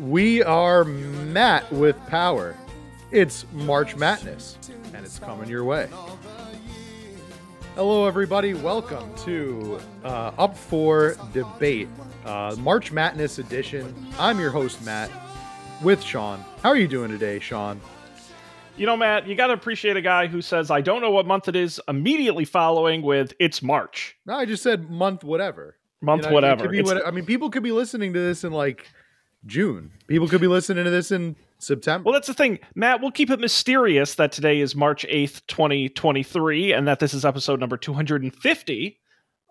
We 0.00 0.42
are 0.44 0.84
Matt 0.84 1.70
with 1.72 1.96
power. 2.06 2.54
It's 3.10 3.46
March 3.52 3.96
Madness, 3.96 4.56
and 4.94 5.04
it's 5.04 5.18
coming 5.18 5.48
your 5.48 5.64
way. 5.64 5.88
Hello, 7.74 8.06
everybody. 8.06 8.54
Welcome 8.54 9.12
to 9.24 9.80
uh, 10.04 10.32
Up 10.38 10.56
for 10.56 11.16
Debate, 11.32 11.88
uh, 12.24 12.54
March 12.60 12.92
Madness 12.92 13.38
edition. 13.38 13.92
I'm 14.18 14.38
your 14.38 14.50
host, 14.50 14.84
Matt, 14.84 15.10
with 15.82 16.02
Sean. 16.02 16.44
How 16.62 16.68
are 16.68 16.76
you 16.76 16.88
doing 16.88 17.10
today, 17.10 17.38
Sean? 17.40 17.80
You 18.76 18.86
know, 18.86 18.96
Matt, 18.96 19.26
you 19.26 19.34
got 19.34 19.48
to 19.48 19.54
appreciate 19.54 19.96
a 19.96 20.00
guy 20.02 20.28
who 20.28 20.40
says, 20.40 20.70
I 20.70 20.80
don't 20.80 21.00
know 21.00 21.10
what 21.10 21.26
month 21.26 21.48
it 21.48 21.56
is, 21.56 21.80
immediately 21.88 22.44
following 22.44 23.02
with, 23.02 23.32
it's 23.40 23.62
March. 23.62 24.16
No, 24.26 24.34
I 24.34 24.44
just 24.44 24.62
said 24.62 24.88
month, 24.90 25.24
whatever. 25.24 25.76
Month, 26.00 26.22
You 26.24 26.28
know, 26.28 26.34
whatever. 26.34 26.62
could 26.62 26.70
be 26.70 26.78
It's- 26.78 26.94
what- 26.94 27.04
I 27.04 27.10
mean, 27.10 27.24
people 27.26 27.50
could 27.50 27.64
be 27.64 27.72
listening 27.72 28.12
to 28.12 28.20
this 28.20 28.44
in 28.44 28.52
like 28.52 28.86
June. 29.46 29.92
People 30.06 30.28
could 30.28 30.40
be 30.40 30.46
listening 30.46 30.84
to 30.84 30.90
this 30.90 31.10
in 31.10 31.36
September. 31.58 32.04
well, 32.04 32.12
that's 32.12 32.26
the 32.26 32.34
thing. 32.34 32.58
Matt, 32.74 33.00
we'll 33.00 33.10
keep 33.10 33.30
it 33.30 33.40
mysterious 33.40 34.14
that 34.16 34.32
today 34.32 34.60
is 34.60 34.74
March 34.76 35.06
8th, 35.08 35.42
2023, 35.46 36.72
and 36.72 36.86
that 36.86 37.00
this 37.00 37.14
is 37.14 37.24
episode 37.24 37.60
number 37.60 37.76
250. 37.76 38.98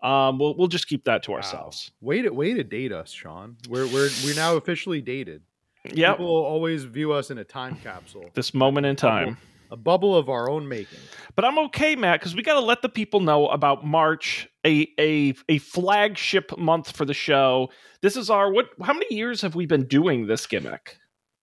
Um, 0.04 0.38
we'll, 0.40 0.56
we'll 0.56 0.68
just 0.68 0.88
keep 0.88 1.06
that 1.06 1.24
to 1.24 1.34
ourselves. 1.34 1.92
Way 2.02 2.22
to 2.22 2.30
way 2.30 2.54
to 2.54 2.64
date 2.64 2.92
us, 2.92 3.12
Sean. 3.12 3.58
We're 3.68 3.88
we're 3.88 4.10
we're 4.24 4.36
now 4.36 4.56
officially 4.56 5.02
dated. 5.02 5.42
Yep. 5.86 6.18
People 6.18 6.28
always 6.28 6.84
view 6.84 7.14
us 7.14 7.32
in 7.32 7.38
a 7.38 7.44
time 7.44 7.78
capsule, 7.78 8.30
This 8.34 8.54
moment 8.54 8.86
in 8.86 8.96
time. 8.96 9.38
A 9.72 9.78
bubble 9.78 10.16
of 10.16 10.30
our 10.30 10.50
own 10.50 10.68
making. 10.68 11.00
But 11.36 11.46
I'm 11.46 11.58
okay, 11.60 11.96
Matt, 11.96 12.20
because 12.20 12.36
we 12.36 12.42
got 12.42 12.54
to 12.56 12.66
let 12.66 12.82
the 12.82 12.90
people 12.90 13.20
know 13.20 13.48
about 13.48 13.86
March, 13.86 14.48
a 14.66 14.88
a 15.00 15.34
a 15.50 15.58
flagship 15.60 16.58
month 16.58 16.96
for 16.96 17.06
the 17.06 17.14
show. 17.14 17.70
This 18.02 18.16
is 18.16 18.30
our 18.30 18.52
what? 18.52 18.68
How 18.82 18.94
many 18.94 19.14
years 19.14 19.42
have 19.42 19.56
we 19.56 19.66
been 19.66 19.86
doing 19.86 20.28
this 20.28 20.46
gimmick? 20.46 20.98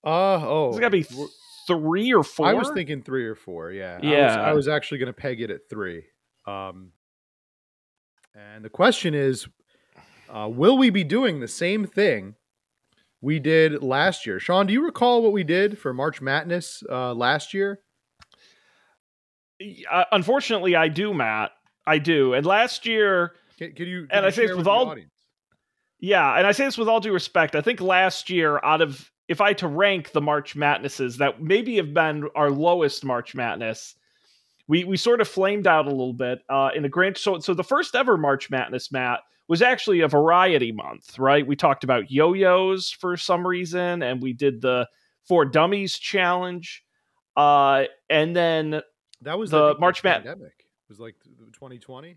Uh 0.05 0.11
oh, 0.47 0.69
It's 0.71 0.79
got 0.81 0.89
to 0.89 0.91
be 0.91 1.03
w- 1.05 1.29
three 1.67 2.13
or 2.13 2.23
four. 2.23 2.47
I 2.47 2.53
was 2.55 2.71
thinking 2.71 3.03
three 3.03 3.25
or 3.27 3.35
four. 3.35 3.71
Yeah, 3.71 3.95
I 4.03 4.07
was, 4.07 4.13
Yeah. 4.13 4.41
I 4.43 4.53
was 4.53 4.69
actually 4.69 4.99
going 4.99 5.07
to 5.07 5.13
peg 5.15 5.41
it 5.41 5.51
at 5.51 5.69
three. 5.71 6.05
Um, 6.47 6.93
and 8.35 8.65
the 8.65 8.69
question 8.71 9.15
is, 9.15 9.47
uh, 10.29 10.49
will 10.51 10.77
we 10.77 10.91
be 10.91 11.05
doing 11.05 11.41
the 11.41 11.49
same 11.49 11.87
thing 11.87 12.35
we 13.23 13.39
did 13.39 13.83
last 13.83 14.27
year? 14.27 14.39
Sean, 14.39 14.67
do 14.67 14.73
you 14.73 14.85
recall 14.85 15.23
what 15.23 15.33
we 15.33 15.45
did 15.45 15.79
for 15.79 15.95
March 15.95 16.21
Madness 16.21 16.83
uh, 16.91 17.15
last 17.15 17.55
year? 17.55 17.81
Uh, 19.91 20.05
unfortunately, 20.13 20.77
I 20.77 20.89
do, 20.89 21.15
Matt. 21.15 21.53
I 21.87 21.99
do. 21.99 22.35
And 22.35 22.45
last 22.47 22.87
year, 22.87 23.35
Can, 23.59 23.73
can 23.73 23.87
you? 23.87 24.01
And 24.03 24.11
can 24.11 24.25
I 24.25 24.31
say 24.31 24.47
this 24.47 24.57
with 24.57 24.67
all- 24.67 24.89
audience? 24.91 25.11
yeah, 26.01 26.37
and 26.37 26.47
I 26.47 26.53
say 26.53 26.65
this 26.65 26.79
with 26.79 26.89
all 26.89 27.01
due 27.01 27.13
respect. 27.13 27.55
I 27.55 27.61
think 27.61 27.81
last 27.81 28.31
year, 28.31 28.61
out 28.65 28.81
of 28.83 29.11
if 29.29 29.41
I 29.41 29.49
had 29.49 29.59
to 29.59 29.69
rank 29.69 30.13
the 30.13 30.21
March 30.21 30.55
Madnesses 30.57 31.19
that 31.19 31.41
maybe 31.43 31.77
have 31.77 31.95
been 31.95 32.29
our 32.35 32.51
lowest 32.51 33.05
March 33.05 33.35
Madness, 33.35 33.95
we 34.69 34.85
we 34.85 34.97
sort 34.97 35.21
of 35.21 35.29
flamed 35.29 35.67
out 35.67 35.87
a 35.87 35.91
little 35.91 36.13
bit 36.15 36.41
uh, 36.49 36.71
in 36.75 36.83
the 36.83 36.89
grand. 36.89 37.17
So 37.17 37.39
so 37.39 37.55
the 37.55 37.65
first 37.65 37.95
ever 37.95 38.17
March 38.17 38.51
Madness, 38.51 38.91
Matt, 38.93 39.21
was 39.49 39.63
actually 39.63 40.01
a 40.01 40.09
variety 40.09 40.73
month, 40.73 41.19
right? 41.19 41.47
We 41.47 41.55
talked 41.57 41.85
about 41.85 42.11
yo-yos 42.11 42.91
for 42.91 43.17
some 43.17 43.47
reason, 43.47 44.03
and 44.03 44.23
we 44.23 44.33
did 44.33 44.61
the 44.63 44.89
Four 45.29 45.45
Dummies 45.47 45.99
challenge, 45.99 46.83
uh, 47.37 47.85
and 48.11 48.35
then 48.37 48.83
That 49.23 49.39
was 49.39 49.51
The 49.51 49.77
March 49.79 50.03
Mad- 50.05 50.25
pandemic. 50.25 50.53
It 50.59 50.89
was 50.91 51.01
like 51.01 51.15
2020. 51.55 52.17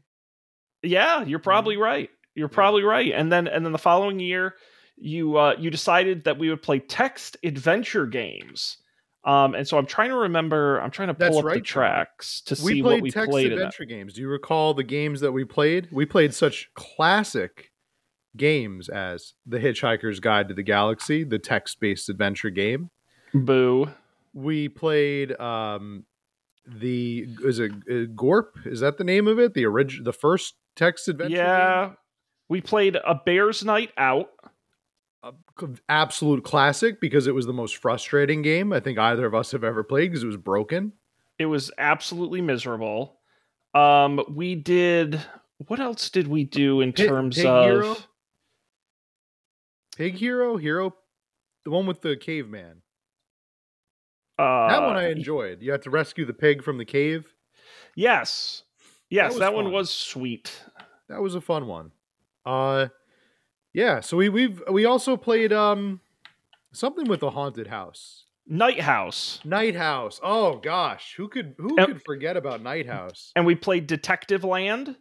Yeah, 0.84 1.24
you're 1.24 1.40
probably 1.40 1.78
right. 1.78 2.09
You're 2.35 2.50
Yeah. 2.50 2.53
probably 2.56 2.84
right. 2.84 3.12
And 3.13 3.31
then 3.31 3.47
and 3.47 3.66
then 3.66 3.72
the 3.72 3.78
following 3.80 4.19
year, 4.19 4.56
you 4.97 5.38
uh, 5.38 5.56
you 5.57 5.69
decided 5.69 6.25
that 6.25 6.38
we 6.38 6.50
would 6.50 6.62
play 6.62 6.80
text 6.80 7.38
adventure 7.44 8.06
games. 8.06 8.78
Um, 9.25 9.56
and 9.56 9.68
so 9.68 9.78
I'm 9.78 9.86
trying 9.86 10.09
to 10.09 10.16
remember. 10.16 10.80
I'm 10.80 10.91
trying 10.91 11.07
to 11.09 11.13
pull 11.13 11.25
That's 11.25 11.38
up 11.38 11.44
the 11.44 11.47
right, 11.47 11.56
John. 11.63 11.81
tracks 11.84 12.41
to 12.41 12.53
we 12.63 12.74
see 12.75 12.81
what 12.81 13.02
we 13.02 13.12
text 13.12 13.30
played 13.30 13.52
adventure 13.52 13.86
games. 13.86 14.13
Do 14.13 14.22
you 14.22 14.30
recall 14.30 14.74
the 14.74 14.84
games 14.84 15.19
that 15.22 15.31
we 15.31 15.44
played? 15.46 15.90
We 15.91 16.06
played 16.06 16.34
such 16.34 16.69
classic 16.75 17.72
games 18.36 18.88
as 18.88 19.34
The 19.46 19.57
Hitchhiker's 19.59 20.19
Guide 20.19 20.47
to 20.50 20.53
the 20.53 20.63
Galaxy, 20.63 21.24
the 21.24 21.40
text-based 21.40 22.07
adventure 22.09 22.50
game. 22.52 22.90
Boo. 23.34 23.90
We 24.34 24.69
played 24.69 25.38
um 25.40 26.06
the 26.67 27.28
is 27.44 27.59
it 27.59 27.72
uh, 27.89 28.11
Gorp? 28.16 28.57
Is 28.66 28.79
that 28.81 28.97
the 28.97 29.03
name 29.03 29.28
of 29.28 29.39
it? 29.39 29.53
The 29.53 29.66
original 29.66 30.03
the 30.03 30.13
first 30.13 30.55
text 30.75 31.07
adventure 31.07 31.35
game? 31.35 31.45
Yeah, 31.45 31.91
we 32.50 32.61
played 32.61 32.95
a 32.95 33.16
Bears 33.16 33.63
Night 33.63 33.91
Out. 33.97 34.29
A 35.23 35.31
absolute 35.89 36.44
classic 36.44 37.01
because 37.01 37.27
it 37.27 37.33
was 37.35 37.45
the 37.45 37.53
most 37.53 37.77
frustrating 37.77 38.44
game 38.44 38.72
I 38.72 38.79
think 38.79 38.97
either 39.00 39.25
of 39.25 39.33
us 39.33 39.51
have 39.51 39.63
ever 39.63 39.83
played 39.83 40.11
because 40.11 40.23
it 40.23 40.27
was 40.27 40.38
broken. 40.38 40.94
It 41.39 41.47
was 41.47 41.72
absolutely 41.77 42.41
miserable. 42.41 43.17
Um, 43.73 44.23
we 44.29 44.56
did. 44.56 45.19
What 45.67 45.79
else 45.79 46.09
did 46.09 46.27
we 46.27 46.44
do 46.44 46.81
in 46.81 46.94
Pig- 46.94 47.09
terms 47.09 47.35
Pig 47.35 47.45
of? 47.45 47.66
Hero? 47.66 47.97
Pig 49.97 50.16
Hero, 50.16 50.57
Hero, 50.57 50.95
the 51.63 51.72
one 51.72 51.88
with 51.88 52.01
the 52.01 52.16
caveman. 52.16 52.81
Uh, 54.38 54.68
That 54.70 54.81
one 54.84 54.96
I 54.98 55.09
enjoyed. 55.12 55.62
You 55.62 55.72
had 55.72 55.81
to 55.84 55.90
rescue 55.90 56.25
the 56.25 56.34
pig 56.34 56.64
from 56.64 56.78
the 56.78 56.86
cave. 56.86 57.34
Yes, 57.96 58.64
yes, 59.09 59.31
was 59.34 59.40
that, 59.40 59.53
one 59.53 59.72
was 59.72 59.90
sweet. 59.92 60.62
That 61.09 61.22
was 61.22 61.36
a 61.36 61.42
fun 61.42 61.68
one. 61.68 61.92
Uh 62.46 62.88
yeah, 63.74 64.00
so 64.00 64.18
we 64.18 64.30
we've 64.30 64.62
we 64.72 64.86
also 64.86 65.18
played 65.18 65.52
um 65.52 66.00
something 66.72 67.06
with 67.08 67.20
the 67.22 67.31
haunted 67.31 67.68
house. 67.68 68.25
Night 68.46 68.80
House. 68.81 69.40
Night 69.44 69.75
House. 69.75 70.20
Oh 70.24 70.58
gosh, 70.58 71.16
who 71.18 71.28
could 71.28 71.56
who 71.58 71.75
Yep. 71.78 71.88
could 71.88 72.02
forget 72.04 72.38
about 72.38 72.62
Night 72.62 72.86
House? 72.88 73.31
and 73.36 73.46
we 73.46 73.56
played 73.56 73.88
Detective 73.88 74.44
Land. 74.44 74.96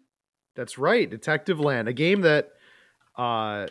That's 0.54 0.78
right, 0.78 1.08
Detective 1.08 1.60
Land, 1.60 1.86
a 1.88 1.92
game 1.92 2.22
that 2.22 2.52
uh 3.16 3.66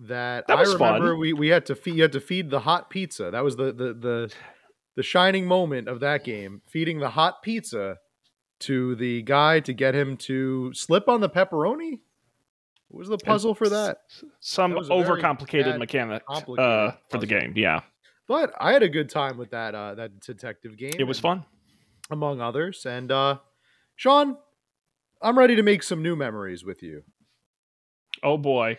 that, 0.00 0.46
That 0.46 0.58
I 0.58 0.62
remember 0.62 1.10
fun. 1.12 1.18
we 1.18 1.32
we 1.32 1.48
had 1.48 1.66
to 1.66 1.74
feed 1.74 1.94
you 1.96 2.02
had 2.02 2.12
to 2.12 2.20
feed 2.20 2.50
the 2.50 2.60
hot 2.60 2.90
pizza. 2.90 3.30
That 3.32 3.42
was 3.42 3.56
the 3.56 3.72
the 3.72 3.94
the 3.94 4.32
the 4.98 5.02
shining 5.04 5.46
moment 5.46 5.86
of 5.86 6.00
that 6.00 6.24
game, 6.24 6.60
feeding 6.66 6.98
the 6.98 7.10
hot 7.10 7.40
pizza 7.40 7.98
to 8.58 8.96
the 8.96 9.22
guy 9.22 9.60
to 9.60 9.72
get 9.72 9.94
him 9.94 10.16
to 10.16 10.74
slip 10.74 11.08
on 11.08 11.20
the 11.20 11.28
pepperoni. 11.28 12.00
What 12.88 12.98
was 12.98 13.08
the 13.08 13.16
puzzle 13.18 13.54
for 13.54 13.68
that? 13.68 13.98
Some 14.40 14.72
That 14.72 14.78
was 14.78 14.90
a 14.90 15.00
very 15.00 15.22
overcomplicated 15.22 15.78
mechanic 15.78 16.24
uh, 16.28 16.90
for 17.10 17.18
the 17.18 17.26
game. 17.26 17.52
Yeah, 17.54 17.82
But 18.26 18.52
I 18.60 18.72
had 18.72 18.82
a 18.82 18.88
good 18.88 19.08
time 19.08 19.38
with 19.38 19.50
that 19.52 19.76
uh 19.76 19.94
that 19.94 20.18
detective 20.18 20.76
game. 20.76 20.94
it 20.98 21.04
was 21.04 21.18
and- 21.18 21.22
fun. 21.22 21.44
among 22.10 22.40
others. 22.40 22.84
And 22.84 23.12
uh 23.12 23.38
Sean, 23.94 24.36
I'm 25.22 25.38
ready 25.38 25.54
to 25.54 25.62
make 25.62 25.84
some 25.84 26.02
new 26.02 26.16
memories 26.16 26.64
with 26.64 26.82
you. 26.82 27.04
Oh 28.24 28.36
boy, 28.36 28.78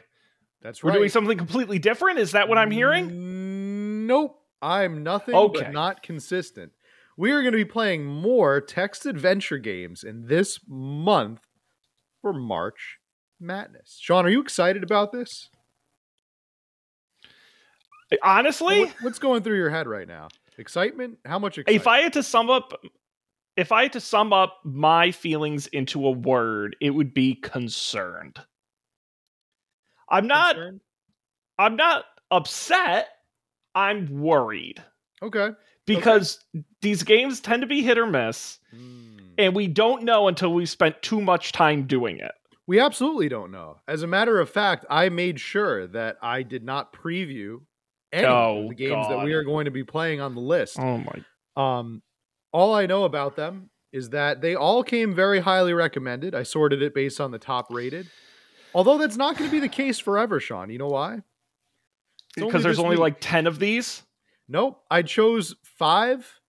That's 0.61 0.83
we're 0.83 0.91
doing 0.91 1.07
something 1.07 1.37
completely 1.37 1.79
different. 1.79 2.19
Is 2.19 2.33
that 2.33 2.49
what 2.49 2.57
I'm 2.57 2.71
hearing? 2.71 4.05
Nope. 4.05 4.35
I'm 4.61 5.03
nothing 5.03 5.35
Okay. 5.35 5.63
but 5.63 5.71
not 5.71 6.03
consistent. 6.03 6.71
We 7.17 7.31
are 7.31 7.41
going 7.41 7.51
to 7.53 7.57
be 7.57 7.65
playing 7.65 8.05
more 8.05 8.61
text 8.61 9.05
adventure 9.05 9.57
games 9.57 10.03
in 10.03 10.27
this 10.27 10.59
month 10.67 11.41
for 12.21 12.33
March 12.33 12.97
Madness. 13.39 13.97
Sean, 14.01 14.25
are 14.25 14.29
you 14.29 14.41
excited 14.41 14.83
about 14.83 15.11
this? 15.11 15.49
Honestly, 18.23 18.85
What- 18.85 18.95
what's 19.01 19.19
going 19.19 19.43
through 19.43 19.57
your 19.57 19.69
head 19.69 19.87
right 19.87 20.07
now? 20.07 20.29
Excitement? 20.57 21.19
How 21.25 21.39
much 21.39 21.57
excitement? 21.57 21.81
if 21.81 21.87
I 21.87 21.99
had 22.01 22.13
to 22.13 22.23
sum 22.23 22.49
up, 22.49 22.73
if 23.55 23.71
I 23.71 23.83
had 23.83 23.93
to 23.93 24.01
sum 24.01 24.33
up 24.33 24.59
my 24.65 25.11
feelings 25.11 25.67
into 25.67 26.05
a 26.07 26.11
word, 26.11 26.75
it 26.81 26.89
would 26.89 27.13
be 27.13 27.35
concerned. 27.35 28.39
I'm 30.09 30.27
not. 30.27 30.55
Concerned? 30.55 30.81
I'm 31.57 31.75
not 31.75 32.05
upset. 32.31 33.09
I'm 33.75 34.21
worried 34.21 34.83
Okay. 35.21 35.51
because 35.85 36.43
these 36.81 37.03
games 37.03 37.39
tend 37.39 37.61
to 37.61 37.67
be 37.67 37.81
hit 37.81 37.97
or 37.97 38.05
miss, 38.07 38.59
Hmm. 38.71 39.17
and 39.37 39.55
we 39.55 39.67
don't 39.67 40.03
know 40.03 40.27
until 40.27 40.53
we've 40.53 40.69
spent 40.69 41.01
too 41.01 41.21
much 41.21 41.51
time 41.51 41.83
doing 41.87 42.19
it. 42.19 42.31
We 42.67 42.79
absolutely 42.79 43.29
don't 43.29 43.51
know. 43.51 43.79
As 43.87 44.03
a 44.03 44.07
matter 44.07 44.39
of 44.39 44.49
fact, 44.49 44.85
I 44.89 45.09
made 45.09 45.39
sure 45.39 45.87
that 45.87 46.17
I 46.21 46.43
did 46.43 46.63
not 46.63 46.93
preview 46.93 47.61
any 48.13 48.27
Oh, 48.27 48.63
of 48.63 48.69
the 48.69 48.75
games 48.75 49.07
that 49.07 49.23
we 49.23 49.33
are 49.33 49.43
going 49.43 49.65
to 49.65 49.71
be 49.71 49.83
playing 49.83 50.21
on 50.21 50.35
the 50.35 50.41
list. 50.41 50.77
Oh 50.79 50.97
my! 50.99 51.23
Um, 51.55 52.01
all 52.51 52.73
I 52.75 52.85
know 52.85 53.03
about 53.05 53.35
them 53.35 53.69
is 53.91 54.09
that 54.11 54.41
they 54.41 54.53
all 54.55 54.83
came 54.83 55.15
very 55.15 55.39
highly 55.39 55.73
recommended. 55.73 56.35
I 56.35 56.43
sorted 56.43 56.81
it 56.83 56.93
based 56.93 57.19
on 57.19 57.31
the 57.31 57.39
top 57.39 57.67
rated. 57.71 58.07
Although 58.75 58.99
that's 58.99 59.17
not 59.17 59.35
going 59.35 59.49
to 59.49 59.51
be 59.55 59.59
the 59.59 59.67
case 59.67 59.97
forever, 59.97 60.39
Sean. 60.39 60.69
You 60.69 60.77
know 60.77 60.89
why? 60.89 61.23
Because 62.47 62.63
there's 62.63 62.79
only 62.79 62.95
week. 62.95 62.99
like 62.99 63.17
ten 63.19 63.47
of 63.47 63.59
these. 63.59 64.03
Nope. 64.47 64.81
I 64.89 65.03
chose 65.03 65.55
five 65.63 66.39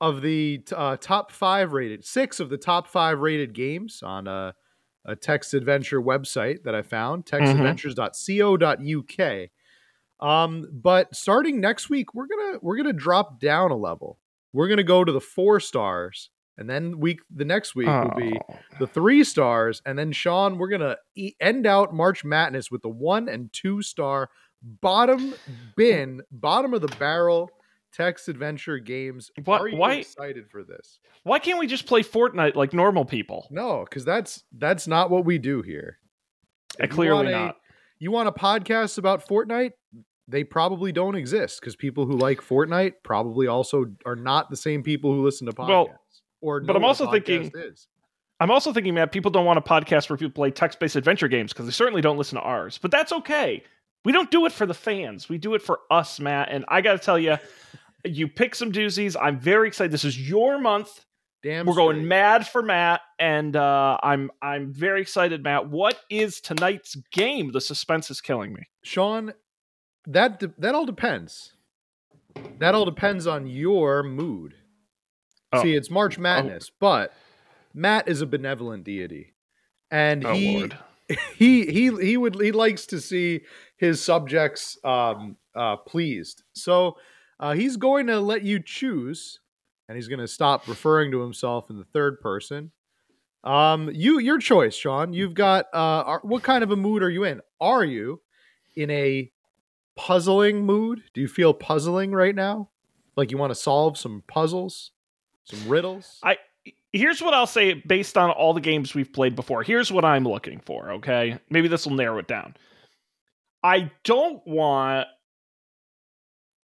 of 0.00 0.22
the 0.22 0.62
uh, 0.74 0.96
top 0.96 1.30
five 1.30 1.72
rated, 1.72 2.04
six 2.04 2.40
of 2.40 2.48
the 2.48 2.56
top 2.56 2.86
five 2.86 3.20
rated 3.20 3.52
games 3.52 4.02
on 4.02 4.26
a, 4.26 4.54
a 5.04 5.14
text 5.14 5.52
adventure 5.52 6.00
website 6.00 6.62
that 6.64 6.74
I 6.74 6.82
found, 6.82 7.26
textadventures.co.uk. 7.26 9.48
Um, 10.26 10.68
but 10.72 11.14
starting 11.14 11.60
next 11.60 11.88
week, 11.88 12.14
we're 12.14 12.26
gonna 12.26 12.58
we're 12.60 12.76
gonna 12.76 12.92
drop 12.92 13.40
down 13.40 13.70
a 13.70 13.76
level. 13.76 14.18
We're 14.52 14.68
gonna 14.68 14.82
go 14.82 15.04
to 15.04 15.12
the 15.12 15.20
four 15.20 15.60
stars, 15.60 16.30
and 16.58 16.68
then 16.68 17.00
week 17.00 17.20
the 17.34 17.46
next 17.46 17.74
week 17.74 17.88
will 17.88 18.12
be 18.16 18.38
the 18.78 18.86
three 18.86 19.24
stars, 19.24 19.80
and 19.86 19.98
then 19.98 20.12
Sean, 20.12 20.58
we're 20.58 20.68
gonna 20.68 20.96
e- 21.14 21.34
end 21.40 21.66
out 21.66 21.94
March 21.94 22.24
Madness 22.24 22.70
with 22.70 22.82
the 22.82 22.90
one 22.90 23.28
and 23.28 23.50
two 23.52 23.80
star 23.80 24.28
bottom 24.62 25.34
bin, 25.76 26.22
bottom 26.30 26.74
of 26.74 26.80
the 26.80 26.94
barrel 26.98 27.50
text 27.92 28.28
adventure 28.28 28.78
games. 28.78 29.30
What- 29.44 29.60
Are 29.60 29.68
you 29.68 29.76
why- 29.76 29.94
excited 29.94 30.48
for 30.50 30.62
this? 30.62 30.98
Why 31.24 31.38
can't 31.38 31.58
we 31.58 31.66
just 31.66 31.86
play 31.86 32.02
Fortnite 32.02 32.54
like 32.54 32.72
normal 32.72 33.04
people? 33.04 33.46
No, 33.50 33.84
because 33.84 34.04
that's 34.04 34.44
that's 34.52 34.86
not 34.86 35.10
what 35.10 35.24
we 35.24 35.38
do 35.38 35.62
here. 35.62 35.98
Uh, 36.80 36.84
If 36.84 36.90
you 36.90 36.94
clearly 36.96 37.16
want 37.24 37.28
a- 37.28 37.30
not. 37.32 37.56
You 37.98 38.10
want 38.10 38.28
a 38.28 38.32
podcast 38.32 38.96
about 38.96 39.26
Fortnite? 39.26 39.72
They 40.26 40.44
probably 40.44 40.92
don't 40.92 41.16
exist 41.16 41.60
because 41.60 41.74
people 41.76 42.06
who 42.06 42.16
like 42.16 42.40
Fortnite 42.40 42.94
probably 43.02 43.46
also 43.48 43.86
are 44.06 44.16
not 44.16 44.48
the 44.48 44.56
same 44.56 44.82
people 44.82 45.12
who 45.12 45.22
listen 45.24 45.46
to 45.46 45.52
podcasts. 45.52 45.68
Well, 45.68 45.88
or 46.40 46.60
but 46.60 46.76
I'm 46.76 46.84
also 46.84 47.10
thinking- 47.10 47.50
is. 47.54 47.88
I'm 48.38 48.50
also 48.50 48.72
thinking, 48.72 48.94
Matt, 48.94 49.12
people 49.12 49.30
don't 49.30 49.44
want 49.44 49.58
a 49.58 49.62
podcast 49.62 50.08
where 50.08 50.16
people 50.16 50.32
play 50.32 50.50
text 50.50 50.80
based 50.80 50.96
adventure 50.96 51.28
games 51.28 51.52
because 51.52 51.66
they 51.66 51.72
certainly 51.72 52.00
don't 52.00 52.16
listen 52.16 52.36
to 52.36 52.42
ours. 52.42 52.78
But 52.78 52.90
that's 52.90 53.12
okay. 53.12 53.62
We 54.04 54.12
don't 54.12 54.30
do 54.30 54.46
it 54.46 54.52
for 54.52 54.66
the 54.66 54.74
fans. 54.74 55.28
We 55.28 55.38
do 55.38 55.54
it 55.54 55.62
for 55.62 55.80
us, 55.90 56.18
Matt. 56.20 56.48
And 56.50 56.64
I 56.68 56.80
got 56.80 56.92
to 56.92 56.98
tell 56.98 57.18
you, 57.18 57.36
you 58.04 58.28
pick 58.28 58.54
some 58.54 58.72
doozies. 58.72 59.16
I'm 59.20 59.38
very 59.38 59.68
excited. 59.68 59.92
This 59.92 60.04
is 60.04 60.18
your 60.18 60.58
month. 60.58 61.04
Damn, 61.42 61.64
We're 61.64 61.74
going 61.74 62.06
mad 62.06 62.46
for 62.46 62.60
Matt, 62.60 63.00
and 63.18 63.56
uh, 63.56 63.96
I'm 64.02 64.30
I'm 64.42 64.74
very 64.74 65.00
excited, 65.00 65.42
Matt. 65.42 65.70
What 65.70 65.98
is 66.10 66.38
tonight's 66.38 66.96
game? 67.12 67.52
The 67.52 67.62
suspense 67.62 68.10
is 68.10 68.20
killing 68.20 68.52
me. 68.52 68.64
Sean, 68.84 69.32
that 70.06 70.38
de- 70.38 70.52
that 70.58 70.74
all 70.74 70.84
depends. 70.84 71.54
That 72.58 72.74
all 72.74 72.84
depends 72.84 73.26
on 73.26 73.46
your 73.46 74.02
mood. 74.02 74.54
Oh. 75.50 75.62
See, 75.62 75.74
it's 75.74 75.90
March 75.90 76.18
Madness, 76.18 76.70
but 76.78 77.14
Matt 77.72 78.06
is 78.06 78.20
a 78.20 78.26
benevolent 78.26 78.84
deity, 78.84 79.32
and 79.90 80.26
Oh 80.26 80.34
he 80.34 80.58
Lord. 80.58 80.78
He 81.36 81.66
he 81.66 81.90
he 81.90 82.16
would 82.16 82.40
he 82.40 82.52
likes 82.52 82.86
to 82.86 83.00
see 83.00 83.42
his 83.76 84.02
subjects 84.02 84.78
um 84.84 85.36
uh 85.54 85.76
pleased. 85.76 86.42
So 86.52 86.96
uh 87.38 87.52
he's 87.52 87.76
going 87.76 88.06
to 88.06 88.20
let 88.20 88.42
you 88.42 88.60
choose 88.62 89.40
and 89.88 89.96
he's 89.96 90.08
going 90.08 90.20
to 90.20 90.28
stop 90.28 90.68
referring 90.68 91.10
to 91.12 91.20
himself 91.20 91.70
in 91.70 91.78
the 91.78 91.84
third 91.84 92.20
person. 92.20 92.70
Um 93.44 93.90
you 93.92 94.18
your 94.18 94.38
choice, 94.38 94.74
Sean. 94.74 95.12
You've 95.12 95.34
got 95.34 95.66
uh 95.72 96.02
are, 96.06 96.20
what 96.22 96.42
kind 96.42 96.62
of 96.62 96.70
a 96.70 96.76
mood 96.76 97.02
are 97.02 97.10
you 97.10 97.24
in? 97.24 97.40
Are 97.60 97.84
you 97.84 98.20
in 98.76 98.90
a 98.90 99.30
puzzling 99.96 100.64
mood? 100.64 101.02
Do 101.14 101.20
you 101.20 101.28
feel 101.28 101.52
puzzling 101.52 102.12
right 102.12 102.34
now? 102.34 102.70
Like 103.16 103.30
you 103.30 103.38
want 103.38 103.50
to 103.50 103.54
solve 103.54 103.98
some 103.98 104.22
puzzles, 104.28 104.92
some 105.44 105.68
riddles? 105.68 106.18
I 106.22 106.36
here's 106.92 107.22
what 107.22 107.34
I'll 107.34 107.46
say 107.46 107.74
based 107.74 108.16
on 108.18 108.30
all 108.30 108.52
the 108.54 108.60
games 108.60 108.94
we've 108.94 109.12
played 109.12 109.36
before. 109.36 109.62
Here's 109.62 109.92
what 109.92 110.04
I'm 110.04 110.24
looking 110.24 110.60
for, 110.60 110.92
okay? 110.92 111.38
Maybe 111.50 111.68
this 111.68 111.86
will 111.86 111.94
narrow 111.94 112.18
it 112.18 112.28
down. 112.28 112.56
I 113.62 113.90
don't 114.04 114.46
want 114.46 115.06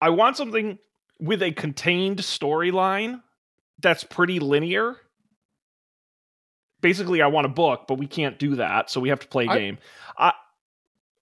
I 0.00 0.10
want 0.10 0.36
something 0.36 0.78
with 1.20 1.42
a 1.42 1.52
contained 1.52 2.18
storyline 2.18 3.22
that's 3.80 4.04
pretty 4.04 4.40
linear. 4.40 4.96
Basically, 6.80 7.22
I 7.22 7.28
want 7.28 7.46
a 7.46 7.48
book, 7.48 7.84
but 7.86 7.98
we 7.98 8.08
can't 8.08 8.38
do 8.40 8.56
that, 8.56 8.90
so 8.90 9.00
we 9.00 9.08
have 9.10 9.20
to 9.20 9.28
play 9.28 9.46
a 9.46 9.50
I- 9.50 9.58
game. 9.58 9.78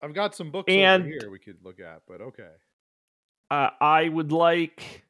I've 0.02 0.14
got 0.14 0.34
some 0.34 0.50
books 0.50 0.72
And- 0.72 1.02
over 1.02 1.10
here 1.20 1.30
we 1.30 1.38
could 1.38 1.58
look 1.62 1.78
at, 1.78 2.00
but 2.08 2.22
okay. 2.22 2.48
uh, 3.50 3.68
I 3.80 4.08
would 4.08 4.32
like 4.32 5.04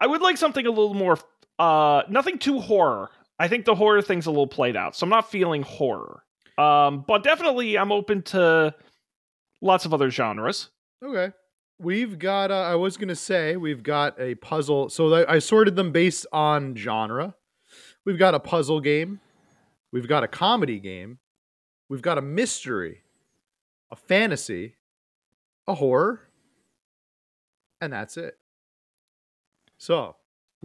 I 0.00 0.08
would 0.08 0.20
like 0.20 0.36
something 0.36 0.66
a 0.66 0.70
little 0.70 0.94
more 0.94 1.16
uh 1.58 2.02
nothing 2.08 2.38
too 2.38 2.60
horror. 2.60 3.10
I 3.38 3.48
think 3.48 3.64
the 3.64 3.74
horror 3.74 4.02
thing's 4.02 4.26
a 4.26 4.30
little 4.30 4.46
played 4.46 4.76
out. 4.76 4.96
So 4.96 5.04
I'm 5.04 5.10
not 5.10 5.30
feeling 5.30 5.62
horror. 5.62 6.22
Um 6.58 7.04
but 7.06 7.22
definitely 7.22 7.78
I'm 7.78 7.92
open 7.92 8.22
to 8.22 8.74
lots 9.60 9.84
of 9.84 9.94
other 9.94 10.10
genres. 10.10 10.70
Okay. 11.04 11.32
We've 11.78 12.18
got, 12.18 12.50
uh, 12.50 12.62
I 12.62 12.74
was 12.76 12.96
going 12.96 13.08
to 13.08 13.14
say, 13.16 13.54
we've 13.58 13.82
got 13.82 14.18
a 14.18 14.34
puzzle. 14.36 14.88
So 14.88 15.12
I 15.12 15.34
I 15.34 15.38
sorted 15.40 15.76
them 15.76 15.92
based 15.92 16.26
on 16.32 16.74
genre. 16.74 17.34
We've 18.06 18.18
got 18.18 18.34
a 18.34 18.40
puzzle 18.40 18.80
game. 18.80 19.20
We've 19.92 20.08
got 20.08 20.24
a 20.24 20.28
comedy 20.28 20.78
game. 20.78 21.18
We've 21.88 22.02
got 22.02 22.18
a 22.18 22.22
mystery, 22.22 23.02
a 23.90 23.96
fantasy, 23.96 24.76
a 25.66 25.74
horror, 25.74 26.22
and 27.80 27.92
that's 27.92 28.16
it. 28.16 28.38
So, 29.78 30.16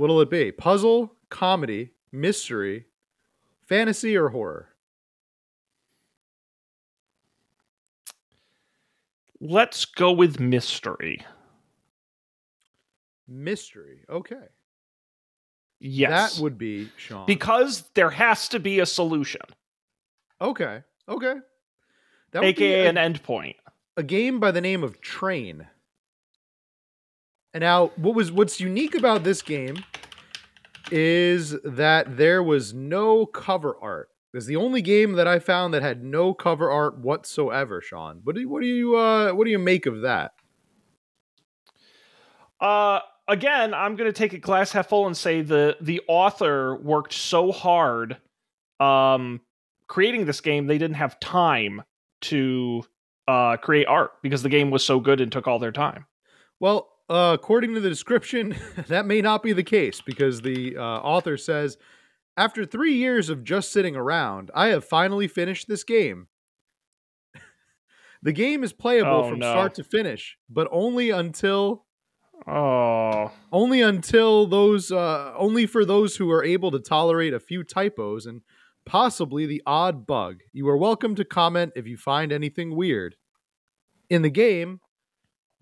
what'll 0.01 0.19
it 0.19 0.31
be? 0.31 0.51
Puzzle, 0.51 1.13
comedy, 1.29 1.91
mystery, 2.11 2.85
fantasy, 3.67 4.17
or 4.17 4.29
horror? 4.29 4.69
Let's 9.39 9.85
go 9.85 10.11
with 10.11 10.39
mystery. 10.39 11.23
Mystery. 13.27 14.03
Okay. 14.09 14.47
Yes. 15.79 16.35
That 16.35 16.41
would 16.43 16.57
be 16.57 16.89
Sean. 16.97 17.25
because 17.25 17.83
there 17.95 18.09
has 18.11 18.47
to 18.49 18.59
be 18.59 18.79
a 18.79 18.85
solution, 18.85 19.41
okay. 20.39 20.83
Okay. 21.09 21.35
That 22.31 22.43
would 22.43 22.55
be 22.55 22.63
aka 22.65 22.85
a- 22.85 22.89
an 22.89 22.95
endpoint. 22.95 23.55
a 23.97 24.03
game 24.03 24.39
by 24.39 24.51
the 24.51 24.61
name 24.61 24.83
of 24.83 25.01
Train. 25.01 25.67
And 27.53 27.61
now, 27.61 27.87
what 27.97 28.15
was 28.15 28.31
what's 28.31 28.59
unique 28.61 28.95
about 28.95 29.23
this 29.23 29.41
game 29.41 29.83
is 30.91 31.55
that 31.63 32.17
there 32.17 32.43
was 32.43 32.73
no 32.73 33.25
cover 33.25 33.75
art. 33.81 34.09
It's 34.33 34.45
the 34.45 34.55
only 34.55 34.81
game 34.81 35.13
that 35.13 35.27
I 35.27 35.39
found 35.39 35.73
that 35.73 35.81
had 35.81 36.03
no 36.03 36.33
cover 36.33 36.71
art 36.71 36.97
whatsoever. 36.97 37.81
Sean, 37.81 38.21
what 38.23 38.35
do 38.35 38.41
you, 38.41 38.49
what 38.49 38.61
do 38.61 38.67
you 38.67 38.95
uh, 38.95 39.31
what 39.31 39.45
do 39.45 39.51
you 39.51 39.59
make 39.59 39.85
of 39.85 40.01
that? 40.01 40.31
Uh, 42.61 42.99
again, 43.27 43.73
I'm 43.73 43.95
going 43.95 44.07
to 44.07 44.17
take 44.17 44.33
a 44.33 44.37
glass 44.37 44.71
half 44.71 44.89
full 44.89 45.07
and 45.07 45.17
say 45.17 45.41
the 45.41 45.75
the 45.81 46.01
author 46.07 46.75
worked 46.77 47.13
so 47.13 47.51
hard, 47.51 48.17
um, 48.79 49.41
creating 49.87 50.25
this 50.25 50.39
game 50.39 50.67
they 50.67 50.77
didn't 50.77 50.95
have 50.97 51.19
time 51.19 51.81
to 52.21 52.83
uh 53.27 53.57
create 53.57 53.87
art 53.87 54.11
because 54.21 54.43
the 54.43 54.49
game 54.49 54.71
was 54.71 54.85
so 54.85 54.99
good 54.99 55.19
and 55.21 55.31
took 55.31 55.47
all 55.47 55.59
their 55.59 55.71
time. 55.71 56.05
Well, 56.59 56.90
uh, 57.11 57.33
according 57.33 57.73
to 57.73 57.79
the 57.79 57.89
description, 57.89 58.55
that 58.87 59.05
may 59.05 59.21
not 59.21 59.43
be 59.43 59.53
the 59.53 59.63
case 59.63 60.01
because 60.01 60.41
the 60.41 60.77
uh, 60.77 60.81
author 60.81 61.37
says, 61.37 61.77
after 62.37 62.65
three 62.65 62.93
years 62.93 63.29
of 63.29 63.43
just 63.43 63.71
sitting 63.71 63.95
around, 63.95 64.49
I 64.55 64.67
have 64.67 64.85
finally 64.85 65.27
finished 65.27 65.67
this 65.67 65.83
game. 65.83 66.27
the 68.23 68.31
game 68.31 68.63
is 68.63 68.73
playable 68.73 69.23
Oh, 69.25 69.29
from 69.29 69.39
no. 69.39 69.51
start 69.51 69.75
to 69.75 69.83
finish, 69.83 70.37
but 70.49 70.67
only 70.71 71.09
until 71.09 71.85
Oh, 72.47 73.31
only 73.51 73.81
until 73.81 74.47
those 74.47 74.91
uh, 74.91 75.31
only 75.37 75.67
for 75.67 75.85
those 75.85 76.15
who 76.15 76.31
are 76.31 76.43
able 76.43 76.71
to 76.71 76.79
tolerate 76.79 77.35
a 77.35 77.39
few 77.39 77.63
typos 77.63 78.25
and 78.25 78.41
possibly 78.83 79.45
the 79.45 79.61
odd 79.67 80.07
bug. 80.07 80.39
You 80.51 80.67
are 80.69 80.77
welcome 80.77 81.13
to 81.15 81.23
comment 81.25 81.73
if 81.75 81.85
you 81.85 81.97
find 81.97 82.31
anything 82.31 82.75
weird. 82.75 83.15
In 84.09 84.23
the 84.23 84.31
game, 84.31 84.79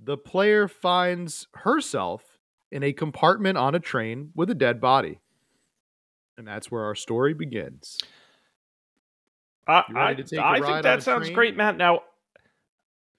the 0.01 0.18
player 0.18 0.68
finds 0.68 1.48
herself 1.53 2.39
in 2.72 2.84
a 2.84 2.94
compartment 2.94 3.58
on 3.58 3.75
a 3.75 3.79
train 3.79 4.32
with 4.36 4.50
a 4.50 4.56
dead 4.56 4.79
body. 4.79 5.20
And 6.38 6.48
that's 6.48 6.72
where 6.72 6.84
our 6.84 6.96
story 6.96 7.34
begins. 7.34 7.98
I, 9.68 9.84
I, 9.96 10.13
to 10.13 10.24
take 10.24 10.39
a 10.39 10.46
I 10.46 10.62
think 10.62 10.84
that 10.84 11.03
sounds 11.03 11.25
train? 11.25 11.36
great, 11.36 11.58
Matt. 11.58 11.77
Now, 11.77 12.03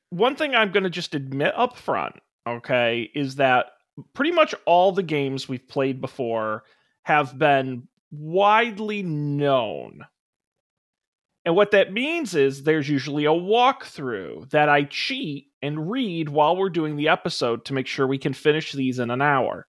one 0.09 0.37
thing 0.37 0.55
I'm 0.55 0.73
going 0.73 0.85
to 0.85 0.91
just 0.91 1.15
admit 1.15 1.53
up 1.55 1.77
front, 1.77 2.17
okay, 2.49 3.11
is 3.15 3.37
that 3.37 3.67
pretty 4.15 4.33
much 4.33 4.55
all 4.65 4.93
the 4.93 5.03
games 5.03 5.49
we've 5.49 5.69
played 5.69 6.01
before 6.01 6.65
have 7.03 7.39
been 7.39 7.89
widely 8.11 9.03
known. 9.03 10.07
And 11.45 11.55
what 11.55 11.71
that 11.71 11.93
means 11.93 12.35
is 12.35 12.63
there's 12.63 12.89
usually 12.89 13.25
a 13.25 13.31
walkthrough 13.31 14.51
that 14.51 14.69
I 14.69 14.85
cheat 14.85 15.50
and 15.63 15.91
read 15.91 16.29
while 16.29 16.57
we're 16.57 16.71
doing 16.71 16.97
the 16.97 17.09
episode 17.09 17.65
to 17.67 17.75
make 17.75 17.87
sure 17.87 18.07
we 18.07 18.19
can 18.19 18.33
finish 18.33 18.73
these 18.73 18.99
in 18.99 19.11
an 19.11 19.21
hour. 19.23 19.67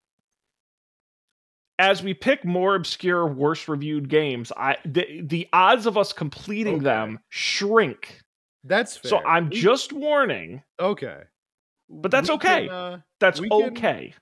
As 1.79 2.03
we 2.03 2.13
pick 2.13 2.45
more 2.45 2.75
obscure, 2.75 3.25
worse 3.25 3.67
reviewed 3.67 4.07
games, 4.07 4.51
I 4.55 4.77
the, 4.85 5.21
the 5.23 5.47
odds 5.51 5.87
of 5.87 5.97
us 5.97 6.13
completing 6.13 6.75
Okay. 6.75 6.83
them 6.83 7.19
shrink. 7.29 8.19
That's 8.63 8.97
fair. 8.97 9.09
So 9.09 9.17
I'm 9.17 9.49
We- 9.49 9.55
just 9.59 9.91
warning. 9.91 10.61
okay. 10.79 11.23
But 11.89 12.11
that's 12.11 12.29
We 12.29 12.35
okay. 12.35 12.67
Can, 12.67 12.69
uh, 12.75 13.01
That's 13.19 13.41
We 13.41 13.49
can- 13.49 13.63
okay. 13.71 14.13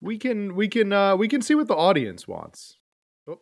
we 0.00 0.18
can 0.18 0.54
we 0.56 0.66
can 0.68 0.92
uh 0.92 1.14
we 1.16 1.28
can 1.28 1.42
see 1.42 1.54
what 1.54 1.68
the 1.68 1.76
audience 1.76 2.26
wants. 2.26 2.78
Oh, 3.28 3.38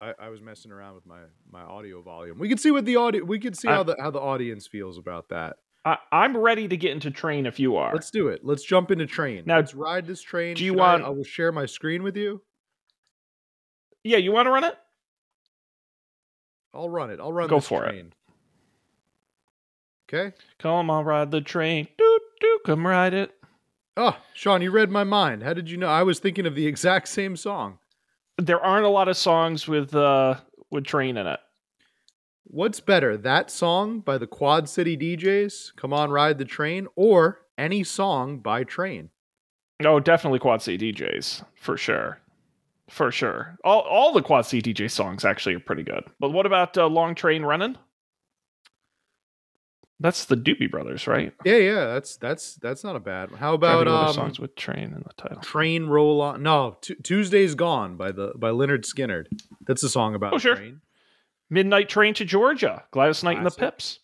I, 0.00 0.12
I 0.18 0.28
was 0.28 0.42
messing 0.42 0.72
around 0.72 0.94
with 0.96 1.06
my 1.06 1.20
my 1.50 1.62
audio 1.62 2.02
volume. 2.02 2.38
We 2.38 2.48
can 2.48 2.58
see 2.58 2.70
what 2.72 2.84
the 2.84 2.96
audio 2.96 3.24
we 3.24 3.38
can 3.38 3.54
see 3.54 3.68
I- 3.68 3.74
how 3.76 3.82
the 3.84 3.96
how 3.98 4.10
the 4.10 4.20
audience 4.20 4.66
feels 4.66 4.98
about 4.98 5.28
that. 5.30 5.56
I, 5.86 5.98
I'm 6.10 6.36
ready 6.36 6.66
to 6.68 6.76
get 6.76 6.90
into 6.92 7.10
train 7.12 7.46
if 7.46 7.58
you 7.60 7.76
are. 7.76 7.92
Let's 7.94 8.10
do 8.10 8.26
it. 8.28 8.40
Let's 8.44 8.64
jump 8.64 8.90
into 8.90 9.06
train. 9.06 9.44
Now, 9.46 9.56
let's 9.58 9.72
ride 9.74 10.06
this 10.06 10.20
train. 10.20 10.56
do 10.56 10.64
you 10.64 10.72
Should 10.72 10.80
I- 10.80 10.92
want- 10.94 11.04
I 11.04 11.08
will 11.10 11.24
share 11.24 11.52
my 11.52 11.64
screen 11.66 12.02
with 12.02 12.16
you. 12.16 12.42
yeah, 14.04 14.16
you 14.18 14.32
want 14.32 14.46
to 14.46 14.50
run 14.50 14.64
it? 14.64 14.74
I'll 16.74 16.90
run 16.90 17.10
it. 17.10 17.20
I'll 17.20 17.32
run 17.32 17.48
Go 17.48 17.60
for 17.60 17.86
it. 17.86 18.12
Okay. 20.12 20.34
Come 20.58 20.90
on, 20.90 21.04
ride 21.04 21.30
the 21.30 21.40
train. 21.40 21.88
Do 21.96 22.20
doo, 22.40 22.58
come 22.66 22.86
ride 22.86 23.14
it. 23.14 23.32
Oh, 23.96 24.16
Sean, 24.34 24.60
you 24.62 24.70
read 24.70 24.90
my 24.90 25.04
mind. 25.04 25.42
How 25.42 25.54
did 25.54 25.70
you 25.70 25.76
know? 25.78 25.88
I 25.88 26.02
was 26.02 26.18
thinking 26.18 26.46
of 26.46 26.54
the 26.54 26.66
exact 26.66 27.08
same 27.08 27.34
song. 27.36 27.78
There 28.36 28.60
aren't 28.60 28.84
a 28.84 28.90
lot 28.90 29.08
of 29.08 29.16
songs 29.16 29.66
with 29.66 29.94
uh 29.94 30.36
with 30.70 30.84
train 30.84 31.16
in 31.16 31.26
it. 31.26 31.40
What's 32.48 32.80
better, 32.80 33.16
that 33.16 33.50
song 33.50 34.00
by 34.00 34.18
the 34.18 34.26
Quad 34.26 34.68
City 34.68 34.96
DJs, 34.96 35.74
Come 35.76 35.92
On 35.92 36.10
Ride 36.10 36.38
the 36.38 36.44
Train, 36.44 36.86
or 36.94 37.40
any 37.58 37.82
song 37.82 38.38
by 38.38 38.62
Train? 38.64 39.10
Oh, 39.84 39.98
definitely 40.00 40.38
Quad 40.38 40.62
City 40.62 40.92
DJs 40.92 41.44
for 41.60 41.76
sure, 41.76 42.20
for 42.88 43.10
sure. 43.10 43.58
All 43.64 43.80
all 43.80 44.12
the 44.12 44.22
Quad 44.22 44.46
City 44.46 44.72
DJ 44.72 44.90
songs 44.90 45.24
actually 45.24 45.54
are 45.56 45.60
pretty 45.60 45.82
good. 45.82 46.04
But 46.20 46.30
what 46.30 46.46
about 46.46 46.78
uh, 46.78 46.86
Long 46.86 47.14
Train 47.14 47.42
Running? 47.42 47.76
That's 49.98 50.26
the 50.26 50.36
Doobie 50.36 50.70
Brothers, 50.70 51.06
right? 51.06 51.32
Yeah, 51.44 51.56
yeah, 51.56 51.86
that's 51.86 52.16
that's 52.16 52.54
that's 52.56 52.84
not 52.84 52.96
a 52.96 53.00
bad. 53.00 53.30
one. 53.30 53.40
How 53.40 53.54
about 53.54 53.88
um, 53.88 54.12
songs 54.14 54.38
with 54.38 54.54
train 54.54 54.92
in 54.94 55.02
the 55.06 55.12
title? 55.16 55.40
Train 55.40 55.86
Roll 55.86 56.20
On? 56.20 56.42
No, 56.42 56.76
Tu 56.82 56.94
Tuesday's 56.96 57.54
Gone 57.54 57.96
by 57.96 58.12
the 58.12 58.32
by 58.36 58.50
Lynyrd 58.50 58.84
Skynyrd. 58.84 59.26
That's 59.66 59.82
a 59.82 59.88
song 59.88 60.14
about 60.14 60.34
Oh, 60.34 60.38
sure. 60.38 60.54
train. 60.56 60.80
Midnight 61.50 61.88
Train 61.88 62.14
to 62.14 62.24
Georgia, 62.24 62.84
Gladys 62.90 63.22
Knight 63.22 63.36
and 63.38 63.46
the. 63.46 63.50
Pips. 63.50 64.00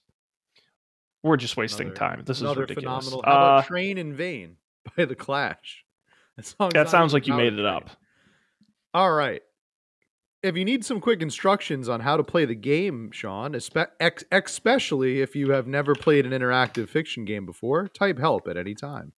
We're 1.22 1.36
just 1.36 1.56
wasting 1.56 1.88
Another- 1.88 1.98
time. 1.98 2.22
This 2.24 2.38
is 2.38 2.42
Another 2.42 2.62
ridiculous. 2.62 3.04
phenomenal. 3.08 3.22
How 3.24 3.30
about 3.32 3.64
Uh, 3.64 3.66
Train 3.66 3.98
in 3.98 4.14
Vain 4.14 4.56
by 4.96 5.04
the 5.04 5.14
Clash? 5.14 5.84
That, 6.36 6.70
that 6.72 6.88
sounds 6.88 7.12
like 7.12 7.26
you 7.26 7.34
made 7.34 7.52
it 7.52 7.64
up. 7.64 7.90
All 8.94 9.12
right. 9.12 9.42
If 10.42 10.56
you 10.56 10.64
need 10.64 10.84
some 10.84 11.00
quick 11.00 11.22
instructions 11.22 11.88
on 11.88 12.00
how 12.00 12.16
to 12.16 12.24
play 12.24 12.44
the 12.44 12.56
game, 12.56 13.12
Sean, 13.12 13.54
especially 13.54 15.20
if 15.20 15.36
you 15.36 15.50
have 15.52 15.68
never 15.68 15.94
played 15.94 16.26
an 16.26 16.32
interactive 16.32 16.88
fiction 16.88 17.24
game 17.24 17.46
before, 17.46 17.86
type 17.86 18.18
help 18.18 18.48
at 18.48 18.56
any 18.56 18.74
time. 18.74 19.12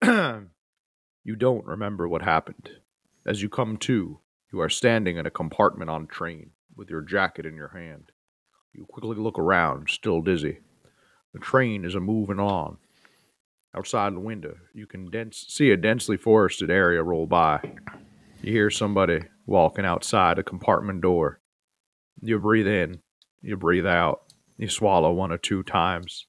you 0.04 1.36
don't 1.36 1.64
remember 1.66 2.06
what 2.08 2.22
happened. 2.22 2.70
As 3.26 3.42
you 3.42 3.48
come 3.48 3.76
to, 3.78 4.20
you 4.52 4.60
are 4.60 4.68
standing 4.68 5.16
in 5.16 5.26
a 5.26 5.30
compartment 5.30 5.90
on 5.90 6.04
a 6.04 6.06
train 6.06 6.50
with 6.76 6.90
your 6.90 7.00
jacket 7.00 7.46
in 7.46 7.54
your 7.56 7.68
hand. 7.68 8.12
You 8.74 8.84
quickly 8.84 9.16
look 9.16 9.38
around, 9.38 9.88
still 9.88 10.20
dizzy. 10.20 10.60
The 11.32 11.40
train 11.40 11.84
is 11.84 11.94
a 11.94 12.00
moving 12.00 12.38
on. 12.38 12.76
Outside 13.74 14.14
the 14.14 14.20
window, 14.20 14.56
you 14.74 14.86
can 14.86 15.10
dense, 15.10 15.46
see 15.48 15.70
a 15.70 15.76
densely 15.76 16.18
forested 16.18 16.70
area 16.70 17.02
roll 17.02 17.26
by. 17.26 17.60
You 18.42 18.52
hear 18.52 18.70
somebody 18.70 19.20
walking 19.46 19.86
outside 19.86 20.38
a 20.38 20.42
compartment 20.42 21.00
door. 21.00 21.40
You 22.20 22.38
breathe 22.38 22.66
in, 22.66 23.00
you 23.40 23.56
breathe 23.56 23.86
out, 23.86 24.20
you 24.58 24.68
swallow 24.68 25.12
one 25.12 25.32
or 25.32 25.38
two 25.38 25.62
times. 25.62 26.26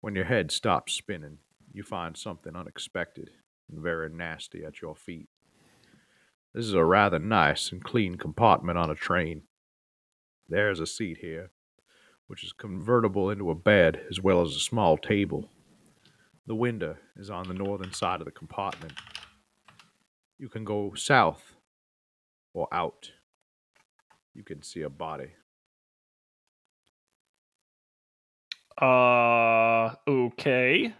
When 0.00 0.16
your 0.16 0.24
head 0.24 0.50
stops 0.50 0.94
spinning, 0.94 1.38
you 1.72 1.84
find 1.84 2.16
something 2.16 2.56
unexpected 2.56 3.30
and 3.70 3.80
very 3.80 4.10
nasty 4.10 4.64
at 4.64 4.82
your 4.82 4.96
feet. 4.96 5.28
This 6.54 6.66
is 6.66 6.74
a 6.74 6.84
rather 6.84 7.18
nice 7.18 7.72
and 7.72 7.82
clean 7.82 8.16
compartment 8.16 8.76
on 8.76 8.90
a 8.90 8.94
train. 8.94 9.42
There's 10.48 10.80
a 10.80 10.86
seat 10.86 11.18
here, 11.22 11.50
which 12.26 12.44
is 12.44 12.52
convertible 12.52 13.30
into 13.30 13.50
a 13.50 13.54
bed 13.54 14.02
as 14.10 14.20
well 14.20 14.42
as 14.42 14.54
a 14.54 14.60
small 14.60 14.98
table. 14.98 15.48
The 16.46 16.54
window 16.54 16.96
is 17.16 17.30
on 17.30 17.48
the 17.48 17.54
northern 17.54 17.94
side 17.94 18.20
of 18.20 18.26
the 18.26 18.32
compartment. 18.32 18.92
You 20.38 20.50
can 20.50 20.64
go 20.64 20.92
south 20.94 21.54
or 22.52 22.68
out. 22.70 23.12
You 24.34 24.42
can 24.42 24.62
see 24.62 24.82
a 24.82 24.90
body. 24.90 25.30
Uh, 28.80 29.94
okay. 30.06 30.92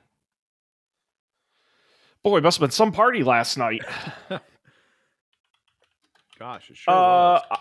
Boy, 2.23 2.41
must 2.41 2.59
have 2.59 2.69
been 2.69 2.71
some 2.71 2.93
party 2.93 3.23
last 3.23 3.59
night. 3.59 3.83
Gosh, 6.43 6.71
it 6.71 6.77
sure 6.77 6.93
uh, 6.93 6.97
was. 6.97 7.59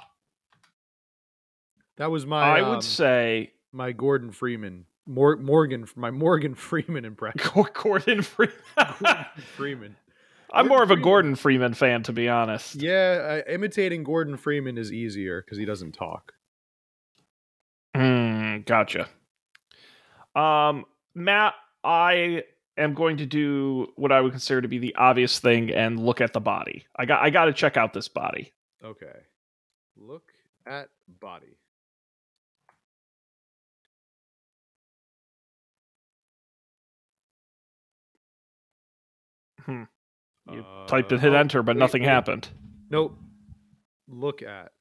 That 1.97 2.09
was 2.09 2.25
my 2.25 2.41
I 2.41 2.61
um, 2.61 2.69
would 2.71 2.83
say 2.83 3.51
my 3.71 3.91
Gordon 3.91 4.31
Freeman 4.31 4.85
Mor- 5.05 5.37
Morgan 5.37 5.85
my 5.95 6.09
Morgan 6.09 6.55
Freeman 6.55 7.05
impression. 7.05 7.67
Gordon 7.75 8.23
Freeman. 8.23 8.55
Gordon 8.75 9.25
Freeman. 9.55 9.95
I'm 10.51 10.65
Gordon 10.65 10.69
more 10.69 10.81
of 10.81 10.89
a 10.89 10.95
Freeman. 10.95 11.03
Gordon 11.03 11.35
Freeman 11.35 11.73
fan, 11.75 12.01
to 12.01 12.11
be 12.11 12.27
honest. 12.27 12.73
Yeah, 12.73 13.43
uh, 13.47 13.51
imitating 13.51 14.03
Gordon 14.03 14.35
Freeman 14.35 14.79
is 14.79 14.91
easier 14.91 15.43
because 15.43 15.59
he 15.59 15.65
doesn't 15.65 15.91
talk. 15.91 16.33
Mm, 17.95 18.65
gotcha. 18.65 19.07
Um, 20.35 20.85
Matt, 21.13 21.53
I 21.83 22.45
am 22.77 22.95
going 22.95 23.17
to 23.17 23.27
do 23.27 23.93
what 23.95 24.11
I 24.11 24.21
would 24.21 24.31
consider 24.31 24.61
to 24.63 24.67
be 24.67 24.79
the 24.79 24.95
obvious 24.95 25.37
thing 25.37 25.69
and 25.69 25.99
look 25.99 26.19
at 26.19 26.33
the 26.33 26.41
body. 26.41 26.87
I 26.95 27.05
got 27.05 27.21
I 27.21 27.29
got 27.29 27.45
to 27.45 27.53
check 27.53 27.77
out 27.77 27.93
this 27.93 28.07
body. 28.07 28.53
Okay. 28.83 29.19
Look 29.97 30.31
at 30.65 30.89
body. 31.19 31.57
Hmm. 39.65 39.83
You 40.51 40.61
Uh, 40.63 40.87
typed 40.87 41.11
and 41.11 41.21
hit 41.21 41.33
oh, 41.33 41.37
enter, 41.37 41.61
but 41.63 41.75
wait, 41.75 41.79
nothing 41.79 42.01
wait. 42.01 42.09
happened. 42.09 42.49
Nope. 42.89 43.17
Look 44.07 44.41
at. 44.41 44.71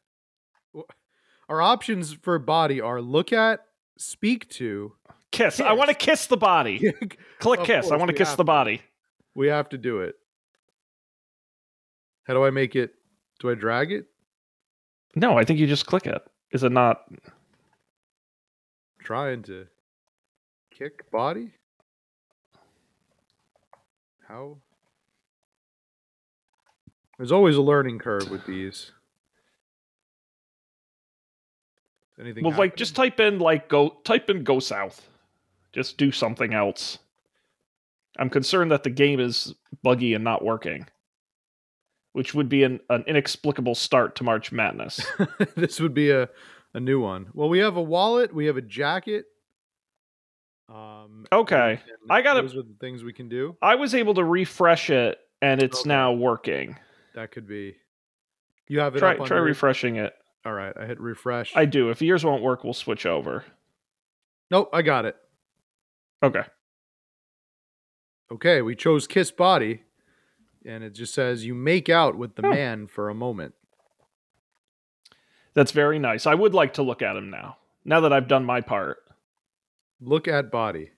Our 1.48 1.60
options 1.60 2.12
for 2.12 2.38
body 2.38 2.80
are 2.80 3.00
look 3.00 3.32
at, 3.32 3.60
speak 3.98 4.48
to. 4.50 4.94
Kiss. 5.32 5.60
I 5.60 5.72
want 5.72 5.88
to 5.88 5.94
kiss 5.94 6.26
the 6.26 6.36
body. 6.36 6.92
Click 7.40 7.60
Of 7.60 7.66
kiss. 7.66 7.90
I 7.90 7.96
want 7.96 8.08
to 8.08 8.16
kiss 8.16 8.34
the 8.34 8.44
body. 8.44 8.82
we 9.34 9.48
have 9.48 9.68
to 9.70 9.78
do 9.78 10.00
it. 10.00 10.14
How 12.24 12.34
do 12.34 12.44
I 12.44 12.50
make 12.50 12.74
it? 12.76 12.94
Do 13.40 13.50
I 13.50 13.54
drag 13.54 13.90
it? 13.90 14.06
No, 15.16 15.36
I 15.36 15.44
think 15.44 15.58
you 15.58 15.66
just 15.66 15.86
click 15.86 16.06
it. 16.06 16.22
Is 16.52 16.62
it 16.62 16.72
not? 16.72 17.04
Trying 19.02 19.42
to 19.44 19.66
kick 20.70 21.10
body? 21.10 21.50
How? 24.28 24.58
There's 27.18 27.32
always 27.32 27.56
a 27.56 27.62
learning 27.62 27.98
curve 27.98 28.30
with 28.30 28.46
these. 28.46 28.92
Anything 32.20 32.44
Well, 32.44 32.56
like 32.56 32.76
just 32.76 32.94
type 32.94 33.18
in 33.18 33.38
like 33.38 33.68
go 33.68 33.96
type 34.04 34.28
in 34.30 34.44
go 34.44 34.60
south. 34.60 35.08
Just 35.72 35.96
do 35.96 36.12
something 36.12 36.52
else. 36.52 36.98
I'm 38.18 38.30
concerned 38.30 38.70
that 38.72 38.84
the 38.84 38.90
game 38.90 39.20
is 39.20 39.54
buggy 39.82 40.14
and 40.14 40.24
not 40.24 40.44
working, 40.44 40.86
which 42.12 42.34
would 42.34 42.48
be 42.48 42.62
an, 42.64 42.80
an 42.90 43.04
inexplicable 43.06 43.74
start 43.74 44.16
to 44.16 44.24
March 44.24 44.50
Madness. 44.52 45.00
this 45.56 45.80
would 45.80 45.94
be 45.94 46.10
a, 46.10 46.28
a 46.74 46.80
new 46.80 47.00
one. 47.00 47.28
Well, 47.34 47.48
we 47.48 47.58
have 47.60 47.76
a 47.76 47.82
wallet, 47.82 48.34
we 48.34 48.46
have 48.46 48.56
a 48.56 48.62
jacket. 48.62 49.26
Um, 50.68 51.26
Okay. 51.32 51.80
I 52.08 52.22
gotta- 52.22 52.42
Those 52.42 52.56
are 52.56 52.62
the 52.62 52.76
things 52.80 53.02
we 53.04 53.12
can 53.12 53.28
do. 53.28 53.56
I 53.62 53.74
was 53.76 53.94
able 53.94 54.14
to 54.14 54.24
refresh 54.24 54.90
it 54.90 55.18
and 55.42 55.62
it's 55.62 55.80
Okay. 55.80 55.88
now 55.88 56.12
working. 56.12 56.76
That 57.14 57.32
could 57.32 57.46
be. 57.48 57.76
You 58.68 58.80
have 58.80 58.94
it 58.94 59.00
Try 59.00 59.14
up 59.14 59.20
on 59.20 59.26
try 59.26 59.38
your- 59.38 59.46
refreshing 59.46 59.96
it. 59.96 60.14
All 60.46 60.52
right, 60.54 60.72
I 60.76 60.86
hit 60.86 60.98
refresh. 61.00 61.52
I 61.54 61.64
do. 61.66 61.90
If 61.90 62.00
yours 62.00 62.24
won't 62.24 62.42
work, 62.42 62.64
we'll 62.64 62.72
switch 62.72 63.04
over. 63.04 63.44
Nope, 64.50 64.70
I 64.72 64.80
got 64.82 65.04
it. 65.04 65.16
Okay. 66.22 66.42
Okay, 68.32 68.62
we 68.62 68.74
chose 68.76 69.06
kiss 69.06 69.30
body, 69.30 69.82
and 70.64 70.84
it 70.84 70.90
just 70.90 71.14
says 71.14 71.44
you 71.44 71.54
make 71.54 71.88
out 71.88 72.16
with 72.16 72.36
the 72.36 72.46
Oh. 72.46 72.50
man 72.50 72.86
for 72.86 73.08
a 73.08 73.14
moment. 73.14 73.54
That's 75.54 75.72
very 75.72 75.98
nice. 75.98 76.26
I 76.26 76.34
would 76.34 76.54
like 76.54 76.74
to 76.74 76.82
look 76.82 77.02
at 77.02 77.16
him 77.16 77.30
now. 77.30 77.56
Now 77.84 78.00
that 78.00 78.12
I've 78.12 78.28
done 78.28 78.44
my 78.44 78.60
part. 78.60 78.98
Look 80.00 80.28
at 80.28 80.50
body. 80.50 80.90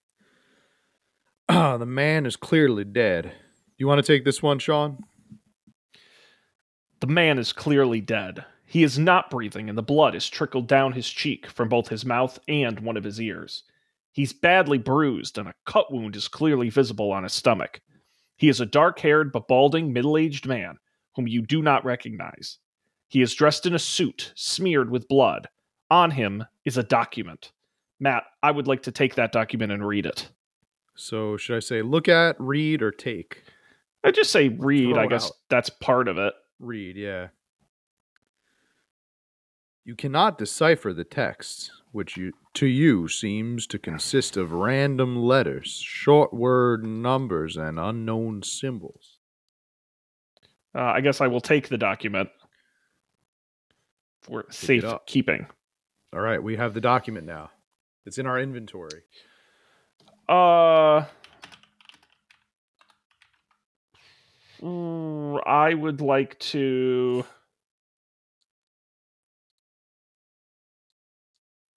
Ah, 1.48 1.76
the 1.78 1.86
man 1.86 2.26
is 2.26 2.36
clearly 2.36 2.84
dead. 2.84 3.32
You 3.78 3.86
want 3.86 4.04
to 4.04 4.12
take 4.12 4.24
this 4.24 4.42
one, 4.42 4.58
Sean? 4.58 5.04
The 7.00 7.06
man 7.06 7.38
is 7.38 7.52
clearly 7.52 8.00
dead. 8.00 8.44
He 8.64 8.82
is 8.84 8.98
not 8.98 9.28
breathing, 9.30 9.68
and 9.68 9.76
the 9.76 9.82
blood 9.82 10.14
has 10.14 10.28
trickled 10.28 10.66
down 10.66 10.92
his 10.92 11.08
cheek 11.08 11.46
from 11.46 11.68
both 11.68 11.88
his 11.88 12.04
mouth 12.04 12.38
and 12.46 12.80
one 12.80 12.96
of 12.96 13.04
his 13.04 13.20
ears. 13.20 13.64
He's 14.12 14.32
badly 14.32 14.78
bruised, 14.78 15.36
and 15.36 15.48
a 15.48 15.54
cut 15.66 15.92
wound 15.92 16.14
is 16.16 16.28
clearly 16.28 16.70
visible 16.70 17.10
on 17.10 17.24
his 17.24 17.32
stomach. 17.32 17.80
He 18.36 18.48
is 18.48 18.60
a 18.60 18.66
dark 18.66 18.98
haired 18.98 19.32
but 19.32 19.48
balding 19.48 19.92
middle 19.92 20.16
aged 20.16 20.46
man 20.46 20.78
whom 21.14 21.28
you 21.28 21.42
do 21.42 21.62
not 21.62 21.84
recognize. 21.84 22.58
He 23.08 23.22
is 23.22 23.34
dressed 23.34 23.66
in 23.66 23.74
a 23.74 23.78
suit 23.78 24.32
smeared 24.34 24.90
with 24.90 25.08
blood. 25.08 25.48
On 25.90 26.10
him 26.10 26.44
is 26.64 26.78
a 26.78 26.82
document. 26.82 27.52
Matt, 28.00 28.24
I 28.42 28.50
would 28.50 28.66
like 28.66 28.82
to 28.84 28.92
take 28.92 29.14
that 29.16 29.32
document 29.32 29.72
and 29.72 29.86
read 29.86 30.06
it. 30.06 30.28
So 30.94 31.36
should 31.36 31.56
I 31.56 31.60
say 31.60 31.82
look 31.82 32.08
at, 32.08 32.36
read, 32.38 32.82
or 32.82 32.90
take? 32.90 33.42
I 34.04 34.10
just 34.10 34.32
say 34.32 34.48
read. 34.48 34.96
I 34.96 35.06
guess 35.06 35.26
out. 35.26 35.32
that's 35.48 35.70
part 35.70 36.08
of 36.08 36.18
it. 36.18 36.34
Read, 36.58 36.96
yeah. 36.96 37.28
You 39.84 39.94
cannot 39.94 40.38
decipher 40.38 40.92
the 40.92 41.04
text, 41.04 41.70
which 41.92 42.16
you 42.16 42.32
to 42.54 42.66
you 42.66 43.06
seems 43.06 43.66
to 43.68 43.78
consist 43.78 44.36
of 44.36 44.52
random 44.52 45.16
letters, 45.16 45.80
short 45.84 46.32
word 46.34 46.84
numbers, 46.84 47.56
and 47.56 47.78
unknown 47.78 48.42
symbols. 48.42 49.18
Uh, 50.74 50.80
I 50.80 51.00
guess 51.02 51.20
I 51.20 51.26
will 51.26 51.40
take 51.40 51.68
the 51.68 51.78
document 51.78 52.30
for 54.22 54.46
safe 54.50 54.84
up. 54.84 55.06
keeping. 55.06 55.46
All 56.12 56.20
right, 56.20 56.42
we 56.42 56.56
have 56.56 56.74
the 56.74 56.80
document 56.80 57.26
now. 57.26 57.50
It's 58.06 58.18
in 58.18 58.26
our 58.26 58.40
inventory. 58.40 59.02
Uh, 60.28 61.04
I 64.64 65.74
would 65.74 66.00
like 66.00 66.38
to. 66.38 67.24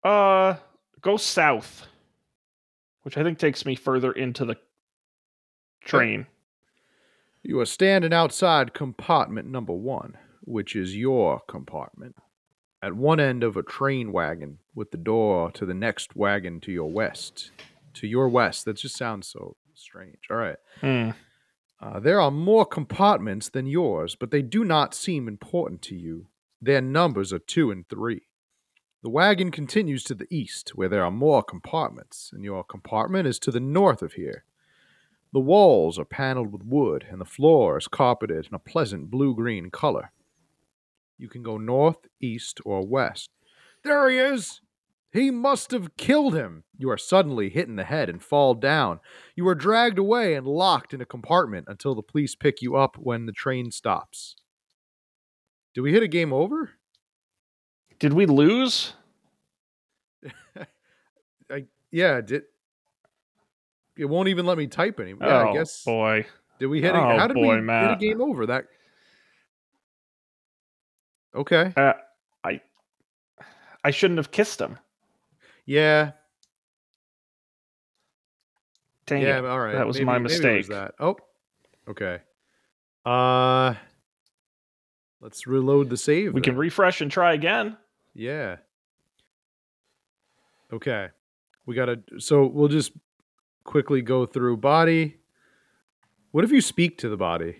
Uh, 0.06 0.58
go 1.02 1.18
south, 1.18 1.88
which 3.02 3.18
I 3.18 3.24
think 3.24 3.40
takes 3.40 3.66
me 3.66 3.74
further 3.74 4.12
into 4.12 4.46
the 4.46 4.56
train. 5.84 6.28
You 7.42 7.60
are 7.60 7.66
standing 7.66 8.14
outside 8.14 8.76
compartment 8.76 9.50
number 9.50 9.74
one, 9.74 10.16
which 10.42 10.76
is 10.76 10.96
your 10.96 11.42
compartment, 11.48 12.16
at 12.84 12.94
one 12.94 13.20
end 13.20 13.44
of 13.44 13.58
a 13.58 13.64
train 13.64 14.12
wagon 14.12 14.60
with 14.76 14.92
the 14.92 14.98
door 14.98 15.50
to 15.54 15.66
the 15.66 15.74
next 15.74 16.16
wagon 16.16 16.60
to 16.62 16.72
your 16.72 16.92
west. 16.92 17.50
To 17.96 18.06
your 18.06 18.30
west. 18.30 18.66
That 18.66 18.78
just 18.78 18.98
sounds 18.98 19.28
so 19.28 19.56
strange. 19.74 20.20
All 20.30 20.38
right. 20.38 20.58
Hmm. 20.82 21.12
Uh, 21.82 22.00
there 22.00 22.22
are 22.22 22.30
more 22.30 22.66
compartments 22.66 23.50
than 23.50 23.66
yours, 23.66 24.16
but 24.16 24.30
they 24.30 24.44
do 24.44 24.64
not 24.64 24.94
seem 24.94 25.28
important 25.28 25.82
to 25.84 25.96
you. 25.96 26.28
Their 26.62 26.82
numbers 26.82 27.34
are 27.34 27.40
two 27.40 27.72
and 27.72 27.88
three. 27.90 28.22
The 29.06 29.12
wagon 29.12 29.52
continues 29.52 30.04
to 30.06 30.16
the 30.16 30.26
east, 30.32 30.70
where 30.70 30.90
there 30.90 31.06
are 31.06 31.12
more 31.12 31.44
compartments, 31.44 32.32
and 32.34 32.44
your 32.44 32.64
compartment 32.64 33.28
is 33.28 33.38
to 33.38 33.52
the 33.52 33.60
north 33.60 34.02
of 34.02 34.14
here. 34.14 34.46
The 35.32 35.40
walls 35.40 36.00
are 36.00 36.06
paneled 36.06 36.52
with 36.52 36.64
wood, 36.64 37.06
and 37.12 37.22
the 37.22 37.24
floor 37.24 37.78
is 37.78 37.88
carpeted 37.88 38.48
in 38.48 38.56
a 38.56 38.58
pleasant 38.58 39.12
blue 39.12 39.36
green 39.36 39.70
color. 39.70 40.12
You 41.20 41.30
can 41.30 41.44
go 41.44 41.60
north, 41.60 42.08
east, 42.20 42.60
or 42.66 42.84
west. 42.84 43.30
There 43.84 44.10
he 44.10 44.18
is! 44.18 44.62
He 45.14 45.30
must 45.30 45.70
have 45.70 45.98
killed 45.98 46.34
him! 46.34 46.64
You 46.76 46.90
are 46.90 46.98
suddenly 46.98 47.52
hit 47.52 47.68
in 47.68 47.76
the 47.76 47.84
head 47.84 48.10
and 48.10 48.24
fall 48.24 48.56
down. 48.56 49.02
You 49.36 49.48
are 49.48 49.54
dragged 49.54 50.00
away 50.00 50.34
and 50.34 50.48
locked 50.48 50.96
in 50.96 51.02
a 51.02 51.06
compartment 51.06 51.68
until 51.68 51.94
the 51.94 52.02
police 52.02 52.34
pick 52.34 52.60
you 52.60 52.76
up 52.76 52.96
when 52.98 53.28
the 53.28 53.32
train 53.32 53.70
stops. 53.70 54.36
Do 55.76 55.84
we 55.84 55.94
hit 55.94 56.02
a 56.02 56.08
game 56.08 56.34
over? 56.34 56.75
Did 58.00 58.14
we 58.14 58.26
lose? 58.26 58.94
I, 61.50 61.66
yeah, 61.92 62.22
did 62.22 62.44
it 63.98 64.06
won't 64.06 64.28
even 64.28 64.46
let 64.46 64.58
me 64.58 64.68
type 64.68 65.00
anymore. 65.00 65.28
Yeah, 65.28 65.44
oh 65.44 65.50
I 65.52 65.54
guess 65.54 65.84
boy. 65.84 66.26
did 66.60 66.66
we 66.68 66.82
hit 66.82 66.94
a, 66.94 66.98
Oh, 66.98 67.18
how 67.18 67.28
did 67.28 67.38
we 67.38 67.44
boy, 67.44 67.56
hit 67.62 67.92
a 67.92 67.98
game 68.00 68.22
over? 68.22 68.46
That 68.48 68.66
Okay. 71.34 71.74
Uh, 71.76 71.94
I 72.44 72.62
I 73.84 73.92
shouldn't 73.92 74.18
have 74.18 74.32
kissed 74.32 74.60
him. 74.60 74.78
Yeah. 75.66 76.12
Dang 79.06 79.22
yeah, 79.22 79.40
it. 79.40 79.46
all 79.46 79.60
right. 79.60 79.74
That 79.74 79.86
was 79.88 79.98
Maybe- 79.98 80.06
my 80.06 80.18
it 80.18 80.24
was 80.24 80.32
mistake. 80.34 80.68
that. 80.68 80.96
Oh. 81.00 81.18
Okay. 81.88 82.20
Uh 83.06 83.76
let's 85.22 85.46
reload 85.48 85.90
the 85.90 85.98
save. 85.98 86.34
We 86.34 86.42
can 86.42 86.56
refresh 86.58 87.02
and 87.02 87.12
try 87.12 87.34
again. 87.34 87.78
Yeah. 88.16 88.58
Okay. 90.74 91.10
We 91.66 91.76
got 91.76 91.86
to 91.86 92.00
so 92.18 92.48
we'll 92.48 92.70
just 92.70 92.94
quickly 93.64 94.02
go 94.02 94.26
through 94.26 94.58
body. 94.58 95.18
What 96.32 96.44
if 96.44 96.52
you 96.52 96.62
speak 96.62 96.98
to 97.00 97.10
the 97.10 97.18
body? 97.18 97.58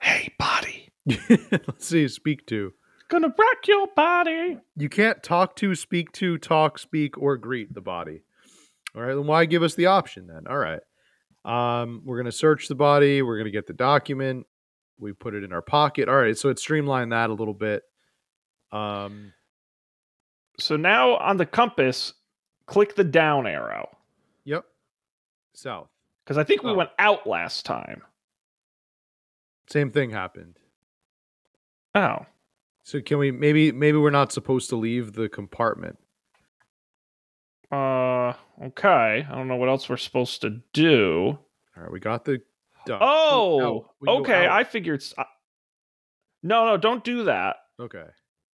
Hey, 0.00 0.34
body. 0.38 0.92
Let's 1.28 1.86
see, 1.86 2.08
speak 2.08 2.46
to. 2.48 2.72
Gonna 3.08 3.28
rock 3.28 3.66
your 3.66 3.86
body. 3.94 4.58
You 4.76 4.88
can't 4.88 5.22
talk 5.22 5.56
to, 5.56 5.74
speak 5.74 6.12
to, 6.12 6.36
talk, 6.38 6.78
speak, 6.78 7.16
or 7.16 7.36
greet 7.36 7.72
the 7.72 7.80
body. 7.80 8.22
All 8.94 9.02
right, 9.02 9.14
then 9.14 9.26
why 9.26 9.44
give 9.44 9.62
us 9.62 9.74
the 9.74 9.86
option 9.86 10.26
then? 10.26 10.46
All 10.48 10.58
right. 10.58 10.80
Um, 11.44 12.02
we're 12.04 12.16
gonna 12.18 12.32
search 12.32 12.68
the 12.68 12.74
body, 12.74 13.22
we're 13.22 13.38
gonna 13.38 13.50
get 13.50 13.66
the 13.66 13.72
document, 13.72 14.46
we 14.98 15.12
put 15.12 15.34
it 15.34 15.44
in 15.44 15.52
our 15.52 15.62
pocket. 15.62 16.08
All 16.08 16.16
right, 16.16 16.36
so 16.36 16.48
it 16.48 16.58
streamlined 16.58 17.12
that 17.12 17.30
a 17.30 17.34
little 17.34 17.54
bit. 17.54 17.82
Um 18.74 19.32
So 20.58 20.76
now 20.76 21.16
on 21.16 21.36
the 21.36 21.46
compass, 21.46 22.12
click 22.66 22.94
the 22.96 23.04
down 23.04 23.46
arrow. 23.46 23.96
yep. 24.44 24.64
South. 25.54 25.88
Because 26.24 26.38
I 26.38 26.44
think 26.44 26.62
we 26.62 26.70
Oh. 26.70 26.74
went 26.74 26.90
out 26.98 27.26
last 27.26 27.64
time. 27.66 28.02
Same 29.68 29.90
thing 29.90 30.10
happened. 30.10 30.58
Oh. 31.94 32.26
So 32.82 33.00
can 33.00 33.18
we 33.18 33.30
maybe 33.30 33.72
maybe 33.72 33.96
we're 33.98 34.10
not 34.10 34.32
supposed 34.32 34.68
to 34.70 34.76
leave 34.76 35.12
the 35.14 35.28
compartment. 35.28 35.98
Uh 37.72 38.34
okay. 38.62 39.26
I 39.28 39.34
don't 39.34 39.48
know 39.48 39.56
what 39.56 39.68
else 39.68 39.88
we're 39.88 39.96
supposed 39.96 40.40
to 40.42 40.60
do. 40.72 41.38
All 41.76 41.82
right, 41.82 41.90
we 41.92 41.98
got 42.00 42.24
the 42.24 42.40
duck. 42.86 42.98
Oh, 43.02 43.62
out. 43.78 43.90
We 44.00 44.06
can 44.06 44.14
go 44.16 44.20
okay. 44.20 44.46
I 44.46 44.64
figured. 44.64 45.00
s- 45.00 45.14
uh, 45.18 45.24
No, 46.42 46.66
no, 46.66 46.76
don't 46.76 47.02
do 47.02 47.24
that. 47.24 47.56
Okay. 47.80 48.04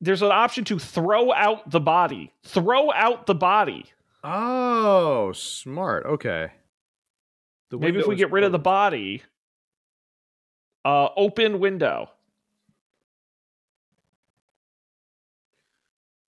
There's 0.00 0.22
an 0.22 0.30
option 0.30 0.64
to 0.64 0.78
throw 0.78 1.32
out 1.32 1.70
the 1.70 1.80
body. 1.80 2.32
Throw 2.44 2.92
out 2.92 3.26
the 3.26 3.34
body. 3.34 3.86
Oh, 4.22 5.32
smart. 5.32 6.06
Okay. 6.06 6.52
The 7.70 7.78
Maybe 7.78 7.98
if 7.98 8.06
we 8.06 8.16
get 8.16 8.32
rid 8.32 8.44
of 8.44 8.52
the 8.52 8.58
body, 8.58 9.22
uh, 10.84 11.08
open 11.16 11.60
window. 11.60 12.10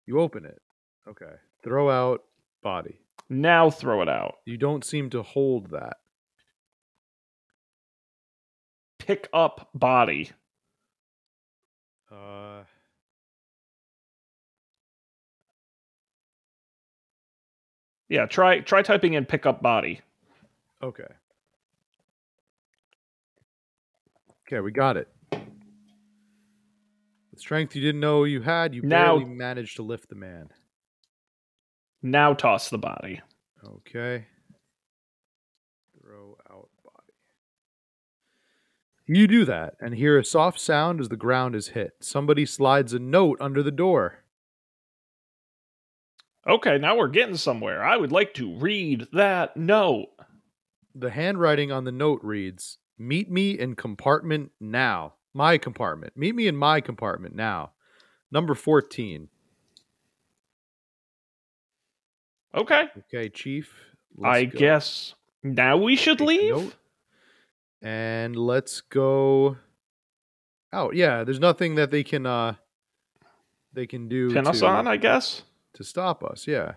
You 0.06 0.20
open 0.20 0.44
it. 0.44 0.60
Okay. 1.08 1.32
Throw 1.62 1.88
out 1.88 2.24
body. 2.62 3.00
Now 3.28 3.70
throw 3.70 4.02
it 4.02 4.08
out. 4.08 4.38
You 4.44 4.56
don't 4.56 4.84
seem 4.84 5.08
to 5.10 5.22
hold 5.22 5.70
that. 5.70 5.98
Pick 8.98 9.28
up 9.32 9.70
body. 9.72 10.30
Uh 12.10 12.64
Yeah, 18.10 18.26
try 18.26 18.60
try 18.60 18.82
typing 18.82 19.14
in 19.14 19.24
pick 19.24 19.46
up 19.46 19.62
body. 19.62 20.00
okay. 20.82 21.04
Okay, 24.46 24.58
we 24.60 24.72
got 24.72 24.96
it. 24.96 25.06
The 25.30 25.38
strength 27.36 27.76
you 27.76 27.82
didn't 27.82 28.00
know 28.00 28.24
you 28.24 28.42
had, 28.42 28.74
you 28.74 28.82
Now- 28.82 29.16
barely 29.18 29.32
managed 29.32 29.76
to 29.76 29.82
lift 29.82 30.08
the 30.08 30.16
man. 30.16 30.50
Now 32.02 32.34
toss 32.34 32.68
the 32.68 32.78
body. 32.78 33.20
Okay. 33.64 34.26
Throw 36.02 36.36
out 36.50 36.68
body. 36.82 37.12
You 39.06 39.28
do 39.28 39.44
that 39.44 39.74
and 39.80 39.94
hear 39.94 40.18
a 40.18 40.24
soft 40.24 40.58
sound 40.58 41.00
as 41.00 41.10
the 41.10 41.16
ground 41.16 41.54
is 41.54 41.68
hit. 41.68 41.92
Somebody 42.00 42.44
slides 42.44 42.92
a 42.92 42.98
note 42.98 43.38
under 43.40 43.62
the 43.62 43.70
door. 43.70 44.19
Okay, 46.50 46.78
now 46.78 46.96
we're 46.96 47.08
getting 47.08 47.36
somewhere. 47.36 47.84
I 47.84 47.96
would 47.96 48.10
like 48.10 48.34
to 48.34 48.56
read 48.56 49.06
that 49.12 49.56
note. 49.56 50.08
The 50.96 51.10
handwriting 51.10 51.70
on 51.70 51.84
the 51.84 51.92
note 51.92 52.20
reads 52.24 52.78
Meet 52.98 53.30
me 53.30 53.52
in 53.52 53.76
compartment 53.76 54.50
now. 54.60 55.14
My 55.32 55.58
compartment. 55.58 56.16
Meet 56.16 56.34
me 56.34 56.48
in 56.48 56.56
my 56.56 56.80
compartment 56.80 57.36
now. 57.36 57.70
Number 58.32 58.56
14. 58.56 59.28
Okay. 62.52 62.82
Okay, 62.98 63.28
Chief. 63.28 63.72
I 64.22 64.44
go. 64.44 64.58
guess 64.58 65.14
now 65.44 65.76
we 65.76 65.94
should 65.94 66.18
Take 66.18 66.26
leave. 66.26 66.76
And 67.80 68.34
let's 68.34 68.80
go 68.80 69.56
out. 70.72 70.96
Yeah, 70.96 71.22
there's 71.22 71.38
nothing 71.38 71.76
that 71.76 71.92
they 71.92 72.02
can 72.02 72.26
uh 72.26 72.54
they 73.72 73.86
can 73.86 74.08
do 74.08 74.32
Pin 74.32 74.48
us 74.48 74.60
to, 74.60 74.66
on, 74.66 74.88
I 74.88 74.96
guess. 74.96 75.42
To 75.74 75.84
stop 75.84 76.22
us. 76.24 76.46
Yeah. 76.46 76.74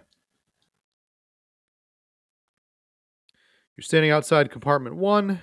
You're 3.75 3.83
standing 3.83 4.11
outside 4.11 4.51
compartment 4.51 4.95
1 4.95 5.41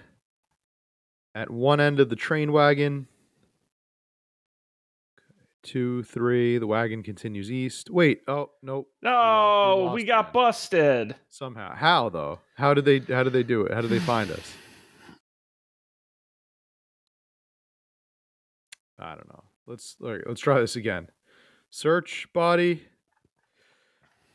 at 1.35 1.51
one 1.51 1.81
end 1.81 2.01
of 2.01 2.09
the 2.09 2.17
train 2.17 2.53
wagon. 2.53 3.07
two, 5.63 6.03
three. 6.05 6.59
The 6.59 6.67
wagon 6.67 7.03
continues 7.03 7.51
east. 7.53 7.91
Wait, 7.91 8.23
oh 8.29 8.51
nope. 8.63 8.89
No, 9.03 9.11
lost 9.11 9.95
we 9.95 10.05
got 10.05 10.27
again. 10.27 10.33
busted. 10.33 11.17
Somehow, 11.29 11.75
how 11.75 12.09
though? 12.09 12.41
How 12.57 12.73
did 12.75 12.85
they? 12.85 13.01
How 13.01 13.23
did 13.23 13.33
they 13.33 13.43
do 13.43 13.63
it? 13.63 13.73
How 13.75 13.81
did 13.81 13.91
they 13.91 13.99
find 13.99 14.31
us? 14.31 14.55
I 18.99 19.15
don't 19.15 19.29
know. 19.29 19.45
Let's 19.67 19.97
right, 20.01 20.21
let's 20.27 20.41
try 20.41 20.61
this 20.61 20.77
again. 20.77 21.09
Search 21.71 22.27
body. 22.33 22.83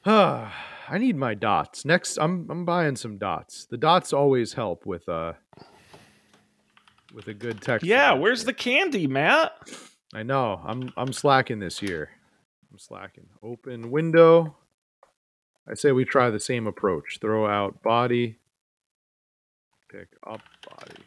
I 0.07 0.99
need 0.99 1.15
my 1.15 1.33
dots. 1.33 1.83
Next, 1.83 2.17
I'm 2.17 2.47
I'm 2.51 2.63
buying 2.63 2.95
some 2.95 3.17
dots. 3.17 3.65
The 3.65 3.77
dots 3.77 4.13
always 4.13 4.53
help 4.53 4.85
with 4.85 5.09
uh 5.09 5.33
with 7.11 7.27
a 7.27 7.33
good 7.33 7.59
text. 7.59 7.83
Yeah, 7.83 8.13
where's 8.13 8.43
the 8.43 8.53
candy, 8.53 9.07
Matt? 9.07 9.53
I 10.13 10.21
know. 10.21 10.61
I'm 10.63 10.93
I'm 10.95 11.11
slacking 11.11 11.57
this 11.57 11.81
year. 11.81 12.09
I'm 12.71 12.77
slacking. 12.77 13.25
Open 13.41 13.89
window. 13.89 14.55
I 15.67 15.73
say 15.73 15.91
we 15.91 16.05
try 16.05 16.29
the 16.29 16.39
same 16.39 16.67
approach. 16.67 17.17
Throw 17.19 17.47
out 17.47 17.81
body. 17.81 18.37
Pick 19.91 20.09
up 20.27 20.41
body. 20.69 21.01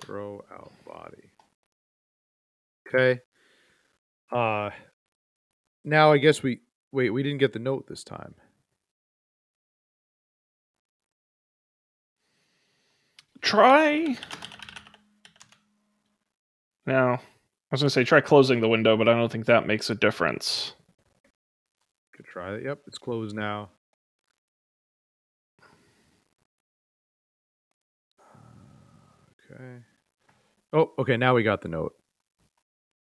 Throw 0.00 0.44
out 0.52 0.72
body. 0.86 1.32
Okay. 2.86 3.20
Uh 4.30 4.70
now 5.84 6.12
I 6.12 6.18
guess 6.18 6.40
we 6.40 6.60
wait, 6.92 7.10
we 7.10 7.22
didn't 7.22 7.38
get 7.38 7.52
the 7.52 7.58
note 7.58 7.86
this 7.88 8.04
time. 8.04 8.34
Try. 13.40 14.16
No, 16.86 16.94
I 17.14 17.20
was 17.70 17.80
gonna 17.80 17.90
say 17.90 18.04
try 18.04 18.20
closing 18.20 18.60
the 18.60 18.68
window, 18.68 18.96
but 18.96 19.08
I 19.08 19.12
don't 19.12 19.30
think 19.30 19.46
that 19.46 19.66
makes 19.66 19.90
a 19.90 19.94
difference. 19.94 20.74
Could 22.14 22.26
try 22.26 22.54
it. 22.54 22.64
Yep, 22.64 22.80
it's 22.86 22.98
closed 22.98 23.36
now. 23.36 23.70
Okay. 29.50 29.78
Oh, 30.72 30.92
okay. 30.98 31.16
Now 31.16 31.34
we 31.34 31.42
got 31.42 31.62
the 31.62 31.68
note. 31.68 31.94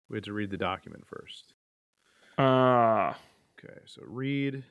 We 0.09 0.17
had 0.17 0.23
to 0.25 0.33
read 0.33 0.51
the 0.51 0.57
document 0.57 1.05
first. 1.07 1.53
Uh 2.37 3.13
Okay, 3.65 3.79
so 3.85 4.01
read. 4.05 4.63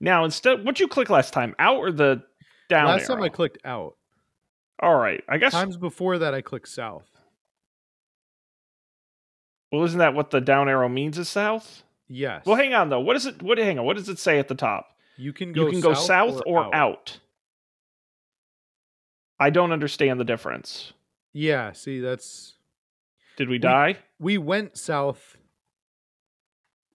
now 0.00 0.24
instead, 0.24 0.64
what'd 0.64 0.80
you 0.80 0.88
click 0.88 1.10
last 1.10 1.32
time? 1.32 1.54
Out 1.58 1.78
or 1.78 1.92
the 1.92 2.22
down? 2.68 2.88
Arrow? 2.88 2.98
Last 2.98 3.06
time 3.06 3.22
I 3.22 3.28
clicked 3.28 3.58
out. 3.64 3.96
All 4.80 4.96
right, 4.96 5.22
I 5.28 5.38
guess. 5.38 5.52
Times 5.52 5.76
before 5.76 6.18
that, 6.18 6.34
I 6.34 6.40
clicked 6.40 6.68
south. 6.68 7.08
Well, 9.70 9.84
isn't 9.84 9.98
that 9.98 10.14
what 10.14 10.30
the 10.30 10.40
down 10.40 10.68
arrow 10.68 10.88
means? 10.88 11.18
Is 11.18 11.28
south? 11.28 11.82
Yes. 12.08 12.44
Well, 12.44 12.56
hang 12.56 12.74
on 12.74 12.90
though. 12.90 13.00
What 13.00 13.16
is 13.16 13.26
it? 13.26 13.42
What? 13.42 13.58
Hang 13.58 13.78
on. 13.78 13.86
What 13.86 13.96
does 13.96 14.08
it 14.08 14.18
say 14.18 14.38
at 14.38 14.48
the 14.48 14.54
top? 14.54 14.88
You 15.16 15.32
can 15.32 15.52
go. 15.52 15.66
you 15.66 15.70
can 15.70 15.80
go 15.80 15.94
south 15.94 16.42
or, 16.46 16.64
out. 16.64 16.74
out. 16.74 17.18
I 19.40 19.50
don't 19.50 19.72
understand 19.72 20.20
the 20.20 20.24
difference. 20.24 20.92
Yeah. 21.32 21.72
See, 21.72 22.00
that's 22.00 22.54
Did 23.36 23.48
we 23.48 23.58
die? 23.58 23.96
we 24.18 24.36
went 24.36 24.76
south. 24.76 25.36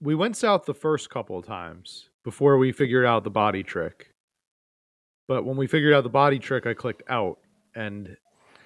We 0.02 0.16
went 0.16 0.38
south 0.38 0.66
the 0.66 0.74
first 0.74 1.10
couple 1.10 1.40
of 1.40 1.46
times 1.46 2.10
before 2.24 2.58
we 2.58 2.72
figured 2.72 3.06
out 3.06 3.24
the 3.24 3.30
body 3.30 3.64
trick. 3.64 4.12
But 5.28 5.44
when 5.44 5.58
we 5.58 5.68
figured 5.68 5.94
out 5.94 6.04
the 6.04 6.10
body 6.10 6.40
trick, 6.40 6.66
I 6.66 6.74
clicked 6.74 7.04
out, 7.10 7.40
and 7.76 8.16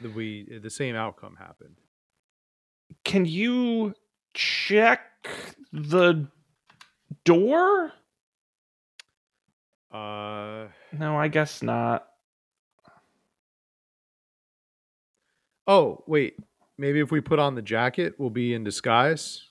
the, 0.02 0.10
we 0.10 0.60
the 0.62 0.70
same 0.70 0.96
outcome 0.96 1.36
happened. 1.38 1.76
Can 3.04 3.26
you 3.26 3.94
check 4.34 5.02
the 5.72 6.28
door? 7.24 7.94
Uh 9.91 10.67
No, 10.91 11.17
I 11.17 11.28
guess 11.28 11.63
not. 11.63 12.08
oh, 15.67 16.04
wait. 16.08 16.38
Maybe 16.78 17.00
if 17.00 17.12
we 17.12 17.22
put 17.22 17.39
on 17.39 17.56
the 17.56 17.62
jacket, 17.62 18.15
we'll 18.17 18.30
be 18.30 18.54
in 18.54 18.63
disguise. 18.63 19.50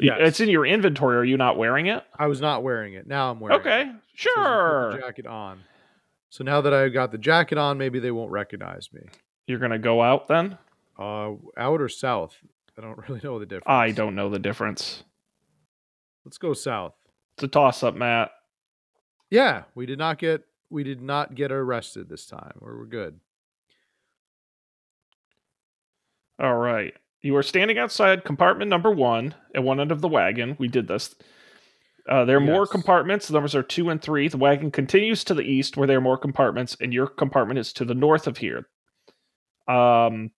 Y- 0.00 0.06
Yes. 0.06 0.16
It's 0.20 0.40
in 0.40 0.48
your 0.48 0.64
inventory. 0.64 1.16
Are 1.16 1.24
you 1.24 1.36
not 1.36 1.56
wearing 1.58 1.86
it? 1.86 2.04
I 2.16 2.26
was 2.28 2.40
not 2.40 2.62
wearing 2.62 2.94
it. 2.94 3.06
Now 3.06 3.30
I'm 3.30 3.40
wearing. 3.40 3.58
it. 3.58 3.60
Okay, 3.60 3.82
It 3.90 3.96
sure. 4.14 4.92
the 4.92 4.98
jacket 4.98 5.26
on. 5.26 5.60
So 6.30 6.44
now 6.44 6.60
that 6.60 6.72
I've 6.74 6.92
got 6.92 7.10
the 7.10 7.18
jacket 7.18 7.58
on, 7.58 7.78
maybe 7.78 7.98
they 7.98 8.10
won't 8.10 8.30
recognize 8.30 8.90
me. 8.92 9.02
You're 9.46 9.58
gonna 9.58 9.78
go 9.78 10.02
out 10.02 10.28
then? 10.28 10.58
Uh, 10.98 11.32
out 11.56 11.80
or 11.80 11.88
south? 11.88 12.36
I 12.76 12.82
don't 12.82 12.98
really 13.08 13.20
know 13.24 13.38
the 13.38 13.46
difference. 13.46 13.64
I 13.66 13.90
don't 13.92 14.14
know 14.14 14.28
the 14.30 14.38
difference. 14.38 15.02
Let's 16.24 16.38
go 16.38 16.52
south. 16.52 16.94
It's 17.34 17.44
a 17.44 17.48
toss 17.48 17.82
up, 17.82 17.94
Matt. 17.94 18.30
Yeah, 19.30 19.64
we 19.74 19.86
did 19.86 19.98
not 19.98 20.18
get 20.18 20.44
we 20.70 20.84
did 20.84 21.00
not 21.00 21.34
get 21.34 21.50
arrested 21.50 22.08
this 22.08 22.26
time. 22.26 22.58
We're, 22.60 22.78
we're 22.78 22.86
good. 22.86 23.18
All 26.38 26.56
right. 26.56 26.94
You 27.22 27.36
are 27.36 27.42
standing 27.42 27.78
outside 27.78 28.24
compartment 28.24 28.68
number 28.70 28.90
one 28.90 29.34
at 29.54 29.64
one 29.64 29.80
end 29.80 29.90
of 29.90 30.00
the 30.00 30.08
wagon. 30.08 30.56
We 30.58 30.68
did 30.68 30.86
this. 30.86 31.14
Uh, 32.08 32.24
there 32.24 32.38
are 32.38 32.40
more 32.40 32.66
compartments. 32.66 33.26
The 33.26 33.34
numbers 33.34 33.54
are 33.54 33.62
two 33.62 33.90
and 33.90 34.00
three. 34.00 34.28
The 34.28 34.38
wagon 34.38 34.70
continues 34.70 35.24
to 35.24 35.34
the 35.34 35.42
east 35.42 35.76
where 35.76 35.86
there 35.86 35.98
are 35.98 36.02
more 36.02 36.16
compartments, 36.16 36.76
and 36.80 36.92
your 36.92 37.06
compartment 37.06 37.58
is 37.58 37.72
to 37.74 37.84
the 37.84 37.94
north 37.94 38.26
of 38.26 38.38
here. 38.38 38.68
Um, 39.66 40.30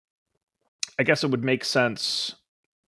I 0.98 1.04
guess 1.04 1.24
it 1.24 1.30
would 1.30 1.44
make 1.44 1.64
sense 1.64 2.36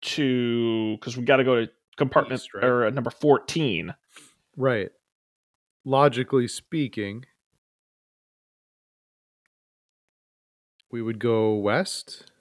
to 0.02 0.98
because 0.98 1.15
we 1.15 1.24
got 1.24 1.38
to 1.38 1.45
go 1.45 1.65
to 1.65 1.71
compartment 1.95 2.41
East, 2.41 2.54
right? 2.54 2.65
or 2.65 2.86
uh, 2.86 2.89
number 2.89 3.12
fourteen. 3.12 3.95
Right. 4.58 4.89
Logically 5.86 6.48
speaking, 6.48 7.26
we 10.91 11.02
would 11.02 11.19
go 11.19 11.54
west. 11.54 12.32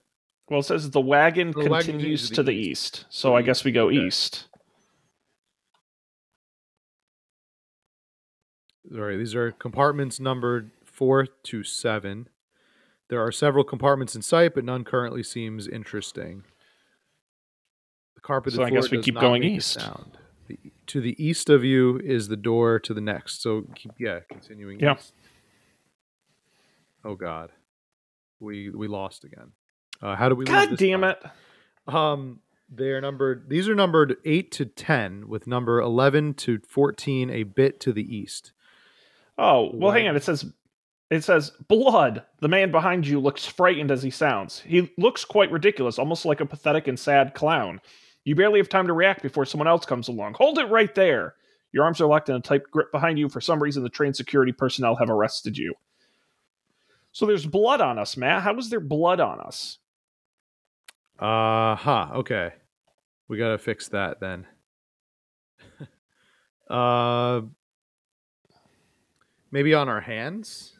Well, 0.51 0.61
it 0.61 0.65
says 0.65 0.91
the 0.91 1.01
wagon 1.01 1.53
The 1.53 1.71
wagon 1.71 1.93
continues 1.93 2.29
continues 2.29 2.31
to 2.31 2.43
the 2.43 2.53
east, 2.53 3.07
so 3.09 3.35
I 3.35 3.41
mm-hmm. 3.41 3.47
guess 3.47 3.65
we 3.65 3.73
go 3.73 3.87
okay. 3.89 3.97
east. 3.97 4.47
All 8.93 9.01
right, 9.01 9.17
these 9.17 9.35
are 9.35 9.51
compartments 9.53 10.21
numbered 10.21 10.71
four 10.85 11.27
to 11.27 11.65
seven. 11.65 12.29
There 13.09 13.25
are 13.25 13.33
several 13.33 13.65
compartments 13.65 14.15
in 14.15 14.23
sight, 14.23 14.55
but 14.55 14.65
none 14.65 14.85
currently 14.85 15.23
seems 15.23 15.67
interesting. 15.67 16.45
The 18.15 18.21
carpeted 18.21 18.59
So 18.59 18.65
I 18.65 18.71
guess 18.71 18.91
we 18.91 19.03
keep 19.03 19.19
going 19.19 19.43
east. 19.43 19.73
sound. 19.73 20.19
The, 20.47 20.59
to 20.89 21.01
the 21.01 21.17
east 21.25 21.49
of 21.49 21.65
you 21.65 21.99
is 22.05 22.29
the 22.29 22.37
door 22.37 22.79
to 22.81 22.93
the 22.93 23.01
next. 23.01 23.41
So 23.43 23.65
keep 23.75 23.93
yeah, 23.99 24.21
continuing 24.31 24.79
Yeah. 24.79 24.97
east. 24.97 25.15
Oh 27.03 27.15
God, 27.15 27.51
we 28.41 28.69
we 28.69 28.87
lost 28.87 29.25
again. 29.25 29.53
Uh, 30.03 30.17
how 30.17 30.29
do 30.29 30.35
we? 30.35 30.45
lose 30.45 30.55
God 30.55 30.71
this 30.71 30.79
damn 30.79 31.01
time? 31.03 31.15
it! 31.89 31.95
Um, 31.95 32.41
they're 32.69 33.01
numbered. 33.01 33.49
These 33.49 33.69
are 33.69 33.75
numbered 33.75 34.17
eight 34.25 34.51
to 34.53 34.65
ten, 34.65 35.29
with 35.29 35.47
number 35.47 35.81
eleven 35.81 36.35
to 36.35 36.61
fourteen 36.69 37.31
a 37.31 37.43
bit 37.45 37.81
to 37.81 37.93
the 37.93 38.17
east. 38.17 38.53
Oh, 39.37 39.71
well, 39.75 39.91
hang 39.93 40.07
on. 40.07 40.15
It 40.15 40.23
says, 40.23 40.45
it 41.11 41.25
says 41.25 41.51
blood. 41.67 42.23
The 42.41 42.49
man 42.49 42.71
behind 42.71 43.07
you 43.07 43.19
looks 43.19 43.45
frightened 43.45 43.91
as 43.91 44.03
he 44.03 44.11
sounds. 44.11 44.61
He 44.61 44.93
looks 44.97 45.25
quite 45.25 45.51
ridiculous, 45.51 45.99
almost 45.99 46.25
like 46.25 46.41
a 46.41 46.47
pathetic 46.47 46.87
and 46.87 46.99
sad 46.99 47.35
clown. 47.35 47.81
You 48.25 48.37
barely 48.37 48.61
have 48.61 48.69
time 48.69 48.87
to 48.87 48.93
react 48.93 49.23
before 49.23 49.45
someone 49.45 49.67
else 49.67 49.85
comes 49.85 50.09
along. 50.09 50.35
Hold 50.35 50.59
it 50.59 50.71
right 50.71 50.95
there. 50.95 51.35
Your 51.73 51.85
arms 51.85 52.01
are 52.01 52.07
locked 52.07 52.29
in 52.29 52.37
a 52.37 52.41
tight 52.41 52.63
grip 52.71 52.93
behind 52.93 53.19
you. 53.19 53.29
For 53.29 53.41
some 53.41 53.61
reason, 53.61 53.83
the 53.83 53.89
train 53.89 54.15
security 54.15 54.53
personnel 54.53 54.95
have 54.97 55.11
arrested 55.11 55.59
you. 55.59 55.75
So 57.11 57.27
there's 57.27 57.47
blood 57.47 57.81
on 57.81 57.99
us, 57.99 58.17
Matt. 58.17 58.43
How 58.43 58.57
is 58.57 58.71
there 58.71 58.81
blood 58.81 59.21
on 59.21 59.41
us? 59.41 59.79
Uh 61.19 61.77
huh. 61.77 62.09
Okay, 62.15 62.53
we 63.29 63.39
gotta 63.39 63.59
fix 63.59 63.89
that 63.89 64.21
then. 64.21 64.47
uh, 66.71 67.43
maybe 69.51 69.75
on 69.75 69.89
our 69.89 70.01
hands. 70.01 70.73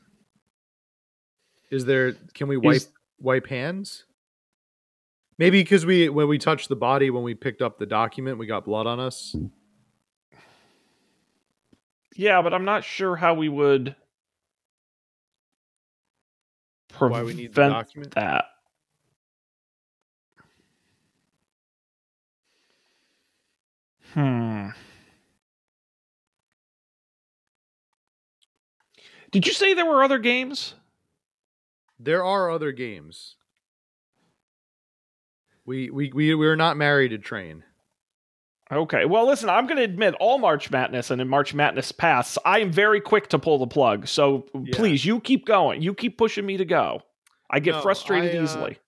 Is 1.71 1.85
there? 1.85 2.13
Can 2.35 2.49
we 2.49 2.57
wipe 2.57 2.77
Is- 2.77 2.89
wipe 3.21 3.47
hands? 3.47 4.05
Maybe 5.39 5.61
because 5.61 5.85
we 5.85 6.09
when 6.09 6.29
we 6.29 6.39
touched 6.39 6.69
the 6.69 6.77
body 6.77 7.11
when 7.11 7.25
we 7.25 7.35
picked 7.35 7.63
up 7.63 7.79
the 7.79 7.87
document, 7.87 8.39
we 8.39 8.47
got 8.47 8.65
blood 8.65 8.87
on 8.87 9.01
us. 9.01 9.35
Yeah, 12.15 12.43
but 12.43 12.55
I'm 12.55 12.65
not 12.65 12.85
sure 12.85 13.17
how 13.17 13.35
we 13.35 13.49
would 13.49 13.97
prevent 16.93 17.13
Why 17.25 17.27
we 17.27 17.35
need 17.35 17.55
the 17.55 17.69
document? 17.69 18.15
that. 18.15 18.45
Hmm. 24.15 24.69
Did 29.33 29.47
you 29.47 29.53
say 29.53 29.75
there 29.75 29.85
were 29.85 30.05
other 30.05 30.19
games? 30.19 30.75
There 31.99 32.25
are 32.25 32.51
other 32.51 32.71
games. 32.71 33.35
We 35.67 35.91
we 35.91 36.13
we 36.13 36.35
we're 36.35 36.55
not 36.57 36.77
married 36.77 37.09
to 37.09 37.19
train. 37.19 37.65
Okay. 38.71 39.05
Well, 39.05 39.27
listen, 39.27 39.49
I'm 39.49 39.67
going 39.67 39.77
to 39.77 39.83
admit 39.83 40.15
all 40.21 40.39
March 40.39 40.71
Madness 40.71 41.11
and 41.11 41.21
in 41.21 41.29
March 41.29 41.53
Madness 41.53 41.93
pass, 41.93 42.39
I 42.45 42.61
am 42.61 42.73
very 42.73 43.01
quick 43.01 43.29
to 43.29 43.39
pull 43.39 43.59
the 43.59 43.67
plug. 43.67 44.07
So 44.09 44.47
Yeah. 44.55 44.75
please, 44.77 45.05
you 45.05 45.21
keep 45.21 45.45
going. 45.45 45.83
You 45.83 45.93
keep 45.95 46.17
pushing 46.17 46.47
me 46.47 46.57
to 46.57 46.65
go. 46.65 47.03
I 47.51 47.61
get 47.61 47.73
No, 47.73 47.83
frustrated 47.83 48.35
I, 48.35 48.39
uh, 48.39 48.43
easily. 48.45 48.79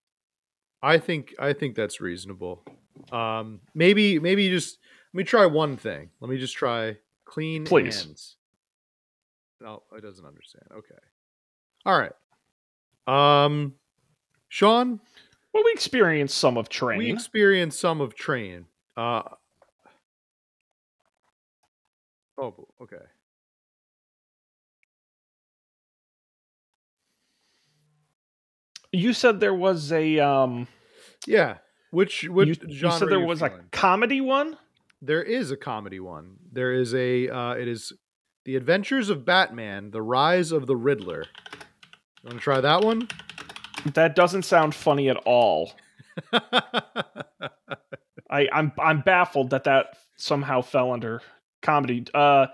I 0.83 0.99
think 0.99 1.35
I 1.39 1.53
think 1.53 1.75
that's 1.77 2.01
reasonable. 2.01 2.65
Um, 3.13 3.61
maybe 3.75 4.19
maybe 4.19 4.45
you 4.45 4.51
just 4.51 4.79
me 5.17 5.25
try 5.25 5.47
one 5.47 5.77
thing. 5.77 6.11
Let 6.21 6.31
me 6.31 6.39
just 6.39 6.55
try 6.55 6.97
clean 7.25 7.65
Please. 7.65 8.05
hands. 8.05 8.37
No, 9.61 9.83
it 9.97 10.03
doesn't 10.03 10.25
understand. 10.25 10.65
Okay. 10.73 10.95
All 11.87 11.99
right. 11.99 12.13
Um, 13.45 13.75
Sean, 14.49 15.01
Well, 15.53 15.65
we 15.65 15.73
experienced 15.73 16.37
some 16.37 16.57
of 16.59 16.69
train. 16.69 16.99
we 16.99 17.11
experienced 17.13 17.81
some 17.81 18.01
of 18.01 18.15
train. 18.15 18.67
Uh. 18.97 19.23
Oh, 22.39 22.55
okay. 22.83 22.97
you 28.93 29.13
said 29.13 29.41
there 29.41 29.55
was 29.55 29.93
a 29.93 30.19
um 30.19 30.67
Yeah. 31.27 31.59
Which 31.91 32.25
which 32.25 32.49
you, 32.49 32.55
genre 32.55 32.93
you 32.95 32.99
said 32.99 33.09
there 33.09 33.21
was 33.21 33.41
feeling? 33.41 33.61
a 33.61 33.65
comedy 33.77 34.21
one? 34.21 34.57
There 35.03 35.23
is 35.23 35.51
a 35.51 35.57
comedy 35.57 36.01
one. 36.01 36.37
There 36.51 36.73
is 36.73 36.95
a. 36.95 37.29
Uh, 37.29 37.53
it 37.53 37.69
is 37.69 37.93
the 38.45 38.57
Adventures 38.57 39.11
of 39.11 39.25
Batman: 39.25 39.91
The 39.91 40.03
Rise 40.03 40.53
of 40.53 40.67
the 40.67 40.77
Riddler. 40.77 41.25
You 42.23 42.29
want 42.29 42.39
to 42.39 42.43
try 42.43 42.61
that 42.61 42.83
one? 42.83 43.09
That 43.95 44.17
doesn't 44.17 44.45
sound 44.45 44.75
funny 44.75 45.09
at 45.09 45.17
all. 45.19 45.73
I, 46.33 48.49
I'm 48.53 48.73
I'm 48.79 49.01
baffled 49.03 49.51
that 49.51 49.65
that 49.65 49.97
somehow 50.17 50.63
fell 50.63 50.93
under 50.93 51.21
comedy. 51.63 52.05
Uh, 52.15 52.47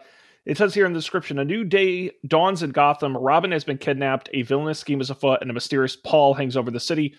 it 0.45 0.59
says 0.59 0.75
here 0.75 0.87
in 0.87 0.93
the 0.93 0.99
description: 0.99 1.39
a 1.39 1.45
new 1.45 1.65
day 1.65 2.11
dawns 2.27 2.63
in 2.63 2.71
Gotham. 2.71 3.17
Robin 3.17 3.53
has 3.53 3.65
been 3.65 3.79
kidnapped. 3.79 4.29
A 4.35 4.43
villainous 4.43 4.81
scheme 4.81 5.01
is 5.01 5.11
afoot, 5.11 5.39
and 5.41 5.51
a 5.51 5.55
mysterious 5.55 5.97
pall 5.97 6.35
hangs 6.35 6.57
over 6.57 6.71
the 6.71 6.81
city. 6.81 7.15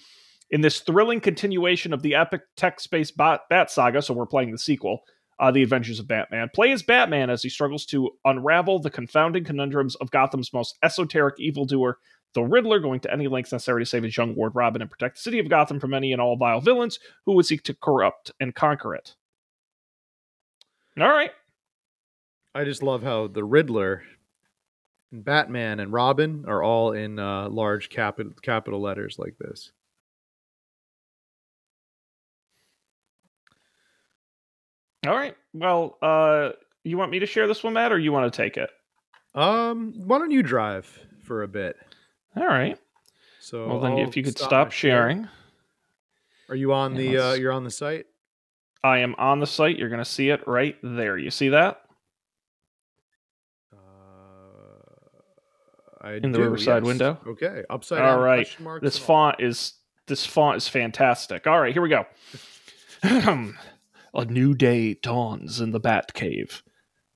In 0.53 0.61
this 0.61 0.81
thrilling 0.81 1.19
continuation 1.19 1.93
of 1.93 2.03
the 2.03 2.13
epic 2.13 2.43
text-based 2.57 3.17
Bat, 3.17 3.41
Bat 3.49 3.71
Saga, 3.71 4.03
so 4.03 4.13
we're 4.13 4.27
playing 4.27 4.51
the 4.51 4.59
sequel, 4.59 5.01
uh, 5.39 5.49
The 5.49 5.63
Adventures 5.63 5.99
of 5.99 6.07
Batman. 6.07 6.47
Play 6.53 6.71
as 6.71 6.83
Batman 6.83 7.31
as 7.31 7.41
he 7.41 7.49
struggles 7.49 7.87
to 7.87 8.11
unravel 8.23 8.77
the 8.77 8.91
confounding 8.91 9.45
conundrums 9.45 9.95
of 9.95 10.11
Gotham's 10.11 10.53
most 10.53 10.77
esoteric 10.83 11.39
evildoer, 11.39 11.97
the 12.35 12.43
Riddler, 12.43 12.77
going 12.79 12.99
to 12.99 13.11
any 13.11 13.27
lengths 13.27 13.51
necessary 13.51 13.81
to 13.81 13.85
save 13.87 14.03
his 14.03 14.15
young 14.15 14.35
ward 14.35 14.51
Robin 14.53 14.83
and 14.83 14.91
protect 14.91 15.15
the 15.15 15.21
city 15.23 15.39
of 15.39 15.49
Gotham 15.49 15.79
from 15.79 15.95
any 15.95 16.11
and 16.11 16.21
all 16.21 16.37
vile 16.37 16.61
villains 16.61 16.99
who 17.25 17.31
would 17.31 17.47
seek 17.47 17.63
to 17.63 17.73
corrupt 17.73 18.29
and 18.39 18.53
conquer 18.53 18.93
it. 18.93 19.15
All 20.99 21.09
right. 21.09 21.31
I 22.53 22.63
just 22.63 22.83
love 22.83 23.01
how 23.01 23.25
the 23.25 23.43
Riddler, 23.43 24.03
and 25.11 25.25
Batman, 25.25 25.79
and 25.79 25.91
Robin 25.91 26.45
are 26.47 26.61
all 26.61 26.91
in 26.91 27.17
uh, 27.17 27.49
large 27.49 27.89
capital 27.89 28.33
capital 28.43 28.79
letters 28.79 29.17
like 29.17 29.39
this. 29.39 29.71
All 35.05 35.13
right. 35.15 35.35
Well, 35.53 35.97
uh, 36.01 36.49
you 36.83 36.97
want 36.97 37.11
me 37.11 37.19
to 37.19 37.25
share 37.25 37.47
this 37.47 37.63
one, 37.63 37.73
Matt, 37.73 37.91
or 37.91 37.99
you 37.99 38.11
want 38.11 38.31
to 38.31 38.35
take 38.35 38.57
it? 38.57 38.69
Um, 39.35 39.93
why 39.97 40.17
don't 40.19 40.31
you 40.31 40.43
drive 40.43 40.85
for 41.23 41.43
a 41.43 41.47
bit? 41.47 41.75
All 42.35 42.45
right. 42.47 42.77
So, 43.39 43.67
Well, 43.67 43.79
then, 43.81 43.93
I'll 43.93 43.99
if 44.07 44.15
you 44.15 44.23
could 44.23 44.37
stop 44.37 44.71
share. 44.71 44.91
sharing, 45.09 45.27
Are 46.49 46.55
you 46.55 46.73
on 46.73 46.93
the? 46.95 47.17
Uh, 47.17 47.33
you're 47.33 47.51
on 47.51 47.63
the 47.63 47.71
site. 47.71 48.05
I 48.83 48.99
am 48.99 49.15
on 49.17 49.39
the 49.39 49.47
site. 49.47 49.77
You're 49.77 49.89
going 49.89 49.99
to 49.99 50.05
see 50.05 50.29
it 50.29 50.45
right 50.47 50.75
there. 50.83 51.17
You 51.17 51.29
see 51.31 51.49
that? 51.49 51.81
Uh, 53.73 53.77
I 56.01 56.13
In 56.13 56.31
the 56.31 56.37
do, 56.37 56.43
Riverside 56.43 56.83
yes. 56.83 56.87
window? 56.87 57.17
Okay, 57.27 57.63
upside 57.69 58.01
All 58.01 58.15
down. 58.17 58.21
right. 58.23 58.45
This 58.81 58.95
and 58.95 59.01
all. 59.03 59.07
font 59.07 59.35
is 59.39 59.73
this 60.07 60.25
font 60.25 60.57
is 60.57 60.67
fantastic. 60.67 61.47
All 61.47 61.59
right, 61.59 61.73
here 61.73 61.81
we 61.81 61.89
go. 61.89 62.05
A 64.15 64.25
new 64.25 64.53
day 64.53 64.93
dawns 64.93 65.59
in 65.59 65.71
the 65.71 65.79
Batcave. 65.79 66.61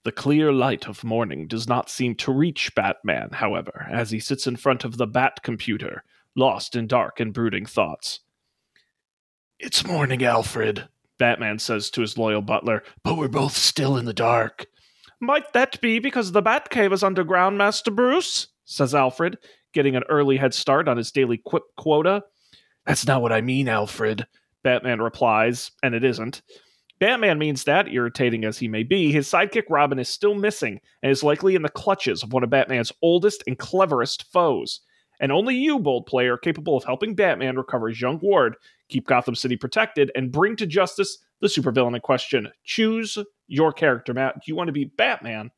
The 0.03 0.12
clear 0.12 0.51
light 0.51 0.88
of 0.88 1.03
morning 1.03 1.47
does 1.47 1.67
not 1.67 1.91
seem 1.91 2.15
to 2.15 2.31
reach 2.31 2.73
Batman, 2.73 3.29
however, 3.33 3.86
as 3.91 4.10
he 4.10 4.19
sits 4.19 4.47
in 4.47 4.55
front 4.55 4.83
of 4.83 4.97
the 4.97 5.05
Bat 5.05 5.43
computer, 5.43 6.03
lost 6.36 6.75
in 6.75 6.88
dark 6.88 7.19
and 7.19 7.33
brooding 7.33 7.67
thoughts. 7.67 8.21
It's 9.60 9.86
morning, 9.86 10.23
Alfred, 10.23 10.88
Batman 11.19 11.60
says 11.60 11.91
to 11.91 12.01
his 12.01 12.17
loyal 12.17 12.41
butler, 12.41 12.83
but 13.03 13.15
we're 13.15 13.27
both 13.27 13.55
still 13.55 13.95
in 13.97 14.05
the 14.05 14.13
dark. 14.13 14.65
Might 15.19 15.53
that 15.53 15.79
be 15.81 15.99
because 15.99 16.31
the 16.31 16.41
Batcave 16.41 16.93
is 16.93 17.03
underground, 17.03 17.57
Master 17.57 17.91
Bruce? 17.91 18.47
says 18.65 18.95
Alfred, 18.95 19.38
getting 19.71 19.95
an 19.95 20.03
early 20.10 20.38
head 20.38 20.53
start 20.53 20.88
on 20.88 20.97
his 20.97 21.12
daily 21.12 21.38
quip 21.38 21.63
quota. 21.75 22.23
That's 22.86 23.05
not 23.05 23.21
what 23.21 23.31
I 23.31 23.41
mean, 23.41 23.67
Alfred, 23.67 24.25
Batman 24.63 25.01
replies, 25.01 25.71
and 25.83 25.93
it 25.93 26.03
isn't. 26.03 26.41
Batman 26.99 27.38
means 27.38 27.63
that, 27.65 27.88
irritating 27.88 28.43
as 28.43 28.57
he 28.57 28.67
may 28.67 28.83
be, 28.83 29.12
his 29.12 29.27
sidekick 29.27 29.65
Robin 29.69 29.99
is 29.99 30.10
still 30.10 30.33
missing 30.33 30.79
and 31.03 31.12
is 31.12 31.23
likely 31.23 31.55
in 31.55 31.62
the 31.62 31.69
clutches 31.69 32.23
of 32.23 32.33
one 32.33 32.43
of 32.43 32.49
Batman's 32.49 32.91
oldest 33.01 33.43
and 33.45 33.57
cleverest 33.57 34.31
foes. 34.31 34.81
And 35.19 35.31
only 35.31 35.55
you, 35.55 35.79
bold 35.79 36.05
player, 36.05 36.38
capable 36.38 36.77
of 36.77 36.83
helping 36.83 37.15
Batman 37.15 37.55
recover 37.55 37.89
his 37.89 38.01
young 38.01 38.19
ward, 38.19 38.55
keep 38.89 39.07
Gotham 39.07 39.36
City 39.36 39.57
protected, 39.57 40.12
and 40.15 40.31
bring 40.31 40.55
to 40.57 40.65
justice 40.65 41.17
the 41.39 41.47
supervillain 41.47 41.95
in 41.95 42.01
question. 42.01 42.49
Choose 42.63 43.17
your 43.47 43.73
character, 43.73 44.13
Matt. 44.13 44.36
Do 44.36 44.41
you 44.45 44.55
want 44.55 44.67
to 44.67 44.73
be 44.73 44.86
Batman 44.86 45.51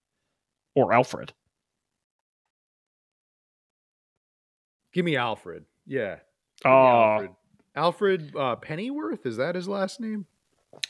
or 0.75 0.93
Alfred? 0.93 1.34
Give 4.93 5.06
me 5.06 5.15
Alfred. 5.15 5.65
Yeah. 5.86 6.15
Give 6.63 6.71
Oh, 6.71 6.88
Alfred. 6.88 7.32
Alfred 7.75 8.36
uh, 8.36 8.56
Pennyworth 8.58 9.25
is 9.25 9.38
that 9.38 9.56
his 9.56 9.67
last 9.67 9.99
name? 9.99 10.25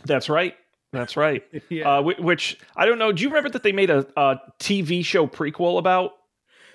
That's 0.05 0.29
right. 0.29 0.55
That's 0.91 1.15
right. 1.17 1.43
yeah. 1.69 1.97
Uh, 1.97 2.01
which 2.19 2.57
I 2.75 2.85
don't 2.85 2.97
know. 2.99 3.11
Do 3.11 3.21
you 3.23 3.29
remember 3.29 3.49
that 3.49 3.63
they 3.63 3.71
made 3.71 3.89
a, 3.89 4.07
a 4.17 4.37
TV 4.59 5.03
show 5.05 5.27
prequel 5.27 5.77
about 5.79 6.11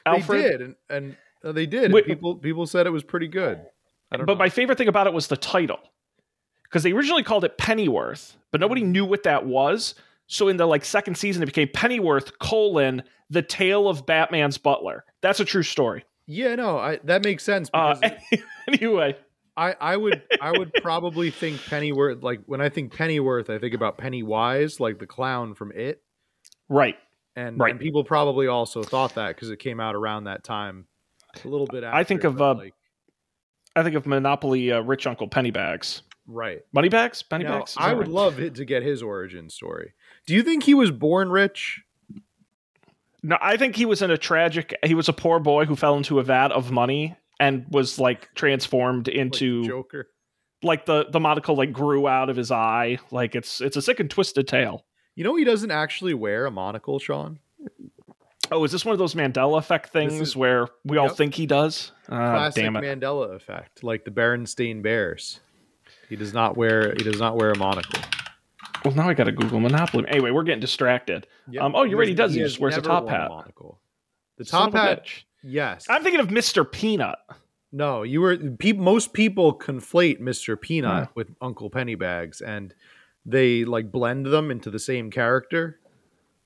Alfred? 0.06 0.44
They 0.44 0.48
did, 0.50 0.60
and, 0.62 0.74
and 0.88 1.16
uh, 1.44 1.52
they 1.52 1.66
did. 1.66 1.84
and 1.84 1.94
Wait- 1.94 2.06
people 2.06 2.36
people 2.36 2.66
said 2.66 2.86
it 2.86 2.90
was 2.90 3.02
pretty 3.02 3.28
good. 3.28 3.58
I 4.12 4.16
don't 4.16 4.26
But 4.26 4.34
know. 4.34 4.38
my 4.38 4.48
favorite 4.50 4.78
thing 4.78 4.88
about 4.88 5.06
it 5.08 5.12
was 5.12 5.26
the 5.26 5.36
title, 5.36 5.80
because 6.64 6.82
they 6.84 6.92
originally 6.92 7.22
called 7.24 7.44
it 7.44 7.58
Pennyworth, 7.58 8.36
but 8.52 8.60
nobody 8.60 8.82
Mm-hmm. 8.82 8.92
knew 8.92 9.04
what 9.04 9.24
that 9.24 9.46
was. 9.46 9.94
So 10.26 10.48
in 10.48 10.56
the 10.56 10.66
like 10.66 10.84
second 10.84 11.16
season, 11.16 11.42
it 11.42 11.46
became 11.46 11.68
Pennyworth 11.68 12.38
colon 12.38 13.02
the 13.30 13.42
tale 13.42 13.88
of 13.88 14.06
Batman's 14.06 14.58
butler. 14.58 15.04
That's 15.22 15.40
a 15.40 15.44
true 15.44 15.62
story. 15.64 16.04
yeah, 16.26 16.54
no, 16.54 16.78
I, 16.78 16.98
that 17.04 17.24
makes 17.24 17.42
sense 17.42 17.68
Uh, 17.74 17.94
because 17.96 18.40
anyway, 18.68 19.16
I, 19.56 19.74
I 19.80 19.96
would 19.96 20.22
I 20.40 20.50
would 20.50 20.72
probably 20.82 21.30
think 21.30 21.60
Pennyworth 21.64 22.22
like 22.22 22.40
when 22.46 22.60
I 22.60 22.68
think 22.68 22.92
Pennyworth, 22.92 23.48
I 23.50 23.58
think 23.58 23.74
about 23.74 23.98
Pennywise, 23.98 24.80
like 24.80 24.98
the 24.98 25.06
clown 25.06 25.54
from 25.54 25.70
It, 25.72 26.02
right. 26.68 26.96
and 27.36 27.58
Right. 27.58 27.70
and 27.70 27.80
people 27.80 28.02
probably 28.04 28.46
also 28.48 28.82
thought 28.82 29.14
that 29.14 29.28
because 29.34 29.50
it 29.50 29.58
came 29.58 29.78
out 29.80 29.94
around 29.94 30.24
that 30.24 30.42
time, 30.44 30.86
a 31.44 31.48
little 31.48 31.66
bit. 31.66 31.84
After, 31.84 31.96
I 31.96 32.04
think 32.04 32.24
of, 32.24 32.40
uh, 32.40 32.54
like, 32.54 32.74
I 33.76 33.82
think 33.82 33.94
of 33.96 34.06
Monopoly 34.06 34.72
uh, 34.72 34.80
Rich 34.80 35.06
Uncle 35.06 35.28
Pennybags. 35.28 36.02
right. 36.26 36.62
Moneybags? 36.72 37.22
Pennybags? 37.22 37.76
Now, 37.78 37.86
I 37.86 37.92
would 37.94 38.06
right? 38.08 38.14
love 38.14 38.40
it 38.40 38.54
to 38.56 38.64
get 38.64 38.82
his 38.82 39.02
origin 39.02 39.50
story. 39.50 39.92
Do 40.26 40.34
you 40.34 40.42
think 40.42 40.64
he 40.64 40.74
was 40.74 40.90
born 40.90 41.30
rich? 41.30 41.82
No, 43.22 43.38
I 43.40 43.56
think 43.56 43.76
he 43.76 43.86
was 43.86 44.02
in 44.02 44.10
a 44.10 44.18
tragic. 44.18 44.74
He 44.84 44.94
was 44.94 45.08
a 45.08 45.12
poor 45.12 45.38
boy 45.38 45.64
who 45.64 45.76
fell 45.76 45.96
into 45.96 46.18
a 46.18 46.22
vat 46.22 46.52
of 46.52 46.70
money 46.70 47.16
and 47.40 47.66
was 47.70 47.98
like 47.98 48.28
transformed 48.34 49.08
Like 49.08 49.16
into 49.16 49.64
Joker. 49.66 50.08
like 50.62 50.86
the 50.86 51.06
the 51.10 51.20
monocle 51.20 51.56
like 51.56 51.72
grew 51.72 52.06
out 52.08 52.30
of 52.30 52.36
his 52.36 52.50
eye. 52.50 52.98
Like 53.10 53.34
it's 53.34 53.60
it's 53.60 53.76
a 53.76 53.82
sick 53.82 54.00
and 54.00 54.10
twisted 54.10 54.46
tale. 54.48 54.84
You 55.16 55.24
know 55.24 55.36
he 55.36 55.44
doesn't 55.44 55.70
actually 55.70 56.14
wear 56.14 56.46
a 56.46 56.50
monocle, 56.50 56.98
Sean. 56.98 57.38
Oh, 58.52 58.62
is 58.64 58.72
this 58.72 58.84
one 58.84 58.92
of 58.92 58.98
those 58.98 59.14
Mandela 59.14 59.58
effect 59.58 59.90
things 59.90 60.20
is- 60.20 60.36
where 60.36 60.68
we 60.84 60.98
all 60.98 61.06
Yep. 61.06 61.16
think 61.16 61.34
he 61.34 61.46
does? 61.46 61.92
Ah, 62.10 62.30
Classic 62.32 62.62
damn 62.64 62.76
it! 62.76 62.82
Mandela 62.82 63.34
effect, 63.34 63.82
like 63.82 64.04
the 64.04 64.10
Berenstain 64.10 64.82
Bears. 64.82 65.40
He 66.08 66.16
does 66.16 66.34
not 66.34 66.56
wear 66.56 66.92
he 66.92 67.02
does 67.02 67.18
not 67.18 67.36
wear 67.36 67.50
a 67.52 67.58
monocle. 67.58 68.00
Well, 68.84 68.94
now 68.94 69.08
I 69.08 69.14
got 69.14 69.24
to 69.24 69.32
Google 69.32 69.60
Monopoly. 69.60 70.04
Anyway, 70.08 70.30
we're 70.30 70.42
getting 70.42 70.60
distracted. 70.60 71.26
Yep. 71.50 71.62
Um, 71.62 71.74
oh, 71.74 71.84
you're 71.84 71.98
right, 71.98 72.06
he 72.06 72.12
does. 72.14 72.34
He 72.34 72.40
just 72.40 72.60
wears 72.60 72.76
a 72.76 72.82
top 72.82 73.08
hat. 73.08 73.30
monocle. 73.30 73.80
The 74.36 74.44
top 74.44 74.68
of 74.68 74.74
hat. 74.74 75.06
Yes. 75.44 75.86
I'm 75.88 76.02
thinking 76.02 76.20
of 76.20 76.28
Mr. 76.28 76.70
Peanut. 76.70 77.18
no, 77.72 78.02
you 78.02 78.20
were. 78.20 78.36
Pe- 78.36 78.72
most 78.72 79.12
people 79.12 79.56
conflate 79.58 80.20
Mr. 80.20 80.60
Peanut 80.60 80.90
Huh. 81.04 81.06
with 81.14 81.30
Uncle 81.40 81.70
Pennybags, 81.70 82.40
and 82.40 82.74
they 83.26 83.64
like 83.64 83.90
blend 83.92 84.26
them 84.26 84.50
into 84.50 84.70
the 84.70 84.78
same 84.78 85.10
character, 85.10 85.78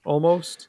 almost. 0.05 0.69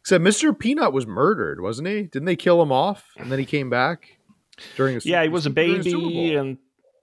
Except 0.00 0.24
Mr. 0.24 0.58
Peanut 0.58 0.92
was 0.92 1.06
murdered, 1.06 1.60
wasn't 1.60 1.88
he? 1.88 2.02
Didn't 2.04 2.24
they 2.24 2.36
kill 2.36 2.62
him 2.62 2.72
off, 2.72 3.04
and 3.18 3.30
then 3.30 3.38
he 3.38 3.44
came 3.44 3.68
back 3.68 4.16
during 4.76 4.96
a 4.96 5.00
Yeah, 5.04 5.22
he 5.22 5.28
was 5.28 5.44
a 5.46 5.50
baby, 5.50 6.34
and 6.34 6.56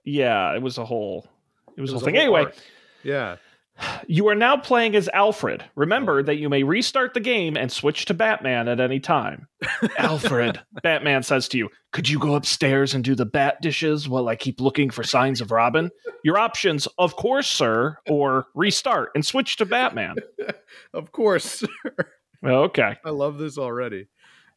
yeah, 0.04 0.54
it 0.54 0.62
was 0.62 0.78
a 0.78 0.84
whole. 0.84 1.28
it 1.76 1.80
was, 1.80 1.90
It 1.90 1.94
a 1.94 1.98
whole 1.98 2.04
thing. 2.04 2.14
whole 2.16 2.22
Anyway, 2.22 2.40
arc. 2.44 2.56
Yeah. 3.04 3.36
You 4.06 4.28
are 4.28 4.34
now 4.34 4.56
playing 4.56 4.96
as 4.96 5.08
Alfred. 5.08 5.62
Oh. 5.64 5.70
Remember 5.76 6.22
that 6.22 6.36
you 6.36 6.48
may 6.48 6.62
restart 6.62 7.14
the 7.14 7.20
game 7.20 7.56
and 7.56 7.70
switch 7.70 8.04
to 8.06 8.14
Batman 8.14 8.68
at 8.68 8.80
any 8.80 9.00
time. 9.00 9.48
Alfred, 9.98 10.60
Batman 10.82 11.22
says 11.22 11.48
to 11.48 11.58
you, 11.58 11.68
Could 11.92 12.08
you 12.08 12.18
go 12.18 12.34
upstairs 12.34 12.94
and 12.94 13.04
do 13.04 13.14
the 13.14 13.26
bat 13.26 13.60
dishes 13.60 14.08
while 14.08 14.28
I 14.28 14.36
keep 14.36 14.60
looking 14.60 14.90
for 14.90 15.02
signs 15.02 15.40
of 15.40 15.50
Robin? 15.50 15.90
Your 16.24 16.38
options, 16.38 16.86
of 16.98 17.16
course, 17.16 17.48
sir, 17.48 17.96
or 18.08 18.46
restart 18.54 19.10
and 19.14 19.24
switch 19.24 19.56
to 19.56 19.66
Batman. 19.66 20.16
Of 20.94 21.12
course. 21.12 21.64
Okay. 22.44 22.96
I 23.04 23.10
love 23.10 23.38
this 23.38 23.58
already. 23.58 24.08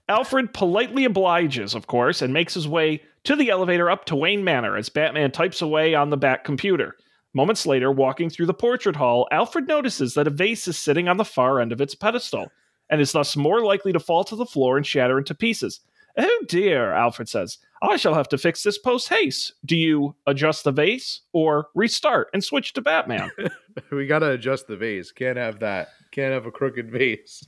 Alfred 0.08 0.54
politely 0.54 1.06
obliges, 1.06 1.74
of 1.74 1.88
course, 1.88 2.22
and 2.22 2.34
makes 2.34 2.54
his 2.54 2.68
way 2.68 3.02
to 3.24 3.36
the 3.36 3.50
elevator 3.50 3.90
up 3.90 4.06
to 4.06 4.16
Wayne 4.16 4.44
Manor 4.44 4.78
as 4.78 4.90
Batman 4.90 5.32
types 5.32 5.62
away 5.62 5.96
on 5.96 6.10
the 6.10 6.18
Bat 6.18 6.44
computer. 6.44 6.96
Moments 7.34 7.65
later, 7.65 7.91
walking 7.91 8.30
through 8.30 8.48
the 8.48 8.54
portrait 8.54 8.96
hall, 8.96 9.28
Alfred 9.32 9.67
notices 9.67 10.13
that 10.15 10.28
a 10.28 10.32
vase 10.32 10.67
is 10.67 10.78
sitting 10.78 11.08
on 11.08 11.17
the 11.17 11.26
far 11.26 11.60
end 11.62 11.72
of 11.72 11.80
its 11.80 11.96
pedestal 11.96 12.52
and 12.89 13.00
is 13.00 13.13
thus 13.13 13.38
more 13.38 13.62
likely 13.63 13.94
to 13.94 14.00
fall 14.00 14.24
to 14.26 14.36
the 14.36 14.46
floor 14.46 14.76
and 14.76 14.86
shatter 14.86 15.17
into 15.17 15.34
pieces. 15.34 15.80
Oh 16.17 16.44
dear, 16.50 16.91
Alfred 16.91 17.30
says. 17.30 17.58
I 17.82 17.96
shall 17.96 18.13
have 18.13 18.28
to 18.30 18.38
fix 18.38 18.62
this 18.63 18.78
post 18.78 19.10
haste. 19.10 19.54
Do 19.65 19.76
you 19.76 20.15
adjust 20.28 20.65
the 20.65 20.72
vase 20.72 21.22
or 21.32 21.70
restart 21.74 22.28
and 22.34 22.44
switch 22.44 22.74
to 22.74 22.82
Batman? 22.82 23.32
We 23.89 24.06
got 24.06 24.20
to 24.20 24.32
adjust 24.32 24.67
the 24.67 24.76
vase. 24.76 25.13
Can't 25.13 25.38
have 25.38 25.60
that. 25.62 25.91
Can't 26.12 26.34
have 26.34 26.46
a 26.46 26.52
crooked 26.52 26.91
vase. 26.91 27.48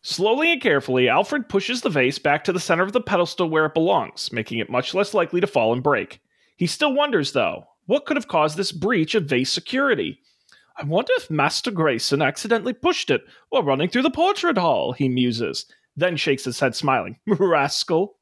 Slowly 0.00 0.52
and 0.52 0.60
carefully, 0.62 1.10
Alfred 1.10 1.50
pushes 1.50 1.82
the 1.82 1.90
vase 1.90 2.18
back 2.18 2.44
to 2.44 2.52
the 2.52 2.58
center 2.58 2.82
of 2.82 2.92
the 2.94 3.00
pedestal 3.02 3.50
where 3.50 3.66
it 3.66 3.74
belongs, 3.74 4.32
making 4.32 4.58
it 4.58 4.70
much 4.70 4.94
less 4.94 5.12
likely 5.12 5.42
to 5.42 5.46
fall 5.46 5.74
and 5.74 5.82
break. 5.82 6.22
He 6.56 6.66
still 6.66 6.94
wonders, 6.94 7.32
though, 7.32 7.66
what 7.88 8.06
could 8.06 8.16
have 8.16 8.28
caused 8.28 8.56
this 8.56 8.70
breach 8.70 9.14
of 9.16 9.24
vase 9.24 9.50
security? 9.50 10.20
I 10.76 10.84
wonder 10.84 11.12
if 11.16 11.28
Master 11.30 11.72
Grayson 11.72 12.22
accidentally 12.22 12.72
pushed 12.72 13.10
it 13.10 13.22
while 13.48 13.64
running 13.64 13.88
through 13.88 14.02
the 14.02 14.10
portrait 14.10 14.56
hall, 14.56 14.92
he 14.92 15.08
muses, 15.08 15.66
then 15.96 16.16
shakes 16.16 16.44
his 16.44 16.60
head, 16.60 16.76
smiling. 16.76 17.18
Rascal. 17.26 18.14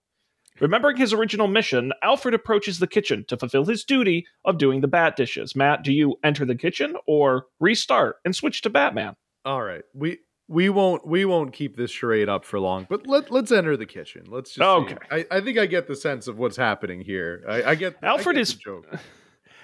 Remembering 0.59 0.96
his 0.96 1.12
original 1.12 1.48
mission, 1.48 1.92
Alfred 2.02 2.33
approaches 2.33 2.79
the 2.79 2.87
kitchen 2.87 3.26
to 3.29 3.37
fulfill 3.37 3.66
his 3.66 3.85
duty 3.85 4.24
of 4.46 4.57
doing 4.57 4.81
the 4.81 4.88
bat 4.88 5.14
dishes. 5.16 5.55
Matt, 5.55 5.83
do 5.83 5.92
you 5.92 6.16
enter 6.24 6.46
the 6.46 6.55
kitchen 6.55 6.96
or 7.07 7.44
restart 7.61 8.16
and 8.24 8.35
switch 8.35 8.62
to 8.62 8.70
Batman? 8.70 9.16
All 9.44 9.61
right. 9.62 9.83
We 9.92 10.20
we 10.48 10.70
won't 10.70 11.07
we 11.07 11.26
won't 11.26 11.52
keep 11.52 11.76
this 11.76 11.90
charade 11.90 12.31
up 12.31 12.46
for 12.46 12.59
long. 12.59 12.87
But 12.88 13.07
let 13.07 13.31
let's 13.31 13.52
enter 13.52 13.76
the 13.76 13.85
kitchen. 13.85 14.22
Let's 14.29 14.55
just. 14.55 14.62
Okay. 14.66 14.96
I, 15.11 15.26
I 15.31 15.40
think 15.42 15.59
I 15.59 15.66
get 15.66 15.88
the 15.88 15.96
sense 15.96 16.26
of 16.26 16.38
what's 16.38 16.57
happening 16.57 17.02
here. 17.02 17.44
I, 17.46 17.62
I 17.62 17.74
get 17.74 17.96
I 18.02 18.07
Alfred 18.07 18.37
get 18.37 18.40
is- 18.42 18.55
the 18.55 18.61
joke. 18.61 18.87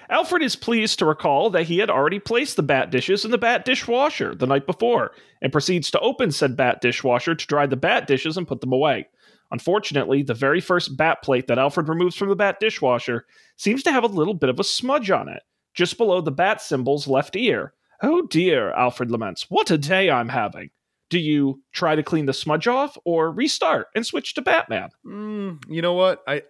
Alfred 0.09 0.41
is 0.41 0.55
pleased 0.55 0.99
to 0.99 1.05
recall 1.05 1.49
that 1.49 1.67
he 1.67 1.79
had 1.79 1.89
already 1.89 2.19
placed 2.19 2.55
the 2.55 2.63
bat 2.63 2.91
dishes 2.91 3.25
in 3.25 3.31
the 3.31 3.37
bat 3.37 3.65
dishwasher 3.65 4.35
the 4.35 4.47
night 4.47 4.65
before 4.65 5.11
and 5.41 5.51
proceeds 5.51 5.89
to 5.91 5.99
open 5.99 6.31
said 6.31 6.57
bat 6.57 6.81
dishwasher 6.81 7.35
to 7.35 7.47
dry 7.47 7.65
the 7.65 7.75
bat 7.75 8.07
dishes 8.07 8.37
and 8.37 8.47
put 8.47 8.61
them 8.61 8.73
away. 8.73 9.07
Unfortunately, 9.51 10.23
the 10.23 10.33
very 10.33 10.59
first 10.59 10.97
bat 10.97 11.21
plate 11.21 11.47
that 11.47 11.59
Alfred 11.59 11.87
removes 11.87 12.15
from 12.15 12.29
the 12.29 12.35
bat 12.35 12.59
dishwasher 12.59 13.25
seems 13.55 13.83
to 13.83 13.91
have 13.91 14.03
a 14.03 14.07
little 14.07 14.33
bit 14.33 14.49
of 14.49 14.59
a 14.59 14.63
smudge 14.63 15.11
on 15.11 15.29
it, 15.29 15.43
just 15.73 15.97
below 15.97 16.21
the 16.21 16.31
bat 16.31 16.61
symbol's 16.61 17.07
left 17.07 17.35
ear. 17.35 17.73
Oh 18.01 18.23
dear, 18.23 18.71
Alfred 18.73 19.11
laments. 19.11 19.45
What 19.49 19.71
a 19.71 19.77
day 19.77 20.09
I'm 20.09 20.29
having. 20.29 20.71
Do 21.09 21.19
you 21.19 21.61
try 21.71 21.95
to 21.95 22.01
clean 22.01 22.25
the 22.25 22.33
smudge 22.33 22.67
off 22.67 22.97
or 23.05 23.31
restart 23.31 23.87
and 23.93 24.03
switch 24.03 24.33
to 24.33 24.41
Batman? 24.41 24.89
Mm, 25.05 25.63
you 25.69 25.81
know 25.83 25.93
what? 25.93 26.23
I 26.27 26.41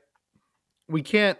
we 0.87 1.01
can't. 1.01 1.37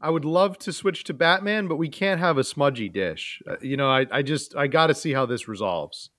I 0.00 0.10
would 0.10 0.24
love 0.24 0.58
to 0.60 0.72
switch 0.72 1.04
to 1.04 1.14
Batman, 1.14 1.68
but 1.68 1.76
we 1.76 1.88
can't 1.88 2.20
have 2.20 2.38
a 2.38 2.44
smudgy 2.44 2.88
dish. 2.88 3.42
Uh, 3.48 3.56
you 3.60 3.76
know, 3.76 3.90
I, 3.90 4.06
I 4.10 4.22
just 4.22 4.56
I 4.56 4.66
got 4.66 4.86
to 4.86 4.94
see 4.94 5.12
how 5.12 5.26
this 5.26 5.46
resolves. 5.48 6.10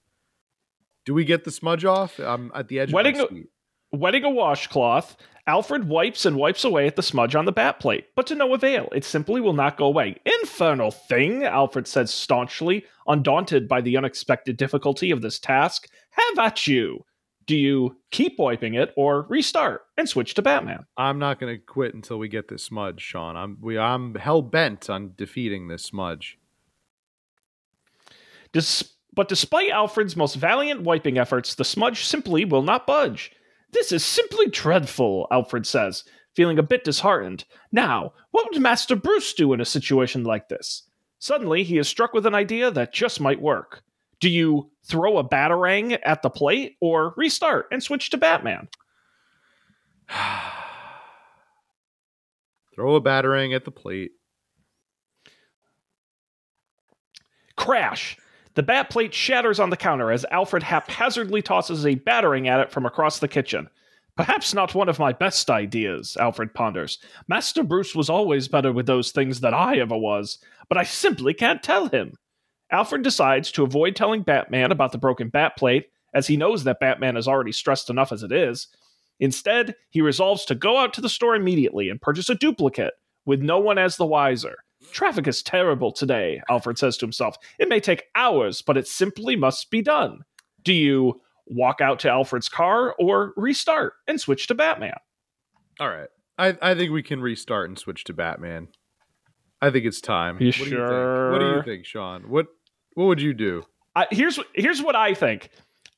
Do 1.06 1.14
we 1.14 1.26
get 1.26 1.44
the 1.46 1.52
smudge 1.52 1.84
off? 1.84 2.20
I'm 2.20 2.52
at 2.54 2.68
the 2.68 2.80
edge 2.80 2.94
Wedding- 2.94 3.20
of 3.20 3.32
my 3.32 3.38
seat. 3.38 3.48
Wetting 3.94 4.24
a 4.24 4.30
washcloth, 4.30 5.18
Alfred 5.48 5.90
wipes 5.90 6.26
and 6.26 6.38
wipes 6.38 6.64
away 6.64 6.88
at 6.88 6.96
the 6.96 7.04
smudge 7.04 7.36
on 7.36 7.44
the 7.44 7.52
bat 7.52 7.78
plate, 7.82 8.06
but 8.16 8.26
to 8.28 8.36
no 8.36 8.54
avail. 8.54 8.88
It 8.96 9.04
simply 9.04 9.42
will 9.42 9.52
not 9.52 9.76
go 9.76 9.86
away. 9.86 10.16
Infernal 10.42 10.92
thing, 10.92 11.44
Alfred 11.44 11.88
says 11.88 12.14
staunchly, 12.14 12.86
undaunted 13.08 13.68
by 13.68 13.82
the 13.82 13.98
unexpected 13.98 14.56
difficulty 14.56 15.12
of 15.12 15.22
this 15.22 15.40
task. 15.40 15.90
Have 16.12 16.40
at 16.40 16.68
you. 16.68 17.04
Do 17.46 17.56
you 17.56 17.98
keep 18.12 18.38
wiping 18.38 18.76
it 18.76 18.94
or 18.96 19.24
restart 19.24 19.82
and 19.98 20.08
switch 20.08 20.36
to 20.36 20.42
Batman? 20.42 20.86
I'm 20.96 21.20
not 21.20 21.40
going 21.40 21.54
to 21.54 21.62
quit 21.62 21.94
until 21.94 22.20
we 22.20 22.28
get 22.28 22.48
this 22.48 22.64
smudge, 22.64 23.02
Sean. 23.02 23.36
I'm 23.36 23.58
we 23.60 23.78
I'm 23.78 24.16
hell 24.16 24.42
bent 24.42 24.90
on 24.90 25.14
defeating 25.18 25.68
this 25.68 25.84
smudge. 25.84 26.38
But 29.14 29.28
despite 29.28 29.72
Alfred's 29.72 30.16
most 30.16 30.36
valiant 30.36 30.82
wiping 30.82 31.18
efforts, 31.18 31.56
the 31.56 31.66
smudge 31.66 32.06
simply 32.06 32.46
will 32.46 32.62
not 32.62 32.88
budge. 32.88 33.32
This 33.72 33.92
is 33.92 34.06
simply 34.06 34.48
dreadful, 34.48 35.28
Alfred 35.32 35.66
says, 35.66 36.04
feeling 36.34 36.60
a 36.60 36.64
bit 36.64 36.84
disheartened. 36.84 37.46
Now, 37.72 38.14
what 38.32 38.52
would 38.52 38.62
Master 38.62 38.96
Bruce 38.96 39.34
do 39.34 39.52
in 39.54 39.62
a 39.62 39.66
situation 39.66 40.24
like 40.24 40.50
this? 40.50 40.84
Suddenly, 41.20 41.64
he 41.64 41.78
is 41.78 41.88
struck 41.88 42.14
with 42.14 42.26
an 42.26 42.36
idea 42.36 42.72
that 42.72 42.94
just 42.94 43.20
might 43.20 43.42
work. 43.42 43.84
Do 44.22 44.30
you 44.30 44.72
throw 44.86 45.18
a 45.18 45.28
batarang 45.28 46.00
at 46.04 46.22
the 46.22 46.30
plate 46.30 46.78
or 46.80 47.14
restart 47.18 47.68
and 47.72 47.84
switch 47.84 48.12
to 48.12 48.18
Batman? 48.18 48.70
Throw 52.74 52.96
a 52.96 53.02
batarang 53.02 53.54
at 53.54 53.66
the 53.66 53.72
plate. 53.72 54.12
Crash! 57.58 58.18
The 58.54 58.64
bat 58.64 58.90
plate 58.90 59.14
shatters 59.14 59.60
on 59.60 59.70
the 59.70 59.78
counter 59.78 60.12
as 60.12 60.26
Alfred 60.32 60.64
haphazardly 60.64 61.42
tosses 61.42 61.86
a 61.86 61.96
batarang 61.96 62.48
at 62.48 62.60
it 62.60 62.72
from 62.72 62.86
across 62.86 63.20
the 63.20 63.28
kitchen. 63.28 63.70
Perhaps 64.16 64.54
not 64.54 64.76
one 64.76 64.90
of 64.90 65.00
my 65.00 65.14
best 65.14 65.50
ideas, 65.50 66.16
Alfred 66.20 66.54
ponders. 66.54 67.00
Master 67.28 67.64
Bruce 67.64 67.96
was 67.96 68.10
always 68.10 68.48
better 68.48 68.72
with 68.72 68.86
those 68.86 69.12
things 69.12 69.40
than 69.40 69.54
I 69.54 69.78
ever 69.78 69.98
was, 69.98 70.38
but 70.70 70.78
I 70.78 70.84
simply 70.84 71.34
can't 71.34 71.64
tell 71.64 71.88
him. 71.88 72.18
Alfred 72.72 73.04
decides 73.04 73.52
to 73.52 73.64
avoid 73.64 73.96
telling 73.96 74.22
Batman 74.22 74.72
about 74.72 74.92
the 74.92 74.98
broken 74.98 75.30
bat 75.30 75.58
plate, 75.58 75.88
as 76.14 76.28
he 76.28 76.38
knows 76.38 76.64
that 76.64 76.80
Batman 76.80 77.18
is 77.18 77.28
already 77.28 77.52
stressed 77.52 77.90
enough 77.90 78.12
as 78.12 78.24
it 78.24 78.32
is. 78.32 78.68
Instead, 79.20 79.76
he 79.90 80.02
resolves 80.02 80.46
to 80.46 80.56
go 80.56 80.78
out 80.78 80.94
to 80.94 81.02
the 81.02 81.10
store 81.10 81.36
immediately 81.36 81.90
and 81.90 82.02
purchase 82.02 82.30
a 82.30 82.36
duplicate, 82.36 82.94
with 83.26 83.42
no 83.42 83.60
one 83.60 83.78
as 83.78 83.98
the 83.98 84.06
wiser. 84.06 84.58
Traffic 84.92 85.28
is 85.28 85.44
terrible 85.44 85.92
today, 85.92 86.42
Alfred 86.50 86.78
says 86.78 86.98
to 86.98 87.06
himself. 87.06 87.38
It 87.60 87.70
may 87.70 87.80
take 87.80 88.06
hours, 88.16 88.62
but 88.62 88.78
it 88.78 88.88
simply 88.88 89.36
must 89.36 89.70
be 89.70 89.82
done. 89.82 90.22
Do 90.64 90.74
you 90.74 91.22
walk 91.46 91.82
out 91.82 92.00
to 92.00 92.10
Alfred's 92.10 92.50
car 92.50 92.96
or 92.98 93.34
restart 93.38 93.94
and 94.08 94.20
switch 94.20 94.48
to 94.48 94.56
Batman? 94.56 94.96
All 95.80 95.90
right. 95.90 96.10
I 96.38 96.58
I 96.62 96.76
think 96.76 96.92
we 96.92 97.04
can 97.04 97.22
restart 97.22 97.70
and 97.70 97.78
switch 97.78 98.04
to 98.06 98.14
Batman. 98.14 98.70
I 99.62 99.70
think 99.70 99.86
it's 99.86 100.02
time. 100.02 100.38
You 100.40 100.48
what 100.48 100.56
Do 100.58 100.64
you 100.64 100.88
think? 100.88 101.32
What 101.32 101.40
do 101.40 101.56
you 101.56 101.64
think, 101.64 101.86
Sean? 101.86 102.30
What 102.30 102.48
what 102.96 103.06
would 103.06 103.22
you 103.22 103.34
do? 103.34 103.64
I, 103.96 104.08
here's 104.12 104.40
here's 104.54 104.82
what 104.82 104.96
I 104.96 105.14
think. 105.14 105.50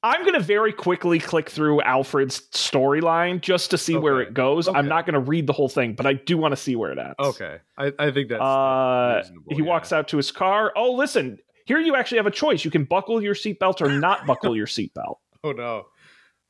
I'm 0.06 0.26
gonna 0.26 0.40
very 0.42 0.74
quickly 0.74 1.18
click 1.18 1.50
through 1.50 1.82
Alfred's 1.82 2.42
storyline 2.52 3.40
just 3.40 3.72
to 3.72 3.78
see 3.78 3.96
where 3.96 4.20
it 4.20 4.34
goes. 4.34 4.68
Okay. 4.68 4.78
I'm 4.78 4.88
not 4.88 5.06
gonna 5.06 5.22
read 5.22 5.48
the 5.48 5.54
whole 5.54 5.70
thing, 5.70 5.94
but 5.94 6.06
I 6.06 6.14
do 6.14 6.38
want 6.38 6.52
to 6.52 6.58
see 6.58 6.76
where 6.76 6.92
it 6.92 6.98
ends. 7.00 7.16
Okay. 7.20 7.60
I, 7.78 7.94
I 7.98 8.12
think 8.12 8.28
that's, 8.30 8.42
Uh, 8.42 9.24
he 9.50 9.62
walks 9.62 9.94
out 9.94 10.10
to 10.10 10.18
his 10.18 10.30
car. 10.32 10.74
Oh, 10.76 10.92
listen. 10.92 11.40
Here 11.66 11.80
you 11.80 11.96
actually 11.96 12.18
have 12.18 12.28
a 12.28 12.32
choice. 12.32 12.66
You 12.66 12.72
can 12.72 12.84
buckle 12.84 13.24
your 13.24 13.34
seatbelt 13.36 13.80
or 13.80 13.98
not 13.98 14.26
buckle 14.28 14.58
your 14.58 14.68
seatbelt. 14.68 15.16
Oh 15.44 15.54
no. 15.54 15.86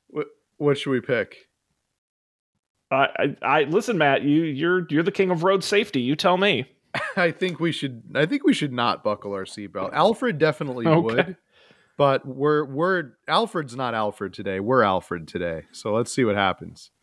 What 0.07 0.27
what 0.57 0.77
should 0.79 0.89
we 0.89 1.01
pick? 1.01 1.47
I, 2.89 3.07
I, 3.17 3.35
I 3.41 3.63
listen, 3.65 3.97
Matt. 3.97 4.23
You, 4.23 4.43
you're, 4.43 4.85
you're 4.89 5.03
the 5.03 5.11
king 5.11 5.29
of 5.31 5.43
road 5.43 5.63
safety. 5.63 6.01
You 6.01 6.15
tell 6.15 6.37
me. 6.37 6.65
I 7.15 7.31
think 7.31 7.59
we 7.59 7.71
should 7.71 8.03
I 8.15 8.25
think 8.25 8.43
we 8.45 8.53
should 8.53 8.73
not 8.73 9.03
buckle 9.03 9.33
our 9.33 9.45
seatbelt. 9.45 9.93
Alfred 9.93 10.37
definitely 10.37 10.85
Okay. 10.87 10.99
would. 11.01 11.37
But 11.97 12.25
we're 12.25 12.65
we're 12.65 13.11
Alfred's 13.27 13.75
not 13.75 13.93
Alfred 13.93 14.33
today. 14.33 14.59
We're 14.59 14.81
Alfred 14.83 15.27
today. 15.27 15.63
So 15.71 15.93
let's 15.93 16.11
see 16.11 16.23
what 16.23 16.35
happens. 16.35 16.91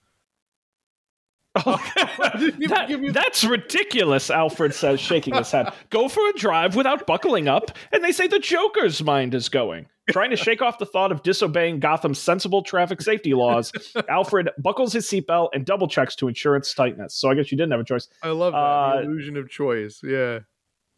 That- 1.64 2.86
you- 2.88 3.12
that's 3.12 3.42
ridiculous, 3.44 4.30
Alfred 4.30 4.74
says, 4.74 5.00
shaking 5.00 5.34
his 5.34 5.50
head. 5.50 5.72
Go 5.90 6.08
for 6.08 6.26
a 6.28 6.32
drive 6.34 6.76
without 6.76 7.06
buckling 7.06 7.48
up, 7.48 7.72
and 7.92 8.02
they 8.04 8.12
say 8.12 8.26
the 8.28 8.38
Joker's 8.38 9.02
mind 9.02 9.34
is 9.34 9.48
going. 9.48 9.86
Trying 10.12 10.30
to 10.30 10.36
shake 10.36 10.62
off 10.62 10.78
the 10.78 10.86
thought 10.86 11.12
of 11.12 11.22
disobeying 11.22 11.80
Gotham's 11.80 12.18
sensible 12.18 12.62
traffic 12.62 13.00
safety 13.00 13.34
laws, 13.34 13.72
Alfred 14.08 14.50
buckles 14.58 14.92
his 14.92 15.06
seatbelt 15.06 15.50
and 15.52 15.64
double 15.64 15.88
checks 15.88 16.14
to 16.16 16.28
ensure 16.28 16.56
its 16.56 16.74
tightness. 16.74 17.14
So 17.14 17.30
I 17.30 17.34
guess 17.34 17.50
you 17.50 17.58
didn't 17.58 17.72
have 17.72 17.80
a 17.80 17.84
choice. 17.84 18.08
I 18.22 18.30
love 18.30 18.52
that. 18.52 18.58
Uh, 18.58 18.96
the 18.96 19.02
illusion 19.02 19.36
of 19.36 19.48
choice. 19.48 20.00
Yeah. 20.02 20.40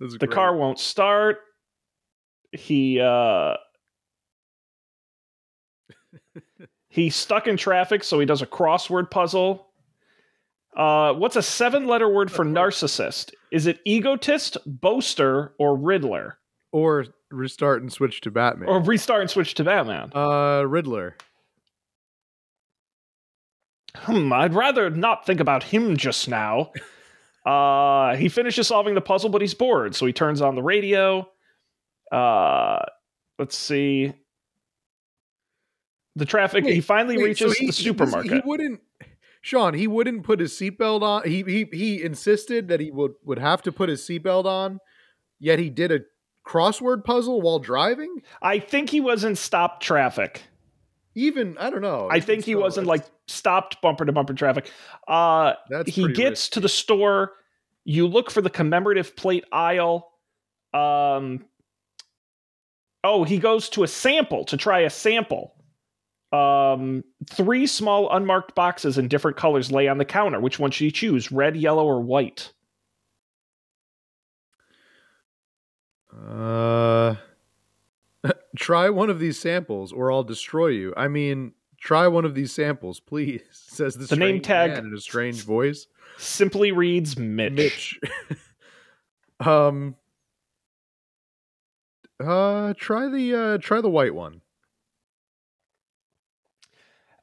The 0.01 0.19
great. 0.19 0.31
car 0.31 0.57
won't 0.57 0.79
start. 0.79 1.39
He 2.53 3.01
uh 3.01 3.55
he's 6.89 7.15
stuck 7.15 7.47
in 7.47 7.57
traffic, 7.57 8.05
so 8.05 8.19
he 8.19 8.27
does 8.27 8.43
a 8.43 8.47
crossword 8.47 9.11
puzzle. 9.11 9.69
Uh, 10.77 11.13
what's 11.13 11.37
a 11.37 11.43
seven-letter 11.43 12.09
word 12.09 12.33
for 12.33 12.45
narcissist? 12.47 13.33
Is 13.51 13.67
it 13.67 13.81
egotist, 13.85 14.57
boaster, 14.67 15.55
or 15.59 15.77
Riddler? 15.77 16.39
Or 16.73 17.05
restart 17.33 17.83
and 17.83 17.93
switch 17.93 18.21
to 18.23 18.31
Batman. 18.31 18.69
Or 18.69 18.81
restart 18.81 19.21
and 19.23 19.31
switch 19.31 19.55
to 19.55 19.65
Batman? 19.65 20.11
uh, 20.15 20.63
Riddler. 20.63 21.17
Hmm, 23.97 24.33
I'd 24.33 24.55
rather 24.55 24.89
not 24.91 25.27
think 25.27 25.41
about 25.41 25.63
him 25.63 25.97
just 25.97 26.29
now. 26.29 26.73
Uh, 27.45 28.15
he 28.15 28.29
finishes 28.29 28.69
solving 28.69 28.95
the 28.95 29.01
puzzle, 29.01 29.29
but 29.29 29.41
he's 29.41 29.53
bored, 29.53 29.97
so 29.97 30.07
he 30.07 30.13
turns 30.13 30.41
on 30.41 30.55
the 30.55 30.63
radio. 30.63 31.29
Uh, 32.13 32.79
let's 33.37 33.59
see. 33.59 34.13
The 36.15 36.25
traffic. 36.25 36.63
Wait, 36.63 36.75
he 36.75 36.81
finally 36.81 37.17
Wait, 37.17 37.25
reaches 37.25 37.53
so 37.53 37.59
he- 37.59 37.67
the 37.67 37.73
he- 37.73 37.83
supermarket. 37.83 38.33
He, 38.33 38.41
wouldn't, 38.45 38.81
Sean. 39.41 39.75
He 39.75 39.89
wouldn't 39.89 40.23
put 40.23 40.39
his 40.39 40.53
seatbelt 40.53 41.03
on. 41.03 41.29
He 41.29 41.43
he 41.43 41.67
he 41.73 42.01
insisted 42.01 42.69
that 42.69 42.79
he 42.79 42.93
would 42.93 43.15
would 43.25 43.41
have 43.41 43.61
to 43.63 43.73
put 43.73 43.89
his 43.89 44.03
seatbelt 44.03 44.45
on. 44.45 44.79
Yet 45.41 45.59
he 45.59 45.69
did 45.69 45.91
a 45.91 45.99
crossword 46.47 47.05
puzzle 47.05 47.41
while 47.41 47.59
driving. 47.59 48.23
I 48.41 48.59
think 48.59 48.91
he 48.91 49.01
was 49.01 49.25
in 49.25 49.37
stop 49.37 49.81
traffic. 49.81 50.43
Even 51.15 51.59
I 51.59 51.71
don't 51.71 51.83
know. 51.83 52.09
I 52.11 52.21
think 52.21 52.45
he 52.45 52.55
was 52.55 52.79
in 52.79 52.85
that's- 52.85 53.03
like 53.05 53.11
stopped 53.27 53.81
bumper 53.83 54.05
to 54.05 54.13
bumper 54.13 54.35
traffic. 54.35 54.71
Uh, 55.07 55.55
That's 55.69 55.91
he 55.91 56.13
gets 56.13 56.49
to 56.51 56.61
the 56.61 56.69
store. 56.69 57.33
You 57.85 58.07
look 58.07 58.31
for 58.31 58.41
the 58.41 58.51
commemorative 58.51 59.15
plate 59.17 59.45
aisle. 59.53 60.11
Um, 60.73 61.45
oh, 63.05 63.25
he 63.25 63.39
goes 63.39 63.69
to 63.71 63.83
a 63.83 63.89
sample 63.89 64.45
to 64.47 64.57
try 64.57 64.81
a 64.81 64.91
sample. 64.91 65.55
Um, 66.33 67.05
three 67.31 67.67
small 67.67 68.11
unmarked 68.11 68.55
boxes 68.55 68.97
in 68.97 69.09
different 69.09 69.37
colors 69.37 69.71
lay 69.71 69.89
on 69.89 69.99
the 69.99 70.05
counter. 70.05 70.41
Which 70.41 70.59
one 70.59 70.71
should 70.71 70.85
he 70.85 70.91
choose? 70.91 71.31
Red, 71.31 71.57
yellow, 71.57 71.85
or 71.85 72.01
white? 72.01 72.53
Uh, 76.13 77.17
try 78.57 78.91
one 78.91 79.11
of 79.11 79.19
these 79.19 79.39
samples, 79.39 79.93
or 79.93 80.13
I'll 80.13 80.25
destroy 80.25 80.69
you. 80.69 80.93
I 80.97 81.09
mean, 81.09 81.53
try 81.81 82.07
one 82.09 82.25
of 82.25 82.35
these 82.35 82.53
samples, 82.53 83.01
please. 83.07 83.43
Says 83.51 83.95
the, 83.97 84.07
The 84.07 84.17
name 84.17 84.41
tag- 84.41 84.73
man 84.73 84.87
in 84.87 84.95
a 84.95 85.01
strange 85.01 85.43
voice. 85.45 85.87
Simply 86.19 86.73
reads 86.73 87.17
Mitch. 87.17 87.53
Mitch. 87.53 88.01
um. 89.41 89.97
Uh, 92.23 92.73
try 92.77 93.09
the 93.09 93.35
uh, 93.35 93.59
try 93.59 93.81
the 93.81 93.89
white 93.91 94.15
one. 94.15 94.43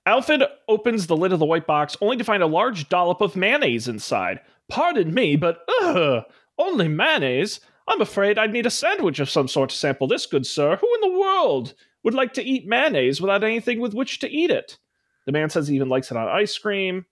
Alfred 0.06 0.44
opens 0.68 1.08
the 1.08 1.16
lid 1.16 1.32
of 1.32 1.40
the 1.40 1.46
white 1.46 1.68
box 1.68 1.96
only 2.02 2.18
to 2.18 2.24
find 2.24 2.42
a 2.42 2.48
large 2.48 2.90
dollop 2.90 3.22
of 3.22 3.36
mayonnaise 3.36 3.88
inside. 3.88 4.42
Pardon 4.68 5.14
me, 5.14 5.36
but 5.36 5.60
ugh, 5.82 6.24
only 6.58 6.88
mayonnaise? 6.88 7.60
I'm 7.90 8.02
afraid 8.02 8.38
I'd 8.38 8.54
need 8.54 8.68
a 8.68 8.72
sandwich 8.72 9.20
of 9.20 9.30
some 9.30 9.48
sort 9.48 9.72
to 9.72 9.76
sample 9.76 10.08
this, 10.08 10.28
good 10.28 10.46
sir. 10.46 10.78
Who 10.78 10.96
in 10.96 11.12
the 11.12 11.20
world 11.20 11.74
would 12.04 12.14
like 12.14 12.34
to 12.34 12.44
eat 12.44 12.68
mayonnaise 12.68 13.20
without 13.20 13.44
anything 13.44 13.80
with 13.80 13.96
which 13.96 14.20
to 14.20 14.30
eat 14.30 14.52
it? 14.52 14.78
The 15.26 15.32
man 15.32 15.50
says 15.50 15.68
he 15.68 15.76
even 15.76 15.90
likes 15.90 16.12
it 16.12 16.18
on 16.18 16.28
ice 16.28 16.58
cream. 16.58 17.06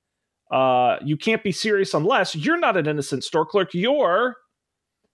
Uh, 0.52 0.98
you 1.04 1.18
can't 1.18 1.44
be 1.44 1.52
serious 1.52 1.94
unless 1.94 2.36
you're 2.36 2.60
not 2.60 2.78
an 2.78 2.88
innocent 2.88 3.24
store 3.24 3.46
clerk. 3.46 3.74
You're 3.74 4.38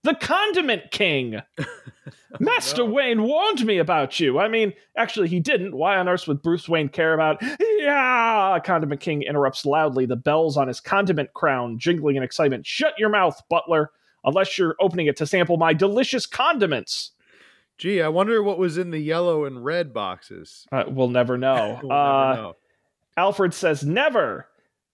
the 0.04 0.14
condiment 0.14 0.90
king. 0.90 1.40
Master 2.40 2.84
no. 2.84 2.90
Wayne 2.90 3.22
warned 3.22 3.64
me 3.64 3.78
about 3.78 4.20
you. 4.20 4.38
I 4.38 4.48
mean, 4.48 4.74
actually, 4.96 5.28
he 5.28 5.40
didn't. 5.40 5.74
Why 5.74 5.96
on 5.96 6.08
earth 6.08 6.28
would 6.28 6.42
Bruce 6.42 6.68
Wayne 6.68 6.90
care 6.90 7.14
about? 7.14 7.42
Yeah! 7.78 8.58
Condiment 8.64 9.00
King 9.00 9.22
interrupts 9.22 9.64
loudly, 9.64 10.04
the 10.04 10.16
bells 10.16 10.56
on 10.56 10.68
his 10.68 10.80
condiment 10.80 11.32
crown 11.32 11.78
jingling 11.78 12.16
in 12.16 12.22
excitement. 12.22 12.66
Shut 12.66 12.94
your 12.98 13.08
mouth, 13.08 13.40
butler, 13.48 13.90
unless 14.24 14.58
you're 14.58 14.76
opening 14.80 15.06
it 15.06 15.16
to 15.18 15.26
sample 15.26 15.56
my 15.56 15.72
delicious 15.72 16.26
condiments. 16.26 17.12
Gee, 17.78 18.00
I 18.00 18.08
wonder 18.08 18.42
what 18.42 18.58
was 18.58 18.78
in 18.78 18.90
the 18.90 18.98
yellow 18.98 19.44
and 19.44 19.64
red 19.64 19.92
boxes. 19.92 20.66
Uh, 20.70 20.84
we'll 20.86 21.08
never 21.08 21.36
know. 21.36 21.80
We'll 21.82 21.92
uh, 21.92 22.28
never 22.28 22.42
know. 22.42 22.56
Alfred 23.16 23.54
says, 23.54 23.84
Never! 23.84 24.48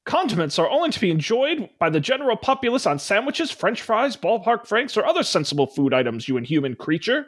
Condiments 0.07 0.59
are 0.59 0.69
only 0.69 0.91
to 0.91 1.01
be 1.01 1.11
enjoyed 1.11 1.69
by 1.79 1.91
the 1.91 2.01
general 2.01 2.37
populace 2.37 2.87
on 2.87 2.99
sandwiches, 2.99 3.51
french 3.51 3.83
fries, 3.83 4.17
ballpark 4.17 4.67
franks, 4.67 4.97
or 4.97 5.05
other 5.05 5.23
sensible 5.23 5.67
food 5.67 5.93
items, 5.93 6.27
you 6.27 6.37
inhuman 6.37 6.75
creature. 6.75 7.27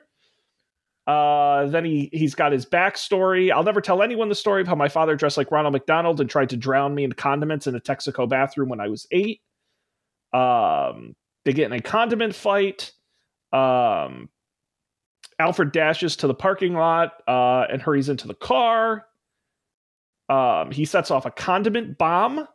Uh, 1.06 1.66
then 1.66 1.84
he, 1.84 2.08
he's 2.12 2.34
got 2.34 2.52
his 2.52 2.64
backstory. 2.64 3.50
I'll 3.50 3.62
never 3.62 3.80
tell 3.80 4.02
anyone 4.02 4.28
the 4.28 4.34
story 4.34 4.62
of 4.62 4.68
how 4.68 4.74
my 4.74 4.88
father 4.88 5.16
dressed 5.16 5.36
like 5.36 5.50
Ronald 5.50 5.72
McDonald 5.72 6.20
and 6.20 6.30
tried 6.30 6.50
to 6.50 6.56
drown 6.56 6.94
me 6.94 7.04
in 7.04 7.12
condiments 7.12 7.66
in 7.66 7.74
a 7.74 7.80
Texaco 7.80 8.28
bathroom 8.28 8.68
when 8.68 8.80
I 8.80 8.88
was 8.88 9.06
eight. 9.10 9.42
Um, 10.32 11.14
they 11.44 11.52
get 11.52 11.66
in 11.66 11.72
a 11.72 11.80
condiment 11.80 12.34
fight. 12.34 12.92
Um, 13.52 14.28
Alfred 15.38 15.72
dashes 15.72 16.16
to 16.16 16.26
the 16.26 16.34
parking 16.34 16.74
lot 16.74 17.22
uh, 17.26 17.66
and 17.70 17.82
hurries 17.82 18.08
into 18.08 18.28
the 18.28 18.34
car. 18.34 19.06
Um, 20.28 20.70
he 20.70 20.84
sets 20.84 21.10
off 21.10 21.26
a 21.26 21.30
condiment 21.30 21.98
bomb, 21.98 22.46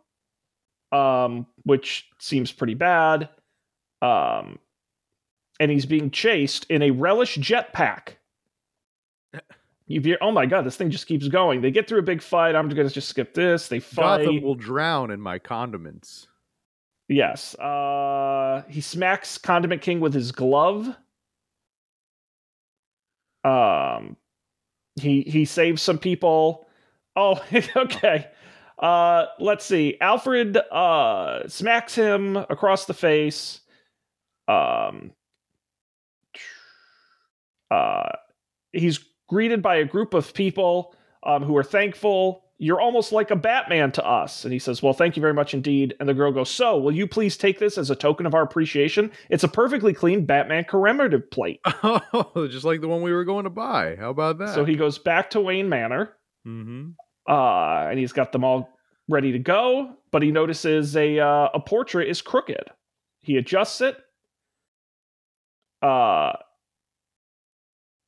um, 0.92 1.48
which 1.64 2.08
seems 2.20 2.52
pretty 2.52 2.76
bad. 2.76 3.30
Um, 4.02 4.60
and 5.60 5.70
he's 5.72 5.86
being 5.86 6.12
chased 6.12 6.66
in 6.70 6.82
a 6.82 6.92
relish 6.92 7.38
jetpack. 7.38 8.14
Oh 10.22 10.32
my 10.32 10.46
god, 10.46 10.64
this 10.64 10.76
thing 10.76 10.90
just 10.90 11.08
keeps 11.08 11.28
going. 11.28 11.62
They 11.62 11.72
get 11.72 11.88
through 11.88 12.00
a 12.00 12.04
big 12.04 12.22
fight. 12.22 12.56
I'm 12.56 12.68
going 12.70 12.88
to 12.88 12.94
just 12.94 13.10
skip 13.10 13.34
this. 13.34 13.68
They 13.68 13.80
fight. 13.80 14.26
Gotham 14.26 14.42
will 14.42 14.56
drown 14.56 15.12
in 15.12 15.22
my 15.22 15.40
condiments. 15.40 16.28
Yes. 17.10 17.55
Uh, 17.55 18.64
he 18.70 18.82
smacks 18.82 19.38
Condiment 19.38 19.82
King 19.82 19.99
with 19.99 20.14
his 20.14 20.32
glove. 20.32 20.95
Um, 23.43 24.18
he 24.99 25.22
he 25.22 25.45
saves 25.45 25.82
some 25.82 25.99
people. 25.99 26.68
Oh, 27.16 27.41
okay. 27.76 28.28
Uh, 28.80 29.26
let's 29.39 29.66
see. 29.66 29.97
Alfred 30.01 30.58
uh 30.58 31.47
smacks 31.47 31.95
him 31.95 32.38
across 32.38 32.86
the 32.86 32.93
face. 32.93 33.62
Um, 34.47 35.12
uh, 37.72 38.10
he's 38.72 38.99
greeted 39.28 39.62
by 39.62 39.78
a 39.78 39.86
group 39.86 40.14
of 40.14 40.34
people 40.34 40.95
um, 41.24 41.43
who 41.43 41.55
are 41.58 41.64
thankful. 41.64 42.43
You're 42.60 42.82
almost 42.82 43.12
like 43.12 43.30
a 43.30 43.36
Batman 43.36 43.91
to 43.91 44.03
us. 44.05 44.43
And 44.43 44.51
he 44.51 44.58
says, 44.58 44.82
Well, 44.82 44.93
thank 44.93 45.16
you 45.16 45.22
very 45.22 45.34
much 45.34 45.53
indeed. 45.53 45.93
And 45.99 46.10
the 46.10 46.14
girl 46.16 46.32
goes, 46.32 46.49
So, 46.49 46.78
will 46.80 46.91
you 46.95 47.05
please 47.08 47.38
take 47.38 47.60
this 47.60 47.78
as 47.78 47.91
a 47.91 47.95
token 47.95 48.26
of 48.26 48.34
our 48.34 48.41
appreciation? 48.41 49.12
It's 49.30 49.43
a 49.43 49.47
perfectly 49.47 49.93
clean 49.93 50.26
Batman 50.26 50.64
commemorative 50.64 51.30
plate. 51.30 51.60
Oh, 51.84 52.47
just 52.49 52.66
like 52.66 52.82
the 52.82 52.88
one 52.88 53.03
we 53.03 53.14
were 53.14 53.26
going 53.26 53.43
to 53.43 53.51
buy. 53.51 53.95
How 53.99 54.10
about 54.10 54.39
that? 54.39 54.55
So 54.55 54.66
he 54.66 54.76
goes 54.76 54.97
back 54.97 55.30
to 55.32 55.41
Wayne 55.41 55.70
Manor, 55.70 56.14
hmm 56.45 56.89
uh, 57.30 57.88
and 57.89 57.99
he's 57.99 58.14
got 58.14 58.32
them 58.32 58.43
all 58.43 58.70
ready 59.10 59.34
to 59.34 59.39
go. 59.39 59.93
But 60.12 60.24
he 60.24 60.32
notices 60.32 60.95
a 60.95 61.20
uh, 61.20 61.49
a 61.53 61.60
portrait 61.60 62.08
is 62.10 62.22
crooked. 62.24 62.64
He 63.22 63.38
adjusts 63.38 63.82
it, 63.82 63.97
uh, 65.82 66.34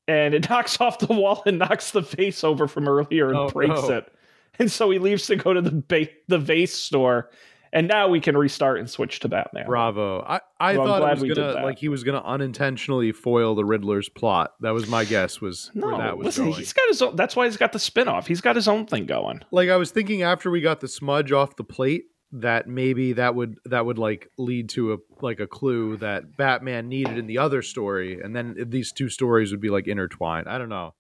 and 0.08 0.34
it 0.34 0.50
knocks 0.50 0.80
off 0.82 1.00
the 1.00 1.14
wall 1.14 1.44
and 1.46 1.60
knocks 1.60 1.92
the 1.92 2.02
vase 2.02 2.44
over 2.44 2.68
from 2.68 2.88
earlier 2.88 3.28
and 3.30 3.38
Oh, 3.38 3.50
breaks 3.50 3.82
no. 3.84 3.98
it. 3.98 4.12
And 4.62 4.72
so 4.72 4.90
he 4.92 5.00
leaves 5.00 5.26
to 5.28 5.36
go 5.36 5.54
to 5.54 5.62
the 5.62 5.72
ba- 5.72 6.08
the 6.28 6.38
vase 6.38 6.74
store, 6.74 7.30
and 7.72 7.88
now 7.88 8.08
we 8.10 8.20
can 8.20 8.36
restart 8.36 8.80
and 8.80 8.90
switch 8.90 9.20
to 9.22 9.30
Batman. 9.30 9.66
Bravo. 9.68 10.22
I, 10.22 10.42
I 10.60 10.72
I'm 10.72 10.76
thought 10.78 11.02
it 11.18 11.22
was 11.22 11.36
gonna 11.38 11.64
like 11.66 11.80
he 11.80 11.88
was 11.88 12.04
gonna 12.04 12.22
unintentionally 12.26 13.12
foil 13.14 13.56
the 13.56 13.64
Riddler's 13.64 14.10
plot. 14.10 14.52
That 14.60 14.72
was 14.72 14.88
my 14.88 15.06
guess 15.06 15.40
was 15.40 15.72
No, 15.74 15.88
where 15.88 15.98
that 15.98 16.18
was 16.18 16.26
listen, 16.26 16.46
going. 16.46 16.58
he's 16.58 16.74
got 16.74 16.88
his 16.90 17.02
own. 17.02 17.16
That's 17.16 17.36
why 17.36 17.46
he's 17.46 17.58
got 17.58 17.72
the 17.72 17.80
spinoff. 17.80 18.28
He's 18.28 18.42
got 18.42 18.56
his 18.56 18.68
own 18.68 18.86
thing 18.86 19.06
going. 19.06 19.42
Like 19.52 19.70
I 19.70 19.78
was 19.78 19.92
thinking 19.92 20.24
after 20.24 20.52
we 20.52 20.62
got 20.62 20.82
the 20.82 20.88
smudge 20.90 21.32
off 21.32 21.56
the 21.56 21.64
plate 21.64 22.04
that 22.32 22.68
maybe 22.68 23.14
that 23.14 23.34
would 23.36 23.56
that 23.66 23.86
would 23.86 23.98
like 23.98 24.30
lead 24.38 24.70
to 24.70 24.94
a 24.94 24.98
like 25.22 25.40
a 25.40 25.48
clue 25.48 25.96
that 25.98 26.36
Batman 26.38 26.90
needed 26.90 27.18
in 27.18 27.28
the 27.28 27.38
other 27.38 27.62
story, 27.62 28.20
and 28.22 28.36
then 28.36 28.56
these 28.68 28.92
two 28.92 29.08
stories 29.10 29.52
would 29.52 29.62
be 29.62 29.70
like 29.70 29.88
intertwined. 29.88 30.48
I 30.50 30.58
don't 30.58 30.70
know. 30.70 30.96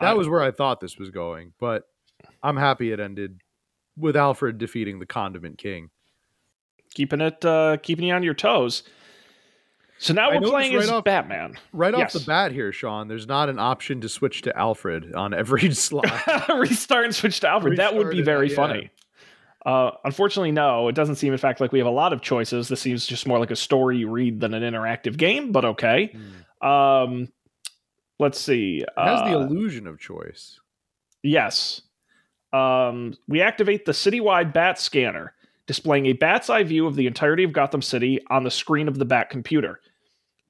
That 0.00 0.10
I- 0.10 0.14
was 0.14 0.28
where 0.28 0.42
I 0.42 0.50
thought 0.50 0.80
this 0.80 0.98
was 0.98 1.10
going, 1.10 1.52
but 1.60 1.84
I'm 2.42 2.56
happy 2.56 2.92
it 2.92 3.00
ended 3.00 3.40
with 3.96 4.16
Alfred 4.16 4.58
defeating 4.58 4.98
the 4.98 5.06
Condiment 5.06 5.58
King. 5.58 5.90
keeping 6.94 7.20
it 7.20 7.44
uh 7.44 7.76
keeping 7.82 8.06
you 8.06 8.14
on 8.14 8.22
your 8.22 8.34
toes. 8.34 8.82
So 10.00 10.14
now 10.14 10.30
I 10.30 10.38
we're 10.38 10.48
playing 10.48 10.74
right 10.74 10.84
as 10.84 10.90
off- 10.90 11.04
Batman. 11.04 11.58
Right 11.72 11.92
Yes. 11.96 12.14
off 12.14 12.22
the 12.22 12.26
bat 12.26 12.52
here, 12.52 12.70
Sean, 12.70 13.08
there's 13.08 13.26
not 13.26 13.48
an 13.48 13.58
option 13.58 14.00
to 14.02 14.08
switch 14.08 14.42
to 14.42 14.56
Alfred 14.56 15.12
on 15.14 15.34
every 15.34 15.72
slot. 15.74 16.04
Restart 16.48 17.06
and 17.06 17.14
switch 17.14 17.40
to 17.40 17.48
Alfred. 17.48 17.78
that 17.78 17.94
would 17.94 18.06
Restart 18.06 18.12
be 18.14 18.20
it, 18.20 18.24
very 18.24 18.48
yeah. 18.50 18.54
funny. 18.56 18.90
Uh, 19.66 19.90
unfortunately, 20.04 20.52
no. 20.52 20.86
It 20.86 20.94
doesn't 20.94 21.16
seem, 21.16 21.32
in 21.32 21.38
fact, 21.38 21.60
like 21.60 21.72
we 21.72 21.78
have 21.80 21.88
a 21.88 21.90
lot 21.90 22.12
of 22.12 22.22
choices. 22.22 22.68
This 22.68 22.80
seems 22.80 23.06
just 23.06 23.26
more 23.26 23.40
like 23.40 23.50
a 23.50 23.56
story 23.56 23.98
you 23.98 24.08
read 24.08 24.38
than 24.40 24.54
an 24.54 24.62
interactive 24.62 25.16
game. 25.16 25.50
But 25.50 25.64
okay. 25.64 26.14
Hmm. 26.62 26.66
Um, 26.66 27.28
let's 28.20 28.40
see. 28.40 28.78
It 28.78 28.88
has 28.96 29.20
the 29.22 29.36
Uh, 29.36 29.40
illusion 29.40 29.88
of 29.88 29.98
choice. 29.98 30.60
Yes. 31.24 31.82
Um, 32.52 33.14
we 33.26 33.42
activate 33.42 33.84
the 33.84 33.92
citywide 33.92 34.52
bat 34.52 34.78
scanner. 34.78 35.34
displaying 35.66 36.06
a 36.06 36.14
bat's 36.14 36.48
eye 36.48 36.64
view 36.64 36.86
of 36.86 36.96
the 36.96 37.06
entirety 37.06 37.44
of 37.44 37.52
Gotham 37.52 37.82
City 37.82 38.20
on 38.30 38.42
the 38.42 38.50
screen 38.50 38.88
of 38.88 38.98
the 38.98 39.04
Bat 39.04 39.30
computer. 39.30 39.80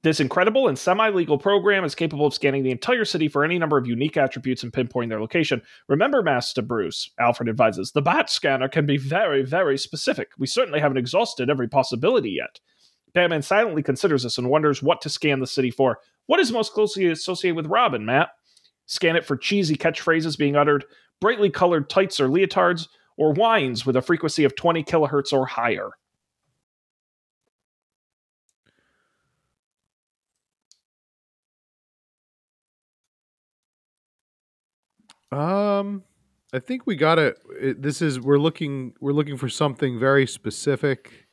This 0.01 0.21
incredible 0.21 0.69
and 0.69 0.79
semi 0.79 1.09
legal 1.09 1.37
program 1.37 1.83
is 1.83 1.93
capable 1.93 2.25
of 2.25 2.33
scanning 2.33 2.63
the 2.63 2.71
entire 2.71 3.03
city 3.03 3.27
for 3.27 3.43
any 3.43 3.59
number 3.59 3.77
of 3.77 3.85
unique 3.85 4.15
attributes 4.15 4.63
and 4.63 4.71
pinpointing 4.71 5.09
their 5.09 5.19
location. 5.19 5.61
Remember, 5.89 6.23
Master 6.23 6.61
Bruce, 6.61 7.11
Alfred 7.19 7.49
advises, 7.49 7.91
the 7.91 8.01
Bat 8.01 8.29
scanner 8.29 8.69
can 8.69 8.85
be 8.85 8.95
very, 8.95 9.43
very 9.43 9.77
specific. 9.77 10.29
We 10.37 10.47
certainly 10.47 10.79
haven't 10.79 10.97
exhausted 10.97 11.49
every 11.49 11.67
possibility 11.67 12.31
yet. 12.31 12.61
Batman 13.13 13.41
silently 13.41 13.83
considers 13.83 14.23
this 14.23 14.37
and 14.37 14.49
wonders 14.49 14.81
what 14.81 15.01
to 15.01 15.09
scan 15.09 15.41
the 15.41 15.47
city 15.47 15.69
for. 15.71 15.99
What 16.27 16.39
is 16.39 16.51
most 16.51 16.71
closely 16.71 17.07
associated 17.07 17.57
with 17.57 17.65
Robin, 17.65 18.05
Matt? 18.05 18.29
Scan 18.85 19.17
it 19.17 19.25
for 19.25 19.35
cheesy 19.35 19.75
catchphrases 19.75 20.37
being 20.37 20.55
uttered, 20.55 20.85
brightly 21.19 21.49
colored 21.49 21.89
tights 21.89 22.19
or 22.19 22.27
leotards, 22.27 22.87
or 23.17 23.33
whines 23.33 23.85
with 23.85 23.95
a 23.95 24.01
frequency 24.01 24.43
of 24.45 24.55
20 24.55 24.83
kilohertz 24.83 25.33
or 25.33 25.45
higher. 25.45 25.89
Um, 35.31 36.03
I 36.53 36.59
think 36.59 36.87
we 36.87 36.95
got 36.95 37.15
to 37.15 37.35
This 37.77 38.01
is 38.01 38.19
we're 38.19 38.39
looking 38.39 38.93
we're 38.99 39.13
looking 39.13 39.37
for 39.37 39.49
something 39.49 39.99
very 39.99 40.25
specific. 40.25 41.27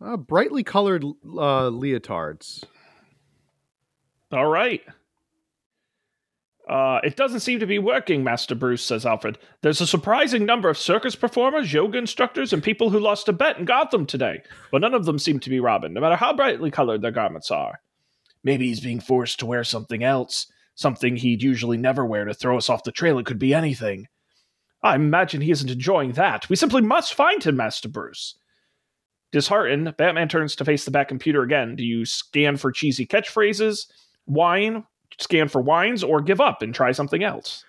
Uh, 0.00 0.16
brightly 0.16 0.64
colored 0.64 1.04
uh, 1.04 1.70
leotards. 1.70 2.64
All 4.32 4.46
right. 4.46 4.82
Uh, 6.68 7.00
it 7.02 7.16
doesn't 7.16 7.40
seem 7.40 7.58
to 7.58 7.66
be 7.66 7.78
working, 7.78 8.22
Master 8.22 8.54
Bruce, 8.54 8.84
says 8.84 9.04
Alfred. 9.04 9.36
There's 9.62 9.80
a 9.80 9.86
surprising 9.86 10.46
number 10.46 10.68
of 10.68 10.78
circus 10.78 11.16
performers, 11.16 11.72
yoga 11.72 11.98
instructors, 11.98 12.52
and 12.52 12.62
people 12.62 12.90
who 12.90 13.00
lost 13.00 13.28
a 13.28 13.32
bet 13.32 13.58
in 13.58 13.64
Gotham 13.64 14.06
today, 14.06 14.42
but 14.70 14.80
none 14.80 14.94
of 14.94 15.04
them 15.04 15.18
seem 15.18 15.40
to 15.40 15.50
be 15.50 15.58
Robin, 15.58 15.92
no 15.92 16.00
matter 16.00 16.16
how 16.16 16.32
brightly 16.32 16.70
colored 16.70 17.02
their 17.02 17.10
garments 17.10 17.50
are. 17.50 17.80
Maybe 18.44 18.68
he's 18.68 18.80
being 18.80 19.00
forced 19.00 19.40
to 19.40 19.46
wear 19.46 19.64
something 19.64 20.04
else, 20.04 20.46
something 20.76 21.16
he'd 21.16 21.42
usually 21.42 21.76
never 21.76 22.06
wear 22.06 22.24
to 22.24 22.34
throw 22.34 22.56
us 22.56 22.70
off 22.70 22.84
the 22.84 22.92
trail. 22.92 23.18
It 23.18 23.26
could 23.26 23.38
be 23.38 23.54
anything. 23.54 24.06
I 24.84 24.94
imagine 24.94 25.40
he 25.40 25.50
isn't 25.50 25.70
enjoying 25.70 26.12
that. 26.12 26.48
We 26.48 26.56
simply 26.56 26.82
must 26.82 27.14
find 27.14 27.42
him, 27.42 27.56
Master 27.56 27.88
Bruce. 27.88 28.36
Disheartened, 29.32 29.96
Batman 29.96 30.28
turns 30.28 30.54
to 30.56 30.64
face 30.64 30.84
the 30.84 30.90
Bat 30.90 31.08
computer 31.08 31.42
again. 31.42 31.76
Do 31.76 31.84
you 31.84 32.04
scan 32.04 32.56
for 32.56 32.70
cheesy 32.70 33.06
catchphrases, 33.06 33.86
whine, 34.26 34.84
scan 35.18 35.48
for 35.48 35.60
wines 35.60 36.02
or 36.02 36.20
give 36.20 36.40
up 36.40 36.62
and 36.62 36.74
try 36.74 36.92
something 36.92 37.22
else? 37.22 37.64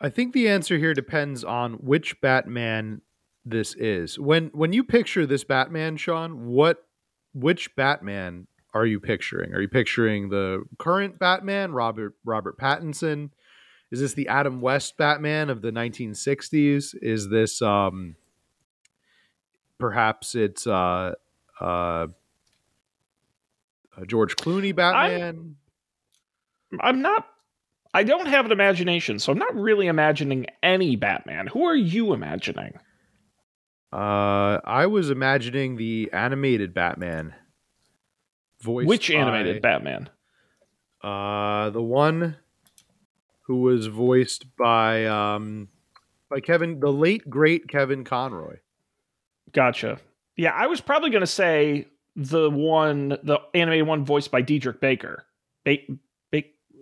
I 0.00 0.10
think 0.10 0.32
the 0.32 0.48
answer 0.48 0.76
here 0.76 0.94
depends 0.94 1.42
on 1.42 1.74
which 1.74 2.20
Batman 2.20 3.00
this 3.44 3.74
is. 3.74 4.18
When 4.18 4.48
when 4.48 4.72
you 4.72 4.84
picture 4.84 5.24
this 5.24 5.44
Batman, 5.44 5.96
Sean, 5.96 6.46
what 6.46 6.84
which 7.32 7.74
Batman 7.76 8.46
are 8.74 8.84
you 8.84 9.00
picturing? 9.00 9.54
Are 9.54 9.60
you 9.60 9.68
picturing 9.68 10.28
the 10.28 10.64
current 10.78 11.18
Batman, 11.18 11.72
Robert 11.72 12.14
Robert 12.24 12.58
Pattinson? 12.58 13.30
Is 13.90 14.00
this 14.00 14.14
the 14.14 14.28
Adam 14.28 14.60
West 14.60 14.96
Batman 14.96 15.48
of 15.48 15.62
the 15.62 15.70
1960s? 15.70 16.94
Is 17.00 17.30
this 17.30 17.62
um 17.62 18.16
perhaps 19.78 20.34
it's 20.34 20.66
uh 20.66 21.12
uh 21.60 22.08
George 24.06 24.36
Clooney 24.36 24.74
Batman? 24.74 25.22
I'm, 25.22 25.56
I'm 26.80 27.02
not 27.02 27.26
I 27.94 28.02
don't 28.02 28.26
have 28.26 28.44
an 28.44 28.52
imagination, 28.52 29.18
so 29.18 29.32
I'm 29.32 29.38
not 29.38 29.54
really 29.54 29.86
imagining 29.86 30.46
any 30.62 30.96
Batman. 30.96 31.46
Who 31.46 31.64
are 31.64 31.76
you 31.76 32.12
imagining? 32.12 32.78
Uh 33.92 34.60
I 34.64 34.86
was 34.86 35.10
imagining 35.10 35.76
the 35.76 36.10
animated 36.12 36.74
Batman 36.74 37.34
voiced 38.60 38.88
Which 38.88 39.10
animated 39.10 39.62
by, 39.62 39.68
Batman? 39.68 40.10
Uh, 41.02 41.70
the 41.70 41.82
one 41.82 42.36
who 43.42 43.60
was 43.60 43.86
voiced 43.86 44.44
by 44.56 45.04
um 45.06 45.68
by 46.28 46.40
Kevin, 46.40 46.80
the 46.80 46.92
late 46.92 47.30
great 47.30 47.68
Kevin 47.68 48.02
Conroy. 48.02 48.56
Gotcha. 49.52 49.98
Yeah, 50.36 50.50
I 50.50 50.66
was 50.66 50.80
probably 50.80 51.10
going 51.10 51.20
to 51.22 51.26
say 51.26 51.86
the 52.16 52.50
one, 52.50 53.10
the 53.22 53.38
animated 53.54 53.86
one 53.86 54.04
voiced 54.04 54.30
by 54.32 54.42
Diedrich 54.42 54.80
Baker, 54.80 55.24
ba- 55.64 55.76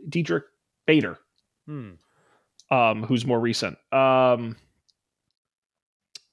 Diedrich 0.09 0.45
Bader, 0.87 1.19
hmm. 1.67 1.93
um, 2.71 3.03
who's 3.05 3.25
more 3.25 3.41
recent. 3.41 3.79
Um, 3.93 4.57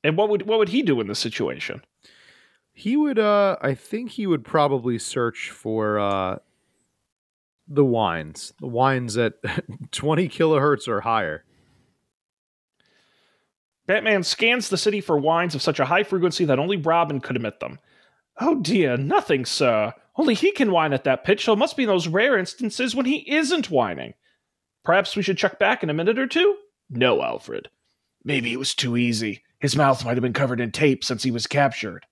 and 0.03 0.17
what 0.17 0.29
would 0.29 0.47
what 0.47 0.59
would 0.59 0.69
he 0.69 0.81
do 0.81 0.99
in 0.99 1.07
this 1.07 1.19
situation? 1.19 1.83
He 2.73 2.95
would 2.95 3.19
uh 3.19 3.57
I 3.61 3.73
think 3.75 4.11
he 4.11 4.27
would 4.27 4.43
probably 4.43 4.97
search 4.97 5.49
for 5.51 5.99
uh 5.99 6.39
the 7.67 7.85
wines, 7.85 8.53
The 8.59 8.67
wines 8.67 9.17
at 9.17 9.35
20 9.91 10.27
kilohertz 10.27 10.87
or 10.87 11.01
higher. 11.01 11.45
Batman 13.87 14.23
scans 14.23 14.69
the 14.69 14.77
city 14.77 14.99
for 14.99 15.17
wines 15.17 15.55
of 15.55 15.61
such 15.61 15.79
a 15.79 15.85
high 15.85 16.03
frequency 16.03 16.45
that 16.45 16.59
only 16.59 16.77
Robin 16.77 17.19
could 17.19 17.35
emit 17.35 17.59
them. 17.59 17.79
Oh 18.39 18.55
dear, 18.55 18.97
nothing, 18.97 19.45
sir. 19.45 19.93
Only 20.17 20.33
he 20.33 20.51
can 20.51 20.71
whine 20.71 20.93
at 20.93 21.05
that 21.05 21.23
pitch, 21.23 21.45
so 21.45 21.53
it 21.53 21.59
must 21.59 21.77
be 21.77 21.83
in 21.83 21.89
those 21.89 22.07
rare 22.07 22.37
instances 22.37 22.95
when 22.95 23.05
he 23.05 23.31
isn't 23.31 23.71
whining. 23.71 24.13
Perhaps 24.83 25.15
we 25.15 25.23
should 25.23 25.37
check 25.37 25.59
back 25.59 25.83
in 25.83 25.89
a 25.89 25.93
minute 25.93 26.19
or 26.19 26.27
two? 26.27 26.57
No, 26.89 27.21
Alfred. 27.21 27.69
Maybe 28.23 28.51
it 28.51 28.59
was 28.59 28.75
too 28.75 28.97
easy. 28.97 29.43
His 29.59 29.75
mouth 29.75 30.03
might 30.03 30.15
have 30.15 30.21
been 30.21 30.33
covered 30.33 30.59
in 30.59 30.71
tape 30.71 31.03
since 31.03 31.23
he 31.23 31.31
was 31.31 31.47
captured. 31.47 32.05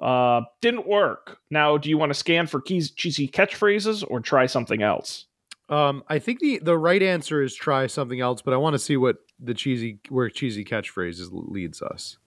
Uh, 0.00 0.42
didn't 0.60 0.86
work. 0.86 1.38
Now, 1.50 1.78
do 1.78 1.88
you 1.88 1.98
want 1.98 2.10
to 2.10 2.14
scan 2.14 2.46
for 2.46 2.60
keys, 2.60 2.90
cheesy 2.90 3.26
catchphrases 3.26 4.04
or 4.06 4.20
try 4.20 4.46
something 4.46 4.82
else? 4.82 5.26
Um, 5.68 6.04
I 6.08 6.18
think 6.20 6.40
the 6.40 6.58
the 6.58 6.78
right 6.78 7.02
answer 7.02 7.42
is 7.42 7.54
try 7.54 7.88
something 7.88 8.20
else, 8.20 8.40
but 8.40 8.54
I 8.54 8.56
want 8.56 8.74
to 8.74 8.78
see 8.78 8.96
what 8.96 9.16
the 9.40 9.54
cheesy 9.54 9.98
where 10.10 10.28
cheesy 10.28 10.64
catchphrases 10.64 11.28
leads 11.32 11.82
us. 11.82 12.18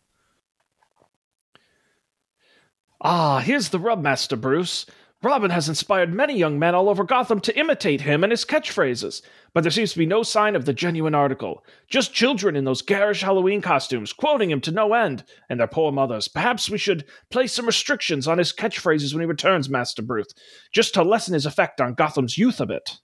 Ah, 3.01 3.39
here's 3.39 3.69
the 3.69 3.79
rub, 3.79 4.01
Master 4.01 4.35
Bruce. 4.35 4.85
Robin 5.21 5.51
has 5.51 5.67
inspired 5.67 6.13
many 6.13 6.37
young 6.37 6.57
men 6.57 6.73
all 6.73 6.87
over 6.87 7.03
Gotham 7.03 7.41
to 7.41 7.57
imitate 7.59 8.01
him 8.01 8.23
and 8.23 8.31
his 8.31 8.45
catchphrases, 8.45 9.21
but 9.53 9.61
there 9.61 9.71
seems 9.71 9.91
to 9.91 9.99
be 9.99 10.05
no 10.05 10.23
sign 10.23 10.55
of 10.55 10.63
the 10.63 10.71
genuine 10.71 11.13
article. 11.13 11.65
Just 11.89 12.13
children 12.13 12.55
in 12.55 12.63
those 12.63 12.81
garish 12.81 13.21
Halloween 13.21 13.61
costumes, 13.61 14.13
quoting 14.13 14.49
him 14.49 14.61
to 14.61 14.71
no 14.71 14.93
end, 14.93 15.25
and 15.49 15.59
their 15.59 15.67
poor 15.67 15.91
mothers. 15.91 16.29
Perhaps 16.29 16.69
we 16.69 16.77
should 16.77 17.03
place 17.29 17.51
some 17.51 17.65
restrictions 17.65 18.29
on 18.29 18.37
his 18.37 18.53
catchphrases 18.53 19.13
when 19.13 19.21
he 19.21 19.27
returns, 19.27 19.69
Master 19.69 20.01
Bruce, 20.01 20.33
just 20.73 20.93
to 20.93 21.03
lessen 21.03 21.33
his 21.33 21.45
effect 21.45 21.81
on 21.81 21.95
Gotham's 21.95 22.37
youth 22.37 22.61
a 22.61 22.65
bit. 22.65 22.97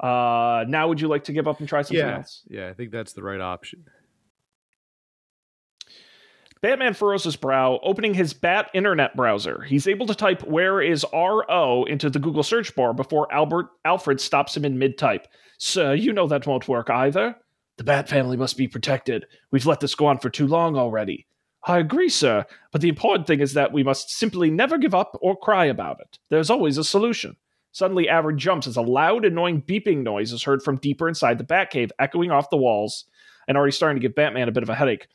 Uh, 0.00 0.64
now 0.68 0.88
would 0.88 1.00
you 1.00 1.08
like 1.08 1.24
to 1.24 1.32
give 1.32 1.46
up 1.46 1.60
and 1.60 1.68
try 1.68 1.82
something 1.82 2.04
yeah. 2.04 2.16
else? 2.16 2.42
Yeah, 2.48 2.68
I 2.68 2.74
think 2.74 2.90
that's 2.90 3.12
the 3.12 3.22
right 3.22 3.40
option. 3.40 3.84
Batman 6.66 6.94
furrows 6.94 7.22
his 7.22 7.36
brow, 7.36 7.78
opening 7.84 8.12
his 8.14 8.32
Bat 8.34 8.72
internet 8.74 9.14
browser. 9.14 9.62
He's 9.62 9.86
able 9.86 10.04
to 10.06 10.16
type 10.16 10.42
"Where 10.42 10.82
is 10.82 11.06
RO" 11.12 11.84
into 11.84 12.10
the 12.10 12.18
Google 12.18 12.42
search 12.42 12.74
bar 12.74 12.92
before 12.92 13.32
Albert 13.32 13.68
Alfred 13.84 14.20
stops 14.20 14.56
him 14.56 14.64
in 14.64 14.76
mid-type. 14.76 15.28
Sir, 15.58 15.94
you 15.94 16.12
know 16.12 16.26
that 16.26 16.44
won't 16.44 16.66
work 16.66 16.90
either. 16.90 17.36
The 17.76 17.84
Bat 17.84 18.08
family 18.08 18.36
must 18.36 18.56
be 18.56 18.66
protected. 18.66 19.26
We've 19.52 19.64
let 19.64 19.78
this 19.78 19.94
go 19.94 20.06
on 20.06 20.18
for 20.18 20.28
too 20.28 20.48
long 20.48 20.76
already. 20.76 21.28
I 21.68 21.78
agree, 21.78 22.08
sir, 22.08 22.44
but 22.72 22.80
the 22.80 22.88
important 22.88 23.28
thing 23.28 23.38
is 23.38 23.52
that 23.52 23.72
we 23.72 23.84
must 23.84 24.10
simply 24.10 24.50
never 24.50 24.76
give 24.76 24.92
up 24.92 25.16
or 25.22 25.36
cry 25.36 25.66
about 25.66 26.00
it. 26.00 26.18
There's 26.30 26.50
always 26.50 26.78
a 26.78 26.82
solution. 26.82 27.36
Suddenly, 27.70 28.08
Alfred 28.08 28.38
jumps 28.38 28.66
as 28.66 28.76
a 28.76 28.82
loud, 28.82 29.24
annoying 29.24 29.62
beeping 29.62 30.02
noise 30.02 30.32
is 30.32 30.42
heard 30.42 30.64
from 30.64 30.78
deeper 30.78 31.08
inside 31.08 31.38
the 31.38 31.44
Batcave, 31.44 31.92
echoing 32.00 32.32
off 32.32 32.50
the 32.50 32.56
walls, 32.56 33.04
and 33.46 33.56
already 33.56 33.70
starting 33.70 34.00
to 34.00 34.08
give 34.08 34.16
Batman 34.16 34.48
a 34.48 34.52
bit 34.52 34.64
of 34.64 34.68
a 34.68 34.74
headache. 34.74 35.06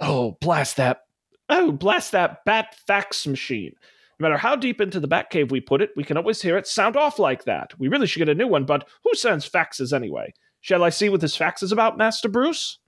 Oh, 0.00 0.36
blast 0.40 0.76
that. 0.76 1.02
Oh, 1.48 1.72
blast 1.72 2.12
that 2.12 2.44
bat 2.44 2.74
fax 2.86 3.26
machine. 3.26 3.74
No 4.18 4.24
matter 4.24 4.38
how 4.38 4.56
deep 4.56 4.80
into 4.80 5.00
the 5.00 5.08
bat 5.08 5.30
cave 5.30 5.50
we 5.50 5.60
put 5.60 5.82
it, 5.82 5.90
we 5.96 6.04
can 6.04 6.16
always 6.16 6.40
hear 6.40 6.56
it 6.56 6.66
sound 6.66 6.96
off 6.96 7.18
like 7.18 7.44
that. 7.44 7.78
We 7.78 7.88
really 7.88 8.06
should 8.06 8.20
get 8.20 8.28
a 8.28 8.34
new 8.34 8.46
one, 8.46 8.64
but 8.64 8.88
who 9.02 9.14
sends 9.14 9.48
faxes 9.48 9.92
anyway? 9.92 10.32
Shall 10.60 10.84
I 10.84 10.90
see 10.90 11.08
what 11.08 11.20
this 11.20 11.36
fax 11.36 11.62
is 11.62 11.72
about, 11.72 11.98
Master 11.98 12.28
Bruce? 12.28 12.78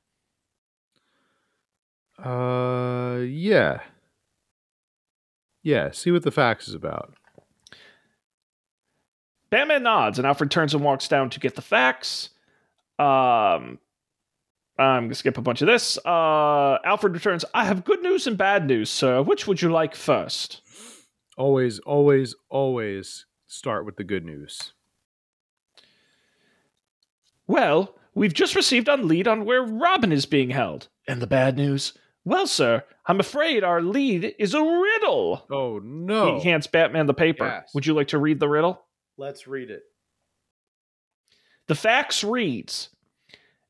Uh, 2.22 3.18
yeah. 3.26 3.80
Yeah, 5.62 5.90
see 5.90 6.10
what 6.10 6.22
the 6.22 6.30
fax 6.30 6.68
is 6.68 6.74
about. 6.74 7.14
Batman 9.50 9.82
nods, 9.82 10.18
and 10.18 10.26
Alfred 10.26 10.50
turns 10.50 10.74
and 10.74 10.82
walks 10.82 11.08
down 11.08 11.30
to 11.30 11.40
get 11.40 11.56
the 11.56 11.62
fax. 11.62 12.30
Um, 12.98 13.78
I'm 14.78 15.02
going 15.04 15.08
to 15.10 15.14
skip 15.14 15.38
a 15.38 15.42
bunch 15.42 15.62
of 15.62 15.66
this. 15.66 15.98
Uh, 16.04 16.78
Alfred 16.84 17.14
returns. 17.14 17.44
I 17.54 17.64
have 17.64 17.84
good 17.84 18.02
news 18.02 18.26
and 18.26 18.36
bad 18.36 18.66
news, 18.66 18.90
sir. 18.90 19.22
Which 19.22 19.46
would 19.46 19.62
you 19.62 19.70
like 19.70 19.94
first? 19.94 20.60
Always, 21.38 21.78
always, 21.80 22.34
always 22.50 23.26
start 23.46 23.86
with 23.86 23.96
the 23.96 24.04
good 24.04 24.24
news. 24.24 24.72
Well, 27.46 27.96
we've 28.14 28.34
just 28.34 28.54
received 28.54 28.88
on 28.88 29.08
lead 29.08 29.28
on 29.28 29.44
where 29.44 29.62
Robin 29.62 30.12
is 30.12 30.26
being 30.26 30.50
held. 30.50 30.88
And 31.08 31.22
the 31.22 31.26
bad 31.26 31.56
news? 31.56 31.94
Well, 32.24 32.46
sir, 32.48 32.82
I'm 33.06 33.20
afraid 33.20 33.62
our 33.62 33.80
lead 33.80 34.34
is 34.38 34.52
a 34.52 34.60
riddle. 34.60 35.46
Oh 35.48 35.78
no! 35.78 36.40
He 36.40 36.48
hands 36.48 36.66
Batman 36.66 37.06
the 37.06 37.14
paper. 37.14 37.46
Yes. 37.46 37.70
Would 37.72 37.86
you 37.86 37.94
like 37.94 38.08
to 38.08 38.18
read 38.18 38.40
the 38.40 38.48
riddle? 38.48 38.84
Let's 39.16 39.46
read 39.46 39.70
it. 39.70 39.84
The 41.68 41.76
facts 41.76 42.24
reads 42.24 42.88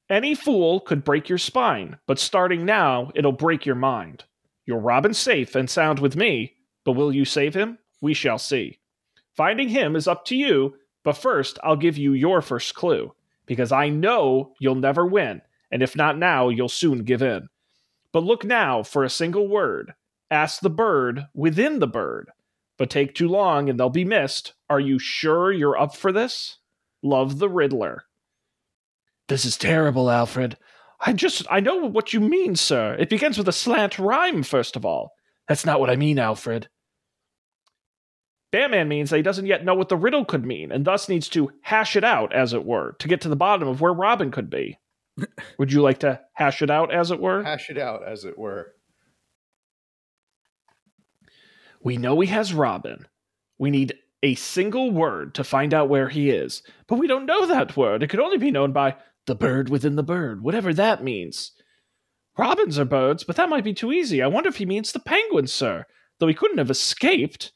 Any 0.09 0.37
fool 0.37 0.81
could 0.81 1.05
break 1.05 1.29
your 1.29 1.39
spine, 1.39 1.99
but 2.07 2.21
starting 2.21 2.65
now, 2.65 3.11
it'll 3.17 3.33
break 3.33 3.67
your 3.67 3.75
mind. 3.75 4.25
You're 4.65 4.79
Robin 4.79 5.13
safe 5.13 5.57
and 5.57 5.69
sound 5.69 5.99
with 5.99 6.15
me, 6.15 6.55
but 6.85 6.93
will 6.93 7.13
you 7.13 7.25
save 7.25 7.55
him? 7.55 7.79
We 8.01 8.15
shall 8.15 8.39
see. 8.39 8.79
Finding 9.37 9.69
him 9.69 9.97
is 9.97 10.07
up 10.07 10.25
to 10.27 10.37
you, 10.37 10.77
but 11.03 11.17
first 11.17 11.59
I'll 11.63 11.77
give 11.77 11.99
you 11.99 12.13
your 12.13 12.41
first 12.41 12.75
clue, 12.75 13.15
because 13.47 13.73
I 13.73 13.89
know 13.89 14.55
you'll 14.61 14.77
never 14.77 15.05
win, 15.05 15.43
and 15.71 15.83
if 15.83 15.97
not 15.97 16.19
now, 16.19 16.49
you'll 16.49 16.69
soon 16.69 17.05
give 17.05 17.23
in. 17.23 17.49
But 18.13 18.25
look 18.25 18.45
now 18.45 18.83
for 18.83 19.05
a 19.05 19.11
single 19.11 19.49
word. 19.49 19.93
Ask 20.31 20.61
the 20.61 20.71
bird 20.71 21.27
within 21.35 21.81
the 21.81 21.87
bird. 21.87 22.31
But 22.79 22.91
take 22.91 23.15
too 23.15 23.29
long 23.29 23.69
and 23.69 23.79
they'll 23.79 23.91
be 23.91 24.05
missed. 24.05 24.55
Are 24.71 24.81
you 24.81 24.99
sure 24.99 25.53
you're 25.53 25.79
up 25.79 25.95
for 25.95 26.13
this? 26.13 26.59
Love 27.03 27.39
the 27.39 27.49
Riddler. 27.49 28.05
This 29.29 29.45
is 29.45 29.57
terrible, 29.57 30.11
Alfred. 30.11 30.57
I 31.01 31.13
just, 31.13 31.47
I 31.51 31.61
know 31.61 31.87
what 31.87 32.13
you 32.13 32.21
mean, 32.21 32.57
sir. 32.57 32.97
It 32.99 33.11
begins 33.11 33.37
with 33.37 33.49
a 33.49 33.53
slant 33.53 33.99
rhyme, 33.99 34.43
first 34.43 34.77
of 34.77 34.87
all. 34.87 35.13
That's 35.49 35.67
not 35.67 35.81
what 35.81 35.91
I 35.91 35.97
mean, 35.97 36.19
Alfred. 36.19 36.69
Batman 38.53 38.89
means 38.89 39.11
that 39.11 39.17
he 39.17 39.23
doesn't 39.23 39.47
yet 39.47 39.65
know 39.65 39.75
what 39.75 39.89
the 39.89 39.97
riddle 39.97 40.25
could 40.25 40.47
mean, 40.47 40.73
and 40.73 40.85
thus 40.85 41.09
needs 41.09 41.29
to 41.31 41.51
hash 41.63 41.97
it 41.97 42.05
out, 42.05 42.33
as 42.33 42.53
it 42.53 42.65
were, 42.65 42.97
to 43.01 43.09
get 43.09 43.21
to 43.23 43.29
the 43.29 43.37
bottom 43.37 43.69
of 43.69 43.81
where 43.81 43.93
Robin 43.93 44.31
could 44.31 44.49
be. 44.49 44.79
Would 45.59 45.73
you 45.73 45.83
like 45.83 45.99
to 46.01 46.21
hash 46.33 46.63
it 46.63 46.71
out, 46.71 46.95
as 46.95 47.11
it 47.11 47.21
were? 47.21 47.43
Hash 47.43 47.69
it 47.69 47.79
out, 47.79 48.07
as 48.07 48.25
it 48.25 48.39
were. 48.39 48.73
We 51.83 51.97
know 51.97 52.19
he 52.21 52.29
has 52.29 52.55
Robin. 52.55 53.07
We 53.59 53.71
need 53.71 53.95
a 54.23 54.35
single 54.37 54.91
word 54.91 55.35
to 55.35 55.45
find 55.45 55.75
out 55.75 55.89
where 55.89 56.09
he 56.09 56.31
is, 56.31 56.63
but 56.87 56.99
we 56.99 57.07
don't 57.07 57.27
know 57.27 57.47
that 57.47 57.77
word. 57.77 58.03
It 58.03 58.09
could 58.09 58.21
only 58.21 58.39
be 58.39 58.51
known 58.51 58.73
by 58.73 58.97
the 59.27 59.35
bird 59.35 59.69
within 59.69 59.97
the 59.97 60.03
bird, 60.03 60.43
whatever 60.43 60.73
that 60.75 61.03
means. 61.03 61.53
Robins 62.39 62.79
are 62.79 62.85
birds, 62.85 63.25
but 63.25 63.37
that 63.37 63.49
might 63.49 63.65
be 63.65 63.75
too 63.75 63.93
easy. 63.93 64.23
I 64.23 64.27
wonder 64.27 64.49
if 64.49 64.57
he 64.57 64.67
means 64.67 64.93
the 64.93 65.01
penguin, 65.01 65.47
sir, 65.47 65.85
though 66.19 66.27
he 66.27 66.35
couldn't 66.35 66.59
have 66.59 66.71
escaped. 66.71 67.53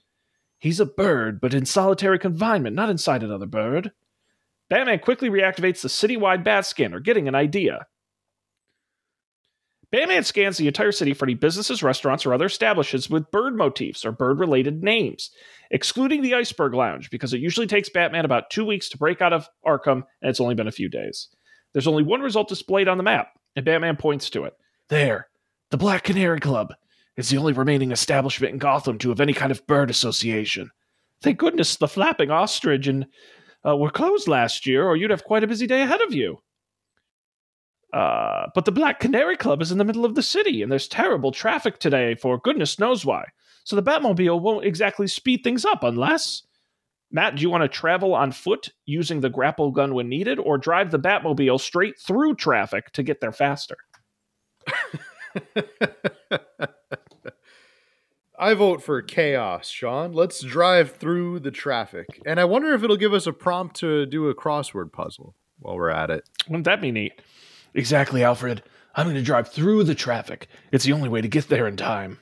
He's 0.59 0.81
a 0.81 0.87
bird, 0.87 1.41
but 1.41 1.55
in 1.55 1.67
solitary 1.67 2.19
confinement, 2.19 2.77
not 2.77 2.91
inside 2.91 3.23
another 3.23 3.47
bird. 3.47 3.93
Batman 4.69 5.01
quickly 5.01 5.29
reactivates 5.29 5.83
the 5.83 5.89
citywide 5.89 6.45
bat 6.45 6.65
scanner, 6.65 7.01
getting 7.01 7.29
an 7.29 7.35
idea. 7.35 7.87
Batman 9.91 10.23
scans 10.23 10.57
the 10.57 10.69
entire 10.69 10.93
city 10.93 11.15
for 11.15 11.25
any 11.25 11.35
businesses, 11.35 11.83
restaurants, 11.83 12.25
or 12.25 12.33
other 12.33 12.47
establishments 12.47 13.11
with 13.11 13.31
bird 13.33 13.57
motifs 13.57 14.05
or 14.05 14.13
bird 14.13 14.39
related 14.39 14.85
names, 14.85 15.31
excluding 15.71 16.23
the 16.23 16.35
Iceberg 16.35 16.75
Lounge, 16.75 17.11
because 17.11 17.35
it 17.35 17.41
usually 17.41 17.67
takes 17.67 17.89
Batman 17.89 18.25
about 18.25 18.51
two 18.51 18.65
weeks 18.65 18.89
to 18.91 18.99
break 18.99 19.21
out 19.21 19.33
of 19.33 19.49
Arkham, 19.67 20.05
and 20.23 20.31
it's 20.31 20.41
only 20.41 20.55
been 20.55 20.69
a 20.69 20.73
few 20.73 20.89
days. 20.89 21.29
There's 21.73 21.87
only 21.87 22.03
one 22.03 22.21
result 22.21 22.49
displayed 22.49 22.89
on 22.89 22.97
the 22.97 23.05
map, 23.05 23.39
and 23.57 23.65
Batman 23.65 23.97
points 23.97 24.31
to 24.31 24.45
it. 24.45 24.55
There, 24.89 25.29
the 25.71 25.77
Black 25.77 26.05
Canary 26.05 26.41
Club. 26.41 26.75
It's 27.17 27.31
the 27.31 27.37
only 27.37 27.53
remaining 27.53 27.93
establishment 27.93 28.53
in 28.53 28.59
Gotham 28.59 28.99
to 28.99 29.11
have 29.11 29.21
any 29.21 29.33
kind 29.33 29.53
of 29.53 29.67
bird 29.67 29.91
association. 29.91 30.71
Thank 31.23 31.39
goodness 31.39 31.77
the 31.77 31.89
flapping 31.89 32.31
ostrich 32.31 32.87
and 32.87 33.07
uh, 33.67 33.77
were 33.77 33.91
closed 33.91 34.27
last 34.27 34.67
year, 34.67 34.87
or 34.87 34.97
you'd 34.97 35.11
have 35.11 35.25
quite 35.25 35.45
a 35.45 35.49
busy 35.49 35.67
day 35.67 35.83
ahead 35.83 36.01
of 36.01 36.15
you. 36.15 36.39
Uh, 37.93 38.47
but 38.55 38.65
the 38.65 38.73
Black 38.73 39.01
Canary 39.01 39.37
Club 39.37 39.61
is 39.61 39.73
in 39.73 39.79
the 39.79 39.85
middle 39.85 40.05
of 40.05 40.15
the 40.15 40.23
city, 40.23 40.63
and 40.63 40.71
there's 40.71 40.89
terrible 40.89 41.33
traffic 41.33 41.79
today 41.79 42.15
for 42.15 42.39
goodness 42.39 42.79
knows 42.79 43.05
why. 43.05 43.25
So 43.65 43.77
the 43.77 43.83
Batmobile 43.83 44.41
won't 44.41 44.65
exactly 44.65 45.07
speed 45.07 45.43
things 45.45 45.65
up 45.65 45.83
unless. 45.83 46.43
Matt, 47.13 47.37
do 47.37 47.43
you 47.43 47.51
want 47.51 47.63
to 47.63 47.69
travel 47.69 48.15
on 48.15 48.31
foot 48.33 48.69
using 48.87 49.21
the 49.21 49.29
grapple 49.31 49.71
gun 49.73 49.95
when 49.95 50.09
needed, 50.09 50.39
or 50.39 50.59
drive 50.59 50.91
the 50.91 50.99
Batmobile 50.99 51.61
straight 51.61 51.99
through 51.99 52.35
traffic 52.37 52.93
to 52.93 53.03
get 53.03 53.21
there 53.21 53.33
faster? 53.33 53.77
I 58.39 58.55
vote 58.55 58.83
for 58.83 59.03
chaos, 59.03 59.69
Sean. 59.69 60.13
Let's 60.13 60.41
drive 60.43 60.93
through 60.97 61.41
the 61.41 61.51
traffic. 61.51 62.07
And 62.25 62.41
I 62.41 62.45
wonder 62.45 62.73
if 62.73 62.83
it'll 62.83 62.97
give 62.97 63.13
us 63.13 63.27
a 63.27 63.33
prompt 63.33 63.77
to 63.77 64.07
do 64.07 64.29
a 64.29 64.35
crossword 64.35 64.93
puzzle 64.93 65.35
while 65.59 65.77
we're 65.77 65.91
at 65.91 66.11
it. 66.11 66.25
Wouldn't 66.49 66.65
that 66.65 66.81
be 66.81 66.91
neat? 66.91 67.21
Exactly, 67.75 68.25
Alfred. 68.25 68.63
I'm 68.95 69.05
going 69.05 69.17
to 69.17 69.23
drive 69.23 69.49
through 69.49 69.85
the 69.85 69.95
traffic. 69.95 70.49
It's 70.73 70.85
the 70.85 70.93
only 70.93 71.09
way 71.09 71.21
to 71.21 71.29
get 71.29 71.49
there 71.49 71.67
in 71.67 71.77
time. 71.77 72.19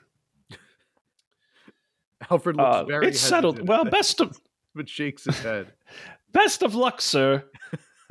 Alfred 2.30 2.56
looks 2.56 2.76
Uh, 2.78 2.84
very 2.84 3.06
it's 3.08 3.20
settled. 3.20 3.66
Well, 3.68 3.84
best 3.84 4.20
of 4.20 4.38
but 4.78 4.88
shakes 4.88 5.24
his 5.24 5.40
head. 5.40 5.72
best 6.32 6.62
of 6.62 6.74
luck, 6.74 7.02
sir. 7.02 7.44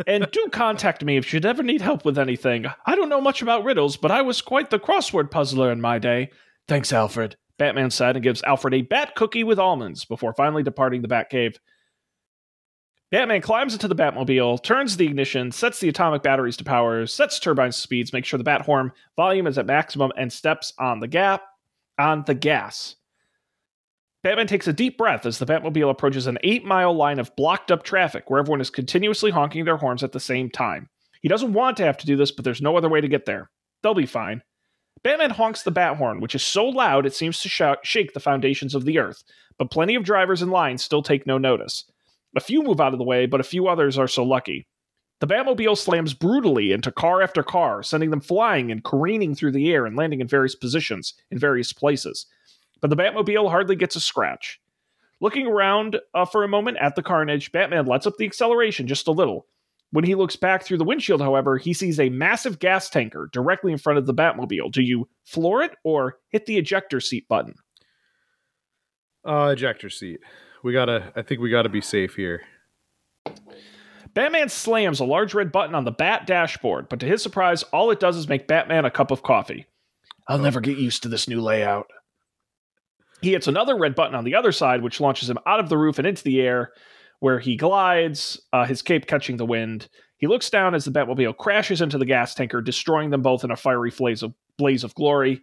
and 0.06 0.30
do 0.32 0.48
contact 0.52 1.04
me 1.04 1.18
if 1.18 1.34
you'd 1.34 1.46
ever 1.46 1.64
need 1.64 1.82
help 1.82 2.06
with 2.06 2.20
anything. 2.20 2.66
I 2.86 2.96
don't 2.96 3.10
know 3.10 3.22
much 3.22 3.42
about 3.42 3.64
riddles, 3.64 3.98
but 3.98 4.12
I 4.12 4.22
was 4.22 4.42
quite 4.42 4.70
the 4.70 4.78
crossword 4.78 5.32
puzzler 5.32 5.72
in 5.72 5.82
my 5.82 5.98
day. 5.98 6.30
Thanks, 6.68 6.94
Alfred. 6.94 7.38
Batman 7.58 7.90
said 7.90 8.16
and 8.16 8.24
gives 8.24 8.44
Alfred 8.44 8.76
a 8.76 8.82
bat 8.84 9.16
cookie 9.16 9.44
with 9.44 9.58
almonds 9.58 10.06
before 10.06 10.34
finally 10.34 10.62
departing 10.62 11.02
the 11.02 11.08
Batcave. 11.08 11.58
Batman 13.10 13.42
climbs 13.42 13.74
into 13.74 13.88
the 13.88 13.96
Batmobile, 13.96 14.62
turns 14.62 14.98
the 14.98 15.06
ignition, 15.06 15.52
sets 15.54 15.80
the 15.80 15.88
atomic 15.88 16.22
batteries 16.22 16.58
to 16.58 16.66
power, 16.66 17.08
sets 17.08 17.40
turbine 17.40 17.72
speeds, 17.72 18.12
makes 18.12 18.28
sure 18.28 18.38
the 18.38 18.44
bat 18.44 18.64
horn 18.64 18.92
volume 19.16 19.48
is 19.48 19.58
at 19.58 19.66
maximum, 19.66 20.12
and 20.18 20.32
steps 20.32 20.74
on 20.78 21.00
the 21.00 21.08
gap 21.08 21.44
on 21.98 22.24
the 22.28 22.36
gas. 22.36 22.98
Batman 24.24 24.48
takes 24.48 24.68
a 24.68 24.74
deep 24.74 24.98
breath 24.98 25.26
as 25.26 25.38
the 25.38 25.46
Batmobile 25.46 25.90
approaches 25.90 26.28
an 26.28 26.40
eight 26.44 26.66
mile 26.66 26.94
line 26.94 27.20
of 27.20 27.36
blocked 27.36 27.72
up 27.72 27.84
traffic 27.84 28.30
where 28.30 28.40
everyone 28.40 28.62
is 28.62 28.70
continuously 28.70 29.32
honking 29.32 29.66
their 29.66 29.78
horns 29.78 30.04
at 30.04 30.12
the 30.12 30.20
same 30.20 30.50
time. 30.50 30.90
He 31.22 31.30
doesn't 31.30 31.54
want 31.54 31.78
to 31.78 31.86
have 31.86 31.98
to 31.98 32.06
do 32.06 32.16
this, 32.16 32.32
but 32.32 32.44
there's 32.44 32.62
no 32.62 32.78
other 32.78 32.90
way 32.90 33.02
to 33.02 33.08
get 33.08 33.26
there. 33.26 33.50
They'll 33.82 33.94
be 33.94 34.06
fine. 34.06 34.42
Batman 35.04 35.30
honks 35.30 35.64
the 35.64 35.72
bat 35.72 35.98
horn, 35.98 36.20
which 36.20 36.36
is 36.36 36.44
so 36.44 36.66
loud 36.66 37.06
it 37.06 37.14
seems 37.14 37.40
to 37.42 37.78
shake 37.84 38.14
the 38.14 38.20
foundations 38.20 38.76
of 38.76 38.86
the 38.86 39.00
earth, 39.00 39.24
but 39.58 39.72
plenty 39.72 39.96
of 39.96 40.04
drivers 40.04 40.42
in 40.42 40.50
line 40.50 40.78
still 40.78 41.04
take 41.04 41.28
no 41.28 41.38
notice. 41.38 41.86
A 42.36 42.42
few 42.42 42.64
move 42.64 42.82
out 42.82 42.94
of 42.94 43.00
the 43.00 43.06
way, 43.06 43.26
but 43.26 43.40
a 43.40 43.46
few 43.46 43.68
others 43.68 43.98
are 43.98 44.08
so 44.08 44.24
lucky. 44.24 44.68
The 45.20 45.28
Batmobile 45.28 45.78
slams 45.78 46.14
brutally 46.14 46.72
into 46.72 46.92
car 46.92 47.22
after 47.22 47.42
car, 47.42 47.82
sending 47.82 48.12
them 48.12 48.22
flying 48.22 48.72
and 48.72 48.84
careening 48.84 49.34
through 49.34 49.54
the 49.54 49.72
air 49.72 49.86
and 49.86 49.96
landing 49.96 50.22
in 50.22 50.28
various 50.28 50.56
positions 50.56 51.14
in 51.32 51.40
various 51.40 51.74
places. 51.74 52.28
But 52.82 52.90
the 52.90 52.96
Batmobile 52.96 53.50
hardly 53.50 53.76
gets 53.76 53.96
a 53.96 54.00
scratch. 54.00 54.60
Looking 55.20 55.48
around 55.48 56.00
uh, 56.14 56.26
for 56.26 56.44
a 56.44 56.48
moment 56.48 56.78
at 56.80 56.96
the 56.96 57.02
carnage, 57.02 57.52
Batman 57.52 57.86
lets 57.86 58.06
up 58.06 58.18
the 58.18 58.26
acceleration 58.26 58.88
just 58.88 59.08
a 59.08 59.12
little. 59.12 59.48
When 59.92 60.04
he 60.04 60.16
looks 60.16 60.36
back 60.36 60.64
through 60.64 60.78
the 60.78 60.84
windshield, 60.84 61.22
however, 61.22 61.58
he 61.58 61.74
sees 61.74 62.00
a 62.00 62.10
massive 62.10 62.60
gas 62.60 62.90
tanker 62.90 63.30
directly 63.32 63.72
in 63.72 63.78
front 63.78 63.98
of 63.98 64.06
the 64.06 64.14
Batmobile. 64.14 64.72
Do 64.72 64.82
you 64.82 65.08
floor 65.24 65.64
it 65.64 65.76
or 65.84 66.18
hit 66.30 66.46
the 66.46 66.58
ejector 66.58 67.00
seat 67.00 67.28
button? 67.28 67.56
Uh, 69.26 69.54
ejector 69.54 69.90
seat. 69.90 70.20
We 70.64 70.74
gotta. 70.74 71.12
I 71.16 71.22
think 71.22 71.42
we 71.42 71.50
gotta 71.50 71.70
be 71.70 71.82
safe 71.82 72.16
here. 72.16 72.42
Batman 74.14 74.50
slams 74.50 75.00
a 75.00 75.06
large 75.06 75.34
red 75.34 75.52
button 75.52 75.76
on 75.76 75.86
the 75.86 75.92
Bat 75.92 76.28
dashboard, 76.28 76.90
but 76.90 77.00
to 77.00 77.06
his 77.06 77.22
surprise, 77.22 77.64
all 77.64 77.92
it 77.92 78.00
does 78.00 78.18
is 78.18 78.28
make 78.28 78.48
Batman 78.48 78.86
a 78.86 78.92
cup 78.92 79.12
of 79.12 79.22
coffee. 79.24 79.68
I'll 80.28 80.40
never 80.40 80.60
get 80.60 80.78
used 80.78 81.04
to 81.04 81.10
this 81.10 81.28
new 81.28 81.40
layout. 81.40 81.88
He 83.22 83.32
hits 83.32 83.48
another 83.48 83.78
red 83.78 83.96
button 83.96 84.16
on 84.16 84.24
the 84.24 84.36
other 84.36 84.52
side, 84.52 84.82
which 84.82 85.00
launches 85.00 85.30
him 85.30 85.40
out 85.46 85.60
of 85.60 85.70
the 85.70 85.78
roof 85.78 85.98
and 85.98 86.08
into 86.08 86.24
the 86.24 86.42
air, 86.42 86.72
where 87.20 87.40
he 87.40 87.56
glides, 87.56 88.40
uh, 88.54 88.66
his 88.66 88.82
cape 88.82 89.08
catching 89.08 89.38
the 89.38 89.46
wind. 89.46 89.90
He 90.18 90.28
looks 90.28 90.50
down 90.50 90.76
as 90.76 90.86
the 90.86 90.92
Batmobile 90.92 91.38
crashes 91.38 91.82
into 91.82 91.98
the 91.98 92.06
gas 92.06 92.34
tanker, 92.36 92.62
destroying 92.62 93.10
them 93.10 93.22
both 93.22 93.44
in 93.44 93.52
a 93.52 93.56
fiery 93.56 93.92
blaze 93.96 94.24
of, 94.24 94.34
blaze 94.58 94.84
of 94.84 94.94
glory. 94.96 95.42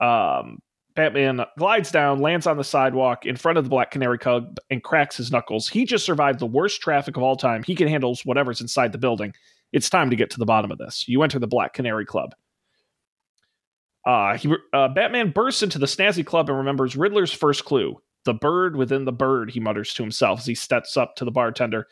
Um, 0.00 0.58
Batman 0.94 1.40
glides 1.58 1.90
down, 1.90 2.20
lands 2.20 2.46
on 2.46 2.56
the 2.56 2.64
sidewalk 2.64 3.24
in 3.24 3.36
front 3.36 3.58
of 3.58 3.64
the 3.64 3.70
Black 3.70 3.90
Canary 3.90 4.18
Club, 4.18 4.58
and 4.70 4.82
cracks 4.82 5.16
his 5.16 5.30
knuckles. 5.30 5.68
He 5.68 5.84
just 5.84 6.04
survived 6.04 6.38
the 6.38 6.46
worst 6.46 6.80
traffic 6.80 7.16
of 7.16 7.22
all 7.22 7.36
time. 7.36 7.62
He 7.62 7.74
can 7.74 7.88
handle 7.88 8.16
whatever's 8.24 8.60
inside 8.60 8.92
the 8.92 8.98
building. 8.98 9.32
It's 9.72 9.88
time 9.88 10.10
to 10.10 10.16
get 10.16 10.30
to 10.30 10.38
the 10.38 10.44
bottom 10.44 10.70
of 10.70 10.78
this. 10.78 11.08
You 11.08 11.22
enter 11.22 11.38
the 11.38 11.46
Black 11.46 11.72
Canary 11.72 12.04
Club. 12.04 12.34
Uh, 14.04 14.36
he, 14.36 14.52
uh, 14.72 14.88
Batman 14.88 15.30
bursts 15.30 15.62
into 15.62 15.78
the 15.78 15.86
snazzy 15.86 16.26
club 16.26 16.48
and 16.48 16.58
remembers 16.58 16.96
Riddler's 16.96 17.32
first 17.32 17.64
clue 17.64 17.96
the 18.24 18.34
bird 18.34 18.76
within 18.76 19.04
the 19.04 19.12
bird, 19.12 19.50
he 19.50 19.60
mutters 19.60 19.92
to 19.94 20.02
himself 20.02 20.40
as 20.40 20.46
he 20.46 20.54
steps 20.54 20.96
up 20.96 21.16
to 21.16 21.24
the 21.24 21.30
bartender. 21.30 21.86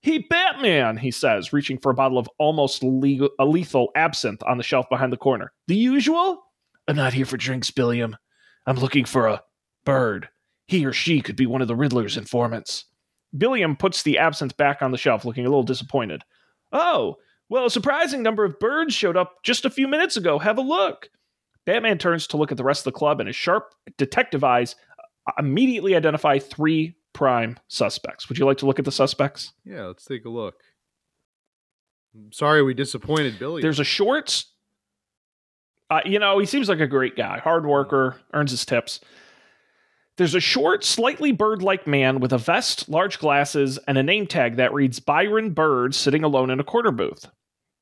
Hey, 0.00 0.18
Batman, 0.18 0.96
he 0.96 1.10
says, 1.10 1.52
reaching 1.52 1.78
for 1.78 1.90
a 1.90 1.94
bottle 1.94 2.18
of 2.18 2.28
almost 2.38 2.82
legal, 2.82 3.30
a 3.38 3.44
lethal 3.44 3.90
absinthe 3.94 4.42
on 4.44 4.56
the 4.56 4.64
shelf 4.64 4.86
behind 4.88 5.12
the 5.12 5.16
corner. 5.16 5.52
The 5.66 5.76
usual? 5.76 6.42
I'm 6.86 6.96
not 6.96 7.12
here 7.12 7.26
for 7.26 7.36
drinks, 7.36 7.70
Billiam. 7.70 8.16
I'm 8.66 8.76
looking 8.76 9.04
for 9.04 9.26
a 9.26 9.42
bird. 9.84 10.28
He 10.66 10.86
or 10.86 10.92
she 10.92 11.20
could 11.20 11.36
be 11.36 11.46
one 11.46 11.62
of 11.62 11.68
the 11.68 11.76
Riddler's 11.76 12.16
informants. 12.16 12.84
Billiam 13.36 13.76
puts 13.76 14.02
the 14.02 14.18
absinthe 14.18 14.56
back 14.56 14.82
on 14.82 14.92
the 14.92 14.98
shelf, 14.98 15.24
looking 15.24 15.44
a 15.44 15.48
little 15.48 15.64
disappointed. 15.64 16.22
Oh, 16.72 17.16
well, 17.48 17.66
a 17.66 17.70
surprising 17.70 18.22
number 18.22 18.44
of 18.44 18.58
birds 18.60 18.94
showed 18.94 19.16
up 19.16 19.42
just 19.42 19.64
a 19.64 19.70
few 19.70 19.88
minutes 19.88 20.16
ago. 20.16 20.38
Have 20.38 20.58
a 20.58 20.62
look. 20.62 21.10
Batman 21.68 21.98
turns 21.98 22.26
to 22.28 22.38
look 22.38 22.50
at 22.50 22.56
the 22.56 22.64
rest 22.64 22.80
of 22.80 22.84
the 22.94 22.98
club, 22.98 23.20
and 23.20 23.26
his 23.26 23.36
sharp 23.36 23.74
detective 23.98 24.42
eyes 24.42 24.74
immediately 25.38 25.94
identify 25.94 26.38
three 26.38 26.96
prime 27.12 27.58
suspects. 27.68 28.26
Would 28.26 28.38
you 28.38 28.46
like 28.46 28.56
to 28.58 28.66
look 28.66 28.78
at 28.78 28.86
the 28.86 28.90
suspects? 28.90 29.52
Yeah, 29.66 29.82
let's 29.82 30.06
take 30.06 30.24
a 30.24 30.30
look. 30.30 30.62
I'm 32.14 32.32
sorry 32.32 32.62
we 32.62 32.72
disappointed 32.72 33.38
Billy. 33.38 33.60
There's 33.60 33.80
a 33.80 33.84
short. 33.84 34.46
Uh, 35.90 36.00
you 36.06 36.18
know, 36.18 36.38
he 36.38 36.46
seems 36.46 36.70
like 36.70 36.80
a 36.80 36.86
great 36.86 37.16
guy, 37.16 37.38
hard 37.38 37.66
worker, 37.66 38.18
earns 38.32 38.50
his 38.50 38.64
tips. 38.64 39.00
There's 40.16 40.34
a 40.34 40.40
short, 40.40 40.84
slightly 40.84 41.32
bird 41.32 41.60
like 41.60 41.86
man 41.86 42.18
with 42.18 42.32
a 42.32 42.38
vest, 42.38 42.88
large 42.88 43.18
glasses, 43.18 43.78
and 43.86 43.98
a 43.98 44.02
name 44.02 44.26
tag 44.26 44.56
that 44.56 44.72
reads 44.72 45.00
Byron 45.00 45.50
Bird 45.50 45.94
sitting 45.94 46.24
alone 46.24 46.48
in 46.48 46.60
a 46.60 46.64
corner 46.64 46.92
booth. 46.92 47.26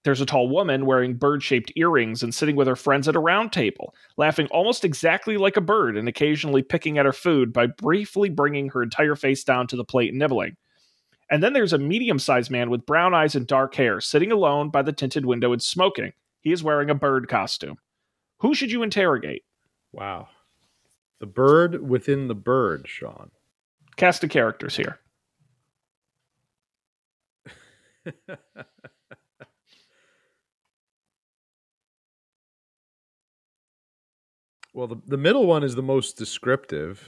There's 0.07 0.20
a 0.20 0.26
tall 0.26 0.48
woman 0.48 0.86
wearing 0.86 1.14
bird 1.14 1.42
shaped 1.42 1.72
earrings 1.74 2.22
and 2.22 2.32
sitting 2.32 2.54
with 2.54 2.68
her 2.68 2.76
friends 2.76 3.09
at 3.09 3.16
a 3.16 3.18
round 3.18 3.52
table, 3.52 3.92
laughing 4.16 4.46
almost 4.52 4.84
exactly 4.84 5.36
like 5.36 5.57
a 5.57 5.61
bird 5.61 5.96
and 5.96 6.09
occasionally 6.09 6.62
picking 6.62 6.96
at 6.96 7.07
her 7.07 7.12
food 7.12 7.52
by 7.52 7.66
briefly 7.66 8.28
bringing 8.28 8.68
her 8.68 8.84
entire 8.84 9.16
face 9.16 9.42
down 9.42 9.66
to 9.66 9.74
the 9.74 9.82
plate 9.82 10.11
and 10.11 10.20
nibbling. 10.20 10.57
And 11.28 11.42
then 11.42 11.54
there's 11.54 11.72
a 11.72 11.78
medium 11.78 12.20
sized 12.20 12.52
man 12.52 12.70
with 12.70 12.86
brown 12.86 13.14
eyes 13.14 13.34
and 13.34 13.48
dark 13.48 13.74
hair 13.74 14.00
sitting 14.00 14.30
alone 14.30 14.70
by 14.70 14.82
the 14.82 14.92
tinted 14.92 15.26
window 15.26 15.52
and 15.52 15.61
smoking. 15.61 16.12
He 16.40 16.52
is 16.52 16.62
wearing 16.62 16.88
a 16.88 16.94
bird 16.94 17.26
costume. 17.26 17.78
Who 18.38 18.54
should 18.54 18.70
you 18.70 18.84
interrogate? 18.84 19.42
wow. 19.92 20.28
The 21.18 21.26
bird 21.26 21.82
within 21.82 22.28
the 22.28 22.36
bird, 22.36 22.86
Sean. 22.86 23.32
Cast 23.96 24.22
of 24.22 24.30
characters 24.30 24.76
here. 24.76 25.00
well, 34.76 34.86
the, 34.86 35.00
the 35.06 35.16
middle 35.16 35.46
one 35.46 35.64
is 35.64 35.74
the 35.74 35.82
most 35.82 36.18
descriptive. 36.18 37.02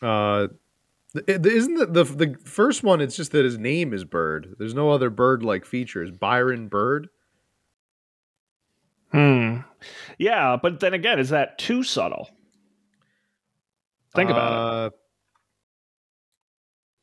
Uh, 0.00 0.48
isn't 1.26 1.74
the, 1.74 1.86
the 1.86 2.04
the 2.04 2.36
first 2.42 2.82
one? 2.82 3.02
It's 3.02 3.14
just 3.14 3.32
that 3.32 3.44
his 3.44 3.58
name 3.58 3.92
is 3.92 4.04
Bird. 4.04 4.54
There's 4.58 4.72
no 4.72 4.88
other 4.90 5.10
bird-like 5.10 5.66
features. 5.66 6.10
Byron 6.10 6.68
Bird. 6.68 7.10
Hmm. 9.12 9.58
Yeah, 10.18 10.56
but 10.56 10.80
then 10.80 10.94
again, 10.94 11.18
is 11.18 11.28
that 11.28 11.58
too 11.58 11.82
subtle? 11.82 12.30
Think 14.16 14.30
about 14.30 14.52
it. 14.52 14.86
Uh, 14.86 14.96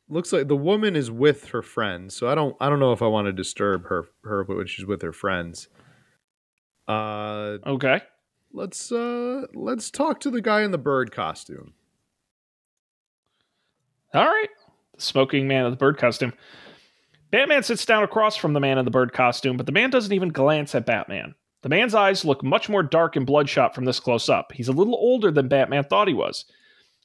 Looks 0.10 0.34
like 0.34 0.48
the 0.48 0.56
woman 0.56 0.96
is 0.96 1.12
with 1.12 1.50
her 1.50 1.62
friends, 1.62 2.16
so 2.16 2.30
I 2.30 2.34
don't 2.34 2.56
I 2.60 2.70
don't 2.70 2.80
know 2.80 2.94
if 2.94 3.04
I 3.04 3.08
want 3.08 3.28
to 3.28 3.34
disturb 3.34 3.86
her 3.88 4.08
her 4.24 4.44
when 4.44 4.66
she's 4.66 4.88
with 4.88 5.04
her 5.04 5.14
friends. 5.14 5.68
Uh, 6.88 7.58
Okay. 7.66 8.02
let's 8.54 8.92
uh 8.92 9.46
let's 9.54 9.92
talk 9.92 10.20
to 10.22 10.30
the 10.32 10.42
guy 10.42 10.62
in 10.64 10.72
the 10.72 10.78
bird 10.78 11.12
costume. 11.12 11.74
All 14.14 14.26
right. 14.26 14.50
The 14.96 15.02
smoking 15.02 15.48
man 15.48 15.66
in 15.66 15.72
the 15.72 15.78
bird 15.78 15.98
costume. 15.98 16.34
Batman 17.30 17.64
sits 17.64 17.86
down 17.86 18.04
across 18.04 18.38
from 18.38 18.54
the 18.54 18.60
man 18.62 18.78
in 18.78 18.86
the 18.86 18.92
bird 18.92 19.12
costume, 19.12 19.58
but 19.58 19.66
the 19.66 19.72
man 19.74 19.90
doesn't 19.90 20.14
even 20.14 20.30
glance 20.30 20.74
at 20.76 20.86
Batman. 20.86 21.36
The 21.62 21.70
man's 21.70 21.94
eyes 21.94 22.24
look 22.24 22.42
much 22.44 22.70
more 22.70 22.84
dark 22.84 23.16
and 23.18 23.26
bloodshot 23.26 23.76
from 23.76 23.84
this 23.84 24.00
close 24.00 24.30
up. 24.30 24.54
He's 24.54 24.70
a 24.70 24.74
little 24.74 24.96
older 24.96 25.30
than 25.30 25.50
Batman 25.50 25.84
thought 25.84 26.08
he 26.08 26.14
was. 26.14 26.46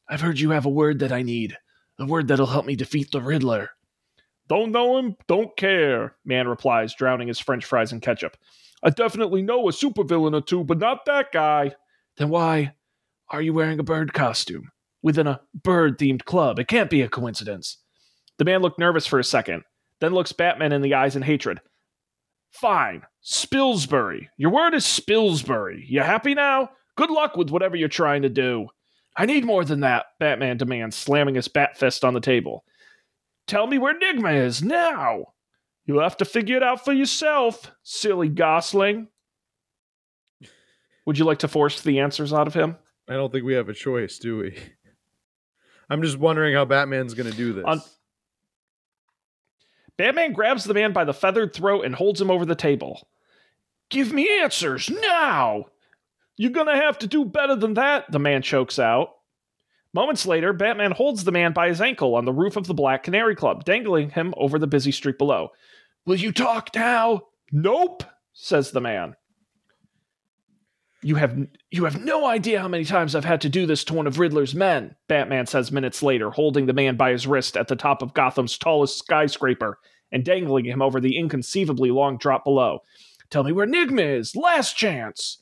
I've 0.08 0.20
heard 0.20 0.38
you 0.38 0.50
have 0.50 0.66
a 0.66 0.70
word 0.70 1.00
that 1.00 1.10
I 1.10 1.22
need. 1.22 1.56
A 1.98 2.06
word 2.06 2.28
that'll 2.28 2.46
help 2.46 2.66
me 2.66 2.76
defeat 2.76 3.10
the 3.10 3.20
Riddler. 3.20 3.70
Don't 4.48 4.70
know 4.70 4.98
him, 4.98 5.16
don't 5.26 5.56
care, 5.56 6.14
man 6.24 6.46
replies, 6.46 6.94
drowning 6.94 7.28
his 7.28 7.38
french 7.40 7.64
fries 7.64 7.92
in 7.92 8.00
ketchup. 8.00 8.36
I 8.82 8.90
definitely 8.90 9.42
know 9.42 9.68
a 9.68 9.72
supervillain 9.72 10.34
or 10.34 10.40
two, 10.40 10.64
but 10.64 10.78
not 10.78 11.04
that 11.06 11.32
guy. 11.32 11.74
Then 12.16 12.28
why 12.28 12.74
are 13.28 13.42
you 13.42 13.54
wearing 13.54 13.78
a 13.78 13.84
bird 13.84 14.12
costume? 14.12 14.70
Within 15.02 15.26
a 15.26 15.40
bird 15.54 15.98
themed 15.98 16.24
club. 16.24 16.58
It 16.58 16.68
can't 16.68 16.90
be 16.90 17.02
a 17.02 17.08
coincidence. 17.08 17.78
The 18.38 18.44
man 18.44 18.60
looked 18.62 18.78
nervous 18.78 19.06
for 19.06 19.18
a 19.18 19.24
second, 19.24 19.64
then 20.00 20.12
looks 20.12 20.32
Batman 20.32 20.72
in 20.72 20.82
the 20.82 20.94
eyes 20.94 21.16
in 21.16 21.22
hatred. 21.22 21.60
Fine. 22.50 23.02
Spilsbury. 23.24 24.28
Your 24.36 24.50
word 24.50 24.74
is 24.74 24.84
Spilsbury. 24.84 25.84
You 25.88 26.00
happy 26.02 26.34
now? 26.34 26.70
Good 26.96 27.10
luck 27.10 27.36
with 27.36 27.50
whatever 27.50 27.76
you're 27.76 27.88
trying 27.88 28.22
to 28.22 28.28
do. 28.28 28.68
I 29.16 29.26
need 29.26 29.44
more 29.44 29.64
than 29.64 29.80
that, 29.80 30.06
Batman 30.18 30.56
demands, 30.56 30.96
slamming 30.96 31.34
his 31.34 31.48
bat 31.48 31.78
fist 31.78 32.04
on 32.04 32.14
the 32.14 32.20
table. 32.20 32.64
Tell 33.46 33.66
me 33.66 33.78
where 33.78 33.98
Nigma 33.98 34.34
is 34.34 34.62
now. 34.62 35.26
You'll 35.86 36.02
have 36.02 36.16
to 36.18 36.24
figure 36.24 36.56
it 36.56 36.62
out 36.62 36.84
for 36.84 36.92
yourself, 36.92 37.72
silly 37.82 38.28
gosling. 38.28 39.08
Would 41.06 41.18
you 41.18 41.24
like 41.24 41.40
to 41.40 41.48
force 41.48 41.80
the 41.80 41.98
answers 42.00 42.32
out 42.32 42.46
of 42.46 42.54
him? 42.54 42.76
I 43.08 43.14
don't 43.14 43.32
think 43.32 43.44
we 43.44 43.54
have 43.54 43.68
a 43.68 43.74
choice, 43.74 44.18
do 44.18 44.38
we? 44.38 44.56
I'm 45.90 46.02
just 46.02 46.18
wondering 46.18 46.54
how 46.54 46.64
Batman's 46.64 47.14
going 47.14 47.30
to 47.30 47.36
do 47.36 47.52
this. 47.52 47.64
On- 47.66 47.82
Batman 49.96 50.32
grabs 50.32 50.64
the 50.64 50.74
man 50.74 50.92
by 50.92 51.04
the 51.04 51.12
feathered 51.12 51.52
throat 51.52 51.84
and 51.84 51.94
holds 51.94 52.20
him 52.20 52.30
over 52.30 52.46
the 52.46 52.54
table. 52.54 53.08
Give 53.90 54.12
me 54.12 54.40
answers 54.40 54.88
now! 54.88 55.66
You're 56.38 56.50
gonna 56.50 56.76
have 56.76 56.98
to 57.00 57.06
do 57.06 57.26
better 57.26 57.54
than 57.54 57.74
that, 57.74 58.10
the 58.10 58.18
man 58.18 58.40
chokes 58.40 58.78
out. 58.78 59.16
Moments 59.95 60.24
later, 60.24 60.53
Batman 60.53 60.93
holds 60.93 61.24
the 61.24 61.32
man 61.32 61.53
by 61.53 61.68
his 61.68 61.80
ankle 61.80 62.14
on 62.14 62.24
the 62.24 62.32
roof 62.32 62.57
of 62.57 62.66
the 62.66 62.74
Black 62.74 63.03
Canary 63.03 63.34
Club, 63.36 63.64
dangling 63.64 64.11
him 64.11 64.32
over 64.36 64.59
the 64.59 64.66
busy 64.66 64.90
street 64.90 65.18
below. 65.18 65.51
Will 66.07 66.16
you 66.16 66.32
talk 66.32 66.70
now? 66.74 67.22
Nope, 67.53 68.03
says 68.32 68.70
the 68.70 68.80
man. 68.80 69.14
You 71.05 71.16
have 71.16 71.36
you 71.70 71.84
have 71.84 72.01
no 72.01 72.24
idea 72.24 72.61
how 72.61 72.68
many 72.68 72.84
times 72.84 73.14
I've 73.14 73.24
had 73.24 73.40
to 73.40 73.49
do 73.49 73.66
this 73.66 73.82
to 73.84 73.95
one 73.95 74.07
of 74.07 74.20
Riddler's 74.20 74.55
men, 74.55 74.95
Batman 75.09 75.47
says 75.47 75.72
minutes 75.72 76.03
later, 76.03 76.30
holding 76.30 76.66
the 76.66 76.72
man 76.72 76.97
by 76.97 77.11
his 77.11 77.26
wrist 77.26 77.57
at 77.57 77.66
the 77.66 77.76
top 77.76 78.03
of 78.03 78.14
Gotham's 78.14 78.57
tallest 78.57 78.99
skyscraper 78.99 79.78
and 80.12 80.24
dangling 80.24 80.64
him 80.64 80.80
over 80.80 81.01
the 81.01 81.18
inconceivably 81.18 81.90
long 81.90 82.18
drop 82.18 82.45
below. 82.45 82.80
Tell 83.30 83.43
me 83.43 83.53
where 83.53 83.66
Nigma 83.66 84.18
is. 84.18 84.36
Last 84.36 84.76
chance. 84.76 85.41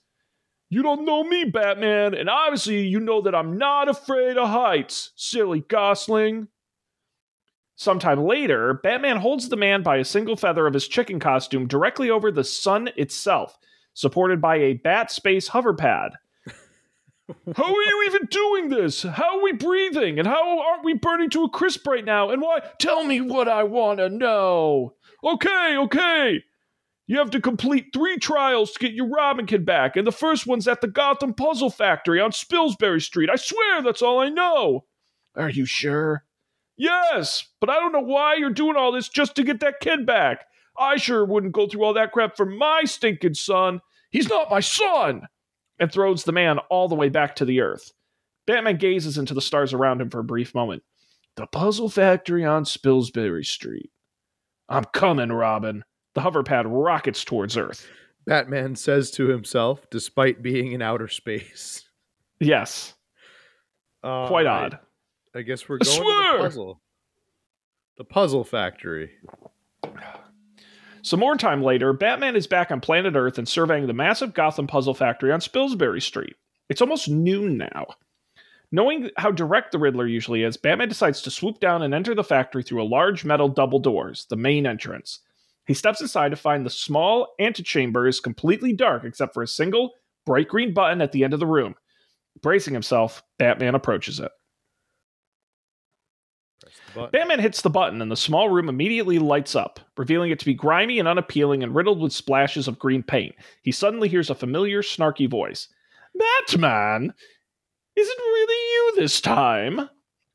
You 0.72 0.84
don't 0.84 1.04
know 1.04 1.24
me, 1.24 1.44
Batman, 1.44 2.14
and 2.14 2.30
obviously 2.30 2.86
you 2.86 3.00
know 3.00 3.20
that 3.22 3.34
I'm 3.34 3.58
not 3.58 3.88
afraid 3.88 4.38
of 4.38 4.48
heights, 4.48 5.10
silly 5.16 5.64
gosling. 5.68 6.46
Sometime 7.74 8.22
later, 8.24 8.74
Batman 8.74 9.16
holds 9.16 9.48
the 9.48 9.56
man 9.56 9.82
by 9.82 9.96
a 9.96 10.04
single 10.04 10.36
feather 10.36 10.68
of 10.68 10.74
his 10.74 10.86
chicken 10.86 11.18
costume 11.18 11.66
directly 11.66 12.08
over 12.08 12.30
the 12.30 12.44
sun 12.44 12.88
itself, 12.96 13.58
supported 13.94 14.40
by 14.40 14.56
a 14.58 14.74
bat 14.74 15.10
space 15.10 15.48
hover 15.48 15.74
pad. 15.74 16.12
How 17.56 17.64
are 17.64 17.82
you 17.82 18.04
even 18.06 18.28
doing 18.30 18.68
this? 18.68 19.02
How 19.02 19.38
are 19.38 19.42
we 19.42 19.52
breathing? 19.52 20.18
And 20.20 20.28
how 20.28 20.60
aren't 20.60 20.84
we 20.84 20.94
burning 20.94 21.30
to 21.30 21.44
a 21.44 21.50
crisp 21.50 21.86
right 21.86 22.04
now? 22.04 22.30
And 22.30 22.42
why? 22.42 22.60
Tell 22.78 23.04
me 23.04 23.20
what 23.20 23.48
I 23.48 23.62
want 23.64 23.98
to 23.98 24.08
know. 24.08 24.94
Okay, 25.24 25.76
okay. 25.78 26.42
You 27.10 27.18
have 27.18 27.30
to 27.30 27.40
complete 27.40 27.86
three 27.92 28.18
trials 28.18 28.70
to 28.70 28.78
get 28.78 28.92
your 28.92 29.08
Robin 29.08 29.44
Kid 29.44 29.66
back, 29.66 29.96
and 29.96 30.06
the 30.06 30.12
first 30.12 30.46
one's 30.46 30.68
at 30.68 30.80
the 30.80 30.86
Gotham 30.86 31.34
Puzzle 31.34 31.68
Factory 31.68 32.20
on 32.20 32.30
Spilsbury 32.30 33.02
Street. 33.02 33.28
I 33.28 33.34
swear 33.34 33.82
that's 33.82 34.00
all 34.00 34.20
I 34.20 34.28
know. 34.28 34.84
Are 35.34 35.50
you 35.50 35.64
sure? 35.64 36.24
Yes, 36.76 37.48
but 37.60 37.68
I 37.68 37.80
don't 37.80 37.90
know 37.90 37.98
why 37.98 38.36
you're 38.36 38.50
doing 38.50 38.76
all 38.76 38.92
this 38.92 39.08
just 39.08 39.34
to 39.34 39.42
get 39.42 39.58
that 39.58 39.80
kid 39.80 40.06
back. 40.06 40.44
I 40.78 40.98
sure 40.98 41.24
wouldn't 41.24 41.52
go 41.52 41.66
through 41.66 41.82
all 41.82 41.94
that 41.94 42.12
crap 42.12 42.36
for 42.36 42.46
my 42.46 42.84
stinking 42.84 43.34
son. 43.34 43.80
He's 44.12 44.28
not 44.28 44.48
my 44.48 44.60
son. 44.60 45.22
And 45.80 45.90
throws 45.90 46.22
the 46.22 46.30
man 46.30 46.58
all 46.70 46.86
the 46.86 46.94
way 46.94 47.08
back 47.08 47.34
to 47.36 47.44
the 47.44 47.60
earth. 47.60 47.90
Batman 48.46 48.76
gazes 48.76 49.18
into 49.18 49.34
the 49.34 49.40
stars 49.40 49.72
around 49.72 50.00
him 50.00 50.10
for 50.10 50.20
a 50.20 50.24
brief 50.24 50.54
moment. 50.54 50.84
The 51.34 51.48
Puzzle 51.48 51.88
Factory 51.88 52.44
on 52.44 52.62
Spilsbury 52.62 53.44
Street. 53.44 53.90
I'm 54.68 54.84
coming, 54.84 55.32
Robin. 55.32 55.82
The 56.14 56.20
hoverpad 56.20 56.64
rockets 56.66 57.24
towards 57.24 57.56
Earth. 57.56 57.86
Batman 58.26 58.76
says 58.76 59.10
to 59.12 59.28
himself, 59.28 59.88
despite 59.90 60.42
being 60.42 60.72
in 60.72 60.82
outer 60.82 61.08
space. 61.08 61.88
Yes, 62.40 62.94
Uh, 64.02 64.26
quite 64.28 64.46
odd. 64.46 64.78
I 65.34 65.42
guess 65.42 65.68
we're 65.68 65.78
going 65.78 65.96
to 65.96 66.02
the 66.32 66.38
puzzle. 66.42 66.80
The 67.98 68.04
puzzle 68.04 68.44
factory. 68.44 69.10
Some 71.02 71.20
more 71.20 71.36
time 71.36 71.62
later, 71.62 71.92
Batman 71.92 72.36
is 72.36 72.46
back 72.46 72.70
on 72.70 72.80
planet 72.80 73.14
Earth 73.16 73.38
and 73.38 73.48
surveying 73.48 73.86
the 73.86 73.92
massive 73.92 74.34
Gotham 74.34 74.66
puzzle 74.66 74.94
factory 74.94 75.32
on 75.32 75.40
Spilsbury 75.40 76.02
Street. 76.02 76.36
It's 76.68 76.82
almost 76.82 77.08
noon 77.08 77.56
now. 77.56 77.86
Knowing 78.72 79.10
how 79.16 79.30
direct 79.32 79.72
the 79.72 79.78
Riddler 79.78 80.06
usually 80.06 80.42
is, 80.42 80.56
Batman 80.56 80.88
decides 80.88 81.22
to 81.22 81.30
swoop 81.30 81.58
down 81.58 81.82
and 81.82 81.92
enter 81.94 82.14
the 82.14 82.22
factory 82.24 82.62
through 82.62 82.82
a 82.82 82.84
large 82.84 83.24
metal 83.24 83.48
double 83.48 83.78
doors, 83.80 84.26
the 84.30 84.36
main 84.36 84.66
entrance. 84.66 85.20
He 85.70 85.74
steps 85.74 86.00
inside 86.00 86.30
to 86.30 86.36
find 86.36 86.66
the 86.66 86.70
small 86.70 87.28
antechamber 87.38 88.08
is 88.08 88.18
completely 88.18 88.72
dark 88.72 89.04
except 89.04 89.32
for 89.32 89.44
a 89.44 89.46
single 89.46 89.92
bright 90.26 90.48
green 90.48 90.74
button 90.74 91.00
at 91.00 91.12
the 91.12 91.22
end 91.22 91.32
of 91.32 91.38
the 91.38 91.46
room. 91.46 91.76
Bracing 92.42 92.74
himself, 92.74 93.22
Batman 93.38 93.76
approaches 93.76 94.18
it. 94.18 94.32
Batman 97.12 97.38
hits 97.38 97.62
the 97.62 97.70
button, 97.70 98.02
and 98.02 98.10
the 98.10 98.16
small 98.16 98.48
room 98.48 98.68
immediately 98.68 99.20
lights 99.20 99.54
up, 99.54 99.78
revealing 99.96 100.32
it 100.32 100.40
to 100.40 100.44
be 100.44 100.54
grimy 100.54 100.98
and 100.98 101.06
unappealing 101.06 101.62
and 101.62 101.72
riddled 101.72 102.00
with 102.00 102.12
splashes 102.12 102.66
of 102.66 102.80
green 102.80 103.04
paint. 103.04 103.36
He 103.62 103.70
suddenly 103.70 104.08
hears 104.08 104.28
a 104.28 104.34
familiar, 104.34 104.82
snarky 104.82 105.30
voice 105.30 105.68
Batman! 106.18 107.14
Is 107.94 108.08
it 108.08 108.18
really 108.18 108.72
you 108.74 109.00
this 109.00 109.20
time? 109.20 109.88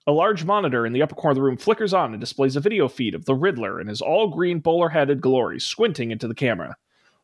A 0.08 0.12
large 0.12 0.46
monitor 0.46 0.86
in 0.86 0.94
the 0.94 1.02
upper 1.02 1.16
corner 1.16 1.32
of 1.32 1.36
the 1.36 1.42
room 1.42 1.58
flickers 1.58 1.94
on 1.94 2.14
and 2.14 2.20
displays 2.20 2.56
a 2.56 2.60
video 2.60 2.88
feed 2.88 3.16
of 3.16 3.26
the 3.26 3.34
Riddler 3.34 3.82
in 3.82 3.88
his 3.88 4.02
all 4.02 4.28
green 4.28 4.60
bowler 4.60 4.90
headed 4.90 5.20
glory, 5.20 5.60
squinting 5.60 6.12
into 6.12 6.28
the 6.28 6.36
camera. 6.36 6.78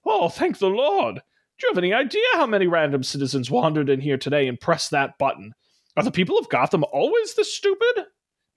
Oh, 0.03 0.29
thank 0.29 0.57
the 0.57 0.69
Lord! 0.69 1.15
Do 1.15 1.67
you 1.67 1.69
have 1.69 1.77
any 1.77 1.93
idea 1.93 2.23
how 2.33 2.47
many 2.47 2.65
random 2.65 3.03
citizens 3.03 3.51
wandered 3.51 3.87
in 3.87 4.01
here 4.01 4.17
today 4.17 4.47
and 4.47 4.59
pressed 4.59 4.89
that 4.91 5.19
button? 5.19 5.53
Are 5.95 6.03
the 6.03 6.09
people 6.09 6.39
of 6.39 6.49
Gotham 6.49 6.83
always 6.91 7.35
this 7.35 7.53
stupid? 7.53 8.05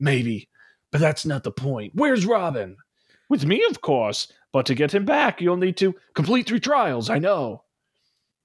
Maybe, 0.01 0.49
but 0.91 1.03
that's 1.03 1.27
not 1.27 1.43
the 1.43 1.51
point. 1.51 1.93
Where's 1.95 2.25
Robin? 2.25 2.79
With 3.29 3.45
me, 3.45 3.63
of 3.69 3.83
course, 3.83 4.33
but 4.53 4.65
to 4.67 4.75
get 4.75 4.95
him 4.95 5.05
back, 5.05 5.43
you'll 5.43 5.59
need 5.59 5.77
to 5.79 5.95
complete 6.15 6.47
three 6.47 6.61
trials, 6.61 7.11
I 7.11 7.19
know. 7.19 7.65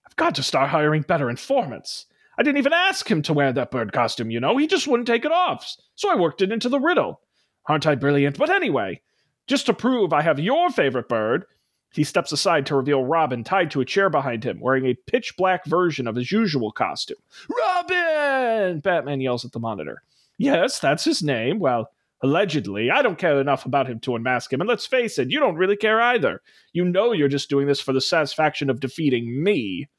I've 0.06 0.16
got 0.18 0.36
to 0.36 0.44
start 0.44 0.72
hiring 0.72 1.04
better 1.04 1.30
informants. 1.30 2.06
I 2.40 2.42
didn't 2.42 2.60
even 2.60 2.72
ask 2.72 3.12
him 3.12 3.22
to 3.24 3.34
wear 3.34 3.52
that 3.52 3.70
bird 3.70 3.92
costume, 3.92 4.32
you 4.32 4.40
know. 4.40 4.56
He 4.56 4.66
just 4.66 4.88
wouldn't 4.88 5.08
take 5.08 5.26
it 5.26 5.32
off. 5.32 5.76
So 5.96 6.10
I 6.10 6.16
worked 6.16 6.42
it 6.42 6.54
into 6.54 6.70
the 6.70 6.80
riddle. 6.80 7.20
Aren't 7.68 7.86
I 7.86 7.96
brilliant? 7.96 8.38
But 8.38 8.50
anyway, 8.50 9.02
just 9.46 9.66
to 9.66 9.74
prove 9.74 10.14
I 10.14 10.22
have 10.22 10.40
your 10.40 10.70
favorite 10.70 11.10
bird, 11.10 11.44
he 11.92 12.06
steps 12.06 12.32
aside 12.32 12.66
to 12.68 12.78
reveal 12.78 13.04
Robin 13.04 13.44
tied 13.44 13.72
to 13.72 13.82
a 13.82 13.86
chair 13.86 14.10
behind 14.10 14.46
him, 14.46 14.62
wearing 14.62 14.86
a 14.86 14.94
pitch 14.94 15.34
black 15.38 15.66
version 15.66 16.08
of 16.08 16.16
his 16.16 16.32
usual 16.32 16.72
costume. 16.72 17.18
Robin! 17.50 18.80
Batman 18.80 19.20
yells 19.20 19.44
at 19.44 19.52
the 19.52 19.60
monitor. 19.60 20.02
Yes, 20.38 20.80
that's 20.80 21.04
his 21.04 21.22
name. 21.22 21.60
Well, 21.60 21.90
allegedly. 22.24 22.90
I 22.90 23.02
don't 23.02 23.20
care 23.20 23.42
enough 23.42 23.66
about 23.66 23.90
him 23.90 24.00
to 24.02 24.16
unmask 24.16 24.54
him, 24.54 24.62
and 24.62 24.70
let's 24.70 24.86
face 24.86 25.20
it, 25.20 25.30
you 25.30 25.42
don't 25.42 25.58
really 25.58 25.76
care 25.76 26.00
either. 26.00 26.42
You 26.72 26.86
know 26.86 27.12
you're 27.12 27.28
just 27.28 27.50
doing 27.50 27.68
this 27.68 27.82
for 27.82 27.92
the 27.92 28.00
satisfaction 28.00 28.70
of 28.70 28.80
defeating 28.80 29.44
me. 29.44 29.90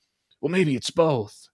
Well, 0.40 0.50
maybe 0.50 0.74
it's 0.74 0.90
both. 0.90 1.49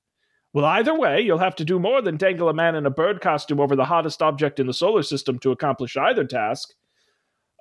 Well, 0.57 0.65
either 0.65 0.99
way, 0.99 1.21
you'll 1.21 1.37
have 1.37 1.57
to 1.57 1.67
do 1.67 1.79
more 1.79 2.01
than 2.01 2.17
dangle 2.17 2.49
a 2.49 2.55
man 2.55 2.77
in 2.77 2.87
a 2.87 2.91
bird 2.91 3.21
costume 3.21 3.61
over 3.61 3.77
the 3.77 3.85
hottest 3.85 4.23
object 4.23 4.59
in 4.59 4.67
the 4.67 4.73
solar 4.73 5.03
system 5.03 5.39
to 5.41 5.51
accomplish 5.51 5.99
either 5.99 6.25
task. 6.25 6.73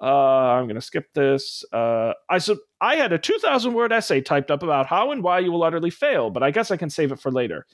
Uh, 0.01 0.05
I'm 0.05 0.63
going 0.63 0.75
to 0.75 0.81
skip 0.81 1.13
this. 1.13 1.65
Uh, 1.73 2.13
I 2.29 2.37
so 2.37 2.55
I 2.79 2.95
had 2.95 3.11
a 3.11 3.17
2,000 3.17 3.73
word 3.73 3.91
essay 3.91 4.21
typed 4.21 4.49
up 4.49 4.63
about 4.63 4.85
how 4.85 5.11
and 5.11 5.21
why 5.21 5.39
you 5.39 5.51
will 5.51 5.63
utterly 5.63 5.89
fail, 5.89 6.29
but 6.29 6.41
I 6.41 6.51
guess 6.51 6.71
I 6.71 6.77
can 6.77 6.89
save 6.89 7.11
it 7.11 7.19
for 7.19 7.33
later. 7.33 7.65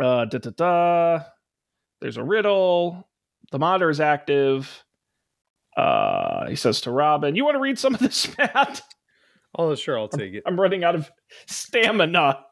Uh, 0.00 0.24
da 0.24 0.38
da 0.38 0.50
da. 0.50 1.24
There's 2.00 2.16
a 2.16 2.22
riddle. 2.22 3.08
The 3.50 3.58
monitor 3.58 3.90
is 3.90 3.98
active. 3.98 4.84
Uh, 5.76 6.46
he 6.48 6.54
says 6.54 6.82
to 6.82 6.92
Robin, 6.92 7.34
"You 7.34 7.44
want 7.44 7.56
to 7.56 7.60
read 7.60 7.76
some 7.76 7.94
of 7.94 8.00
this, 8.00 8.28
Matt?" 8.38 8.82
Oh, 9.58 9.74
sure, 9.74 9.98
I'll 9.98 10.06
take 10.06 10.34
it. 10.34 10.44
I'm 10.46 10.60
running 10.60 10.84
out 10.84 10.94
of 10.94 11.10
stamina. 11.48 12.44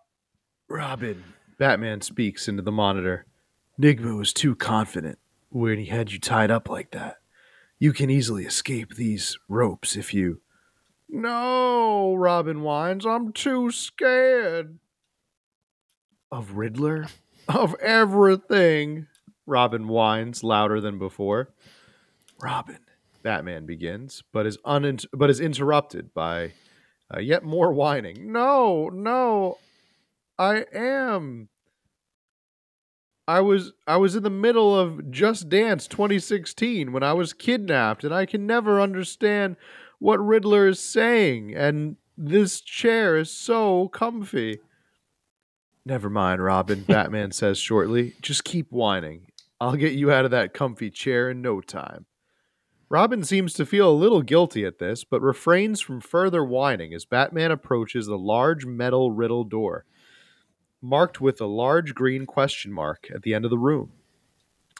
Robin, 0.69 1.25
Batman 1.59 2.01
speaks 2.01 2.49
into 2.49 2.63
the 2.63 2.73
monitor. 2.73 3.27
Nigma 3.81 4.17
was 4.17 4.33
too 4.33 4.55
confident 4.55 5.19
when 5.51 5.79
he 5.79 5.87
had 5.87 6.13
you 6.13 6.19
tied 6.19 6.51
up 6.51 6.69
like 6.69 6.91
that. 6.91 7.17
You 7.79 7.93
can 7.93 8.11
easily 8.11 8.45
escape 8.45 8.95
these 8.95 9.39
ropes 9.49 9.97
if 9.97 10.13
you. 10.13 10.41
No, 11.09 12.15
Robin 12.15 12.63
whines. 12.63 13.07
I'm 13.07 13.33
too 13.33 13.71
scared. 13.71 14.79
Of 16.31 16.53
Riddler? 16.53 17.07
Of 17.49 17.75
everything. 17.77 19.07
Robin 19.47 19.89
whines 19.89 20.45
louder 20.45 20.81
than 20.81 20.99
before. 20.99 21.49
Robin, 22.43 22.81
Batman 23.23 23.65
begins, 23.65 24.23
but 24.33 24.45
is 24.47 24.59
un- 24.65 24.99
but 25.15 25.31
is 25.31 25.41
interrupted 25.41 26.13
by 26.13 26.53
uh, 27.15 27.21
yet 27.21 27.43
more 27.43 27.73
whining. 27.73 28.31
No, 28.31 28.91
no, 28.91 29.57
I 30.39 30.67
am. 30.73 31.49
I 33.27 33.41
was 33.41 33.73
I 33.87 33.97
was 33.97 34.17
in 34.17 34.23
the 34.23 34.31
middle 34.31 34.79
of 34.79 35.11
Just 35.11 35.49
Dance 35.49 35.87
2016 35.87 36.93
when 36.93 37.03
I 37.03 37.13
was 37.13 37.33
kidnapped 37.33 38.05
and 38.05 38.15
I 38.15 38.25
can 38.25 38.47
never 38.47 38.81
understand 38.81 39.57
what 39.99 40.25
Riddler 40.25 40.67
is 40.69 40.81
saying 40.81 41.55
and 41.55 41.97
this 42.17 42.61
chair 42.61 43.17
is 43.17 43.31
so 43.31 43.89
comfy. 43.89 44.61
Never 45.85 46.09
mind, 46.09 46.43
Robin, 46.43 46.83
Batman 46.83 47.33
says 47.33 47.59
shortly. 47.59 48.15
Just 48.23 48.45
keep 48.45 48.71
whining. 48.71 49.27
I'll 49.61 49.77
get 49.77 49.93
you 49.93 50.11
out 50.11 50.25
of 50.25 50.31
that 50.31 50.55
comfy 50.55 50.91
chair 50.91 51.31
in 51.31 51.43
no 51.43 51.61
time. 51.61 52.07
Robin 52.89 53.23
seems 53.23 53.53
to 53.55 53.67
feel 53.67 53.91
a 53.91 53.93
little 53.93 54.23
guilty 54.23 54.65
at 54.65 54.79
this, 54.79 55.05
but 55.05 55.21
refrains 55.21 55.81
from 55.81 56.01
further 56.01 56.43
whining 56.43 56.95
as 56.95 57.05
Batman 57.05 57.51
approaches 57.51 58.07
the 58.07 58.17
large 58.17 58.65
metal 58.65 59.13
riddle 59.13 59.45
door 59.45 59.85
marked 60.81 61.21
with 61.21 61.41
a 61.41 61.47
large 61.47 61.95
green 61.95 62.27
question 62.27 62.73
mark 62.73 63.09
at 63.15 63.23
the 63.23 63.35
end 63.35 63.45
of 63.45 63.51
the 63.51 63.59
room. 63.59 63.93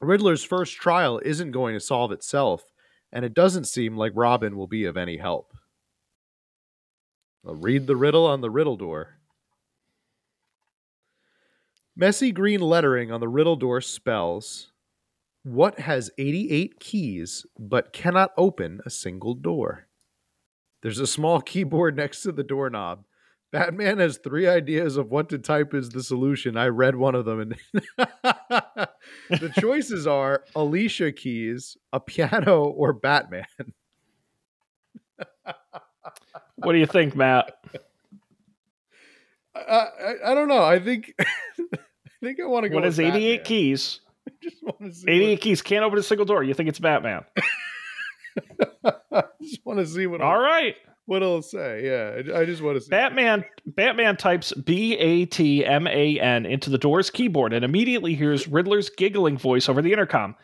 Riddler's 0.01 0.45
first 0.45 0.77
trial 0.77 1.21
isn't 1.25 1.51
going 1.51 1.75
to 1.75 1.81
solve 1.81 2.13
itself, 2.13 2.73
and 3.13 3.25
it 3.25 3.35
doesn't 3.35 3.65
seem 3.65 3.97
like 3.97 4.13
Robin 4.15 4.57
will 4.57 4.69
be 4.69 4.85
of 4.85 4.97
any 4.97 5.17
help. 5.17 5.53
I'll 7.47 7.55
read 7.55 7.87
the 7.87 7.97
riddle 7.97 8.27
on 8.27 8.41
the 8.41 8.51
riddle 8.51 8.77
door. 8.77 9.19
Messy 11.97 12.31
green 12.31 12.61
lettering 12.61 13.11
on 13.11 13.21
the 13.21 13.29
riddle 13.29 13.57
door 13.57 13.81
spells 13.81 14.71
What 15.43 15.81
has 15.81 16.13
88 16.17 16.79
keys 16.79 17.45
but 17.59 17.93
cannot 17.93 18.31
open 18.37 18.81
a 18.87 18.91
single 18.91 19.35
door? 19.35 19.89
There's 20.83 21.01
a 21.01 21.09
small 21.09 21.41
keyboard 21.41 21.97
next 21.97 22.23
to 22.23 22.31
the 22.31 22.45
doorknob. 22.45 23.05
Batman 23.51 23.99
has 23.99 24.19
three 24.19 24.47
ideas 24.47 24.97
of 24.97 25.11
what 25.11 25.31
to 25.31 25.39
type 25.39 25.73
as 25.73 25.89
the 25.89 26.03
solution. 26.03 26.57
I 26.57 26.67
read 26.67 26.97
one 26.97 27.15
of 27.15 27.25
them, 27.25 27.41
and 27.41 27.57
the 29.31 29.53
choices 29.59 30.07
are 30.07 30.45
Alicia 30.55 31.13
keys, 31.13 31.77
a 31.93 32.01
piano, 32.01 32.65
or 32.65 32.93
Batman. 32.93 33.47
what 36.57 36.73
do 36.73 36.79
you 36.79 36.87
think, 36.87 37.17
Matt? 37.17 37.53
I, 39.55 39.61
I, 39.61 40.15
I 40.27 40.35
don't 40.35 40.49
know. 40.49 40.63
I 40.63 40.79
think 40.79 41.15
I 41.21 41.25
think 42.23 42.41
I 42.41 42.47
want 42.47 42.65
to 42.65 42.69
go. 42.69 42.77
What 42.77 42.85
is 42.85 42.99
keys? 43.45 44.01
Want 44.63 44.81
to 44.81 44.93
see. 44.93 45.11
Eighty-eight 45.11 45.39
What, 45.39 45.41
keys 45.41 45.63
can't 45.63 45.85
open 45.85 45.99
a 45.99 46.03
single 46.03 46.27
door. 46.27 46.45
You 46.45 46.53
think 46.55 46.69
it's 46.69 46.79
Batman? 46.79 47.23
I 48.85 49.25
just 49.43 49.65
want 49.65 49.79
to 49.81 49.87
see 49.87 50.07
what. 50.07 50.21
All 50.21 50.33
I'll- 50.35 50.41
right. 50.41 50.77
What 51.09 51.23
it'll 51.23 51.41
say. 51.41 51.87
Yeah, 51.87 52.37
I 52.39 52.45
just 52.45 52.61
want 52.61 52.77
to 52.77 52.83
see. 52.83 52.91
Batman 52.91 53.43
Batman 53.65 54.19
types 54.19 54.53
B 54.53 54.95
A 54.99 55.25
T 55.25 55.65
M 55.65 55.87
A 55.87 56.21
N 56.21 56.45
into 56.45 56.69
the 56.69 56.77
door's 56.77 57.09
keyboard 57.09 57.55
and 57.55 57.65
immediately 57.65 58.15
hears 58.15 58.47
Riddler's 58.47 58.91
giggling 58.91 59.39
voice 59.39 59.71
over 59.71 59.81
the 59.81 59.91
intercom. 59.91 60.35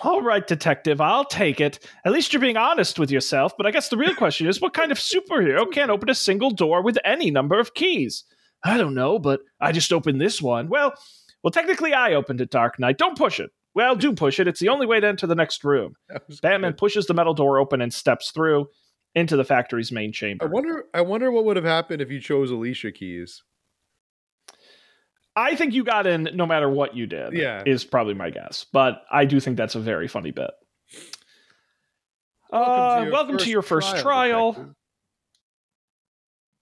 All 0.00 0.22
right, 0.22 0.46
detective, 0.46 0.98
I'll 0.98 1.26
take 1.26 1.60
it. 1.60 1.86
At 2.06 2.12
least 2.12 2.32
you're 2.32 2.40
being 2.40 2.56
honest 2.56 2.98
with 2.98 3.10
yourself, 3.10 3.52
but 3.58 3.66
I 3.66 3.70
guess 3.70 3.90
the 3.90 3.98
real 3.98 4.14
question 4.14 4.46
is 4.46 4.62
what 4.62 4.72
kind 4.72 4.90
of 4.90 4.96
superhero 4.96 5.70
can't 5.70 5.90
open 5.90 6.08
a 6.08 6.14
single 6.14 6.50
door 6.50 6.82
with 6.82 6.96
any 7.04 7.30
number 7.30 7.60
of 7.60 7.74
keys? 7.74 8.24
I 8.64 8.78
don't 8.78 8.94
know, 8.94 9.18
but 9.18 9.40
I 9.60 9.72
just 9.72 9.92
opened 9.92 10.22
this 10.22 10.40
one. 10.40 10.70
Well, 10.70 10.94
well 11.42 11.50
technically 11.50 11.92
I 11.92 12.14
opened 12.14 12.40
it, 12.40 12.50
Dark 12.50 12.78
Knight. 12.78 12.96
Don't 12.96 13.18
push 13.18 13.40
it. 13.40 13.50
Well, 13.74 13.94
do 13.94 14.14
push 14.14 14.40
it. 14.40 14.48
It's 14.48 14.60
the 14.60 14.70
only 14.70 14.86
way 14.86 15.00
to 15.00 15.06
enter 15.06 15.26
the 15.26 15.34
next 15.34 15.64
room. 15.64 15.96
Batman 16.40 16.70
good. 16.70 16.78
pushes 16.78 17.04
the 17.04 17.12
metal 17.12 17.34
door 17.34 17.58
open 17.58 17.82
and 17.82 17.92
steps 17.92 18.30
through 18.30 18.68
into 19.14 19.36
the 19.36 19.44
factory's 19.44 19.92
main 19.92 20.12
chamber. 20.12 20.44
I 20.44 20.48
wonder. 20.48 20.84
I 20.94 21.00
wonder 21.02 21.30
what 21.30 21.44
would 21.44 21.56
have 21.56 21.64
happened 21.64 22.02
if 22.02 22.10
you 22.10 22.20
chose 22.20 22.50
Alicia 22.50 22.92
keys. 22.92 23.42
I 25.36 25.56
think 25.56 25.74
you 25.74 25.82
got 25.84 26.06
in 26.06 26.28
no 26.34 26.46
matter 26.46 26.68
what 26.68 26.94
you 26.96 27.06
did. 27.06 27.32
Yeah. 27.32 27.62
Is 27.66 27.84
probably 27.84 28.14
my 28.14 28.30
guess. 28.30 28.66
But 28.72 29.02
I 29.10 29.24
do 29.24 29.40
think 29.40 29.56
that's 29.56 29.74
a 29.74 29.80
very 29.80 30.06
funny 30.08 30.30
bit. 30.30 30.50
Welcome 32.52 32.72
Uh, 32.72 32.98
to 32.98 33.02
your 33.04 33.12
welcome 33.12 33.34
first 33.34 33.44
to 33.44 33.50
your 33.50 33.62
first 33.62 33.96
trial, 33.96 34.52
trial. 34.54 34.74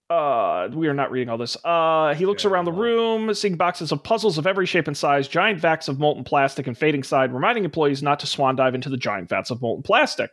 Uh, 0.09 0.68
we 0.74 0.88
are 0.88 0.94
not 0.94 1.11
reading 1.11 1.28
all 1.28 1.38
this. 1.38 1.57
Uh, 1.64 2.14
he 2.14 2.24
looks 2.26 2.44
Yeah, 2.44 2.50
around 2.50 2.64
the 2.66 2.72
room, 2.72 3.32
seeing 3.34 3.57
boxes 3.57 3.92
of 3.92 4.03
puzzles 4.03 4.38
of 4.38 4.46
every 4.46 4.66
shape 4.66 4.86
and 4.86 4.96
size, 4.96 5.28
giant 5.28 5.61
vats 5.61 5.88
of 5.88 5.98
molten 5.98 6.24
plastic 6.24 6.66
and 6.66 6.76
fading 6.76 7.03
side, 7.03 7.32
reminding 7.32 7.64
employees 7.64 8.03
not 8.03 8.20
to 8.20 8.26
swan 8.26 8.57
dive 8.57 8.74
into 8.74 8.88
the 8.88 8.96
giant 8.98 9.28
vats 9.28 9.50
of 9.50 9.61
molten 9.61 9.82
plastic. 9.82 10.30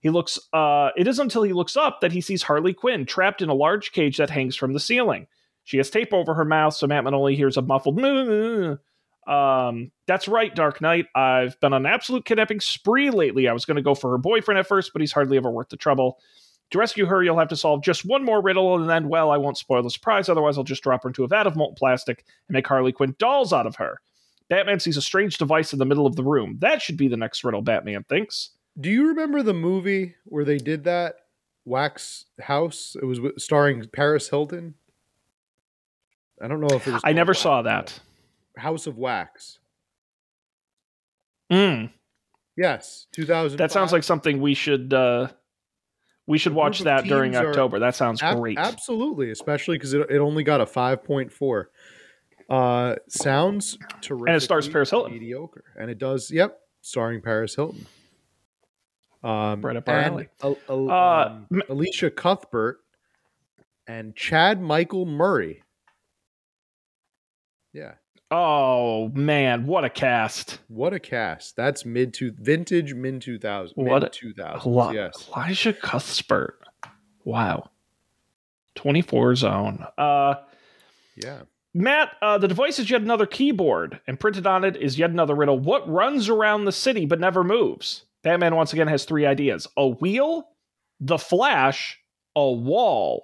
He 0.00 0.10
looks. 0.10 0.38
Uh, 0.52 0.90
it 0.96 1.06
isn't 1.06 1.22
until 1.22 1.42
he 1.42 1.52
looks 1.52 1.76
up 1.76 2.00
that 2.00 2.12
he 2.12 2.20
sees 2.20 2.42
Harley 2.42 2.74
Quinn 2.74 3.06
trapped 3.06 3.42
in 3.42 3.48
a 3.48 3.54
large 3.54 3.92
cage 3.92 4.16
that 4.16 4.30
hangs 4.30 4.56
from 4.56 4.72
the 4.72 4.80
ceiling. 4.80 5.26
She 5.64 5.76
has 5.76 5.90
tape 5.90 6.12
over 6.12 6.34
her 6.34 6.44
mouth, 6.44 6.74
so 6.74 6.86
Batman 6.86 7.14
only 7.14 7.36
hears 7.36 7.56
a 7.56 7.62
muffled. 7.62 7.98
"Moo." 7.98 8.76
Um, 9.26 9.92
that's 10.06 10.26
right, 10.26 10.54
Dark 10.54 10.80
Knight. 10.80 11.06
I've 11.14 11.60
been 11.60 11.74
on 11.74 11.84
an 11.86 11.92
absolute 11.92 12.24
kidnapping 12.24 12.60
spree 12.60 13.10
lately. 13.10 13.46
I 13.46 13.52
was 13.52 13.64
going 13.64 13.76
to 13.76 13.82
go 13.82 13.94
for 13.94 14.10
her 14.10 14.18
boyfriend 14.18 14.58
at 14.58 14.66
first, 14.66 14.92
but 14.92 15.02
he's 15.02 15.12
hardly 15.12 15.36
ever 15.36 15.50
worth 15.50 15.68
the 15.68 15.76
trouble. 15.76 16.18
To 16.70 16.78
rescue 16.78 17.04
her, 17.06 17.22
you'll 17.22 17.38
have 17.38 17.48
to 17.48 17.56
solve 17.56 17.82
just 17.82 18.04
one 18.04 18.24
more 18.24 18.40
riddle, 18.40 18.76
and 18.76 18.88
then, 18.88 19.08
well, 19.08 19.30
I 19.30 19.36
won't 19.36 19.58
spoil 19.58 19.82
the 19.82 19.90
surprise. 19.90 20.28
Otherwise, 20.28 20.56
I'll 20.56 20.64
just 20.64 20.82
drop 20.82 21.02
her 21.02 21.10
into 21.10 21.24
a 21.24 21.28
vat 21.28 21.46
of 21.46 21.56
molten 21.56 21.74
plastic 21.74 22.24
and 22.48 22.54
make 22.54 22.66
Harley 22.66 22.92
Quinn 22.92 23.14
dolls 23.18 23.52
out 23.52 23.66
of 23.66 23.76
her. 23.76 24.00
Batman 24.48 24.80
sees 24.80 24.96
a 24.96 25.02
strange 25.02 25.36
device 25.36 25.72
in 25.72 25.78
the 25.78 25.84
middle 25.84 26.06
of 26.06 26.16
the 26.16 26.24
room. 26.24 26.56
That 26.60 26.80
should 26.80 26.96
be 26.96 27.08
the 27.08 27.16
next 27.16 27.44
riddle, 27.44 27.62
Batman 27.62 28.04
thinks. 28.04 28.50
Do 28.80 28.90
you 28.90 29.08
remember 29.08 29.42
the 29.42 29.54
movie 29.54 30.14
where 30.24 30.44
they 30.44 30.58
did 30.58 30.84
that? 30.84 31.16
Wax 31.64 32.24
House? 32.40 32.96
It 33.00 33.04
was 33.04 33.20
starring 33.38 33.86
Paris 33.92 34.28
Hilton. 34.30 34.74
I 36.40 36.48
don't 36.48 36.60
know 36.60 36.74
if 36.76 36.86
it 36.86 36.92
was. 36.92 37.02
I 37.04 37.12
never 37.12 37.30
Wax, 37.30 37.40
saw 37.40 37.62
that. 37.62 38.00
House 38.56 38.86
of 38.86 38.96
Wax. 38.96 39.58
Mm, 41.52 41.90
Yes, 42.56 43.06
2000. 43.12 43.58
that 43.58 43.72
sounds 43.72 43.92
like 43.92 44.02
something 44.04 44.40
we 44.40 44.54
should 44.54 44.92
uh, 44.92 45.28
we 46.26 46.38
should 46.38 46.54
watch 46.54 46.80
that 46.80 47.04
during 47.04 47.34
October. 47.34 47.78
That 47.78 47.94
sounds 47.94 48.20
great. 48.22 48.58
absolutely, 48.58 49.30
especially 49.30 49.76
because 49.76 49.94
it, 49.94 50.10
it 50.10 50.18
only 50.18 50.44
got 50.44 50.60
a 50.60 50.66
5.4. 50.66 51.64
Uh, 52.48 52.96
sounds 53.08 53.78
terrific. 54.00 54.28
And 54.28 54.36
it 54.36 54.40
stars 54.40 54.68
Paris 54.68 54.90
Hilton. 54.90 55.12
Mediocre, 55.12 55.64
and 55.76 55.90
it 55.90 55.98
does. 55.98 56.30
Yep, 56.30 56.58
starring 56.82 57.20
Paris 57.22 57.54
Hilton. 57.54 57.86
Um, 59.22 59.60
Right 59.62 59.76
up 59.76 59.88
our 59.88 59.98
and 59.98 60.14
alley. 60.14 60.28
Al- 60.42 60.58
Al- 60.68 60.90
Uh, 60.90 61.24
um, 61.52 61.62
Elisha 61.68 62.10
Cuthbert 62.10 62.80
and 63.86 64.16
Chad 64.16 64.60
Michael 64.60 65.04
Murray. 65.06 65.62
Yeah, 67.72 67.94
Oh 68.32 69.08
man, 69.10 69.66
what 69.66 69.84
a 69.84 69.90
cast! 69.90 70.60
what 70.68 70.92
a 70.92 70.98
cast! 71.00 71.56
That's 71.56 71.84
mid 71.84 72.14
to 72.14 72.32
vintage 72.32 72.94
mid 72.94 73.20
two 73.20 73.38
thousand. 73.38 73.74
What 73.84 74.12
two 74.12 74.32
thousands. 74.32 74.66
Eli- 74.66 74.92
Yes. 74.94 75.28
Elijah 75.34 75.72
Cuthbert. 75.72 76.58
Wow. 77.24 77.70
24 78.76 79.34
zone. 79.36 79.84
Uh 79.98 80.34
Yeah. 81.16 81.42
Matt, 81.74 82.16
uh, 82.22 82.38
the 82.38 82.48
device 82.48 82.78
is 82.78 82.90
yet 82.90 83.02
another 83.02 83.26
keyboard, 83.26 84.00
and 84.06 84.18
printed 84.18 84.46
on 84.46 84.64
it 84.64 84.76
is 84.76 84.98
yet 84.98 85.10
another 85.10 85.34
riddle. 85.34 85.58
What 85.58 85.88
runs 85.88 86.28
around 86.28 86.64
the 86.64 86.72
city 86.72 87.04
but 87.06 87.20
never 87.20 87.44
moves? 87.44 88.04
Batman 88.22 88.54
once 88.54 88.72
again 88.72 88.88
has 88.88 89.04
three 89.04 89.26
ideas 89.26 89.66
a 89.76 89.88
wheel, 89.88 90.44
the 91.00 91.18
flash, 91.18 91.98
a 92.36 92.50
wall. 92.50 93.22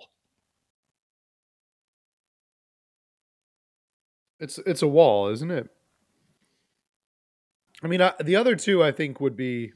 It's 4.39 4.59
it's 4.59 4.83
a 4.83 4.89
wall, 4.89 5.29
isn't 5.29 5.51
it? 5.51 5.69
I 7.83 7.89
mean, 7.89 8.03
I, 8.03 8.13
the 8.23 8.37
other 8.37 8.57
two 8.57 8.83
I 8.83 8.93
think 8.93 9.21
would 9.21 9.37
be. 9.37 9.73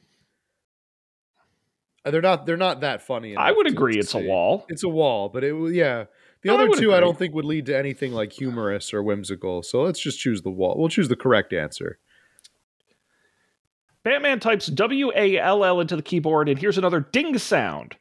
They're 2.04 2.22
not. 2.22 2.46
They're 2.46 2.56
not 2.56 2.80
that 2.80 3.02
funny. 3.02 3.36
I 3.36 3.52
would 3.52 3.66
agree 3.66 3.98
it's 3.98 4.14
a 4.14 4.18
wall. 4.18 4.64
It's 4.68 4.84
a 4.84 4.88
wall, 4.88 5.28
but 5.28 5.44
it. 5.44 5.54
Yeah, 5.74 6.06
the 6.42 6.50
I 6.50 6.54
other 6.54 6.68
would 6.68 6.78
two 6.78 6.94
I 6.94 7.00
don't 7.00 7.18
think 7.18 7.34
would 7.34 7.44
lead 7.44 7.66
to 7.66 7.76
anything 7.76 8.12
like 8.12 8.32
humorous 8.32 8.94
or 8.94 9.02
whimsical. 9.02 9.62
So 9.62 9.82
let's 9.82 10.00
just 10.00 10.18
choose 10.18 10.40
the 10.42 10.50
wall. 10.50 10.76
We'll 10.78 10.88
choose 10.88 11.08
the 11.08 11.16
correct 11.16 11.52
answer. 11.52 11.98
Batman 14.02 14.40
types 14.40 14.66
W 14.66 15.12
A 15.14 15.38
L 15.38 15.64
L 15.64 15.80
into 15.80 15.96
the 15.96 16.02
keyboard, 16.02 16.48
and 16.48 16.58
here's 16.58 16.78
another 16.78 17.00
ding 17.00 17.36
sound. 17.38 17.96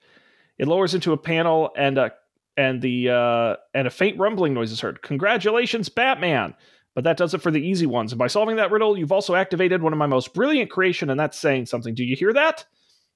It 0.57 0.67
lowers 0.67 0.93
into 0.93 1.13
a 1.13 1.17
panel, 1.17 1.71
and 1.77 1.97
uh, 1.97 2.09
and 2.55 2.81
the 2.81 3.09
uh, 3.09 3.55
and 3.73 3.87
a 3.87 3.91
faint 3.91 4.17
rumbling 4.17 4.53
noise 4.53 4.71
is 4.71 4.81
heard. 4.81 5.01
Congratulations, 5.01 5.89
Batman! 5.89 6.55
But 6.95 7.03
that 7.03 7.17
does 7.17 7.33
it 7.33 7.41
for 7.41 7.51
the 7.51 7.61
easy 7.61 7.85
ones. 7.85 8.11
And 8.11 8.19
by 8.19 8.27
solving 8.27 8.57
that 8.57 8.71
riddle, 8.71 8.97
you've 8.97 9.11
also 9.11 9.35
activated 9.35 9.81
one 9.81 9.93
of 9.93 9.99
my 9.99 10.07
most 10.07 10.33
brilliant 10.33 10.69
creation, 10.69 11.09
and 11.09 11.19
that's 11.19 11.37
saying 11.37 11.67
something. 11.67 11.95
Do 11.95 12.03
you 12.03 12.15
hear 12.15 12.33
that? 12.33 12.65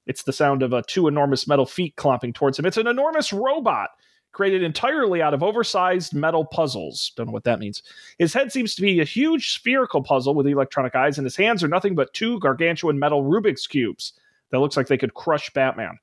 It's 0.06 0.24
the 0.24 0.34
sound 0.34 0.64
of 0.64 0.74
uh, 0.74 0.84
two 0.88 1.08
enormous 1.08 1.48
metal 1.48 1.66
feet 1.66 1.96
clomping 1.96 2.34
towards 2.34 2.60
him. 2.60 2.66
It's 2.66 2.78
an 2.78 2.88
enormous 2.88 3.34
robot 3.34 3.90
created 4.34 4.64
entirely 4.64 5.22
out 5.22 5.34
of 5.34 5.44
oversized 5.44 6.14
metal 6.14 6.44
puzzles. 6.44 7.14
Don't 7.16 7.28
know 7.28 7.32
what 7.32 7.46
that 7.46 7.60
means. 7.60 7.84
His 8.18 8.34
head 8.34 8.52
seems 8.52 8.76
to 8.76 8.82
be 8.82 9.00
a 9.00 9.06
huge 9.06 9.54
spherical 9.54 10.02
puzzle 10.02 10.36
with 10.36 10.48
electronic 10.48 10.96
eyes, 10.96 11.18
and 11.18 11.26
his 11.26 11.36
hands 11.36 11.64
are 11.64 11.68
nothing 11.68 11.96
but 11.96 12.14
two 12.14 12.40
gargantuan 12.40 13.00
metal 13.00 13.24
Rubik's 13.24 13.68
cubes 13.68 14.14
that 14.50 14.60
looks 14.60 14.76
like 14.76 14.88
they 14.88 14.98
could 14.98 15.14
crush 15.14 15.50
Batman. 15.52 15.98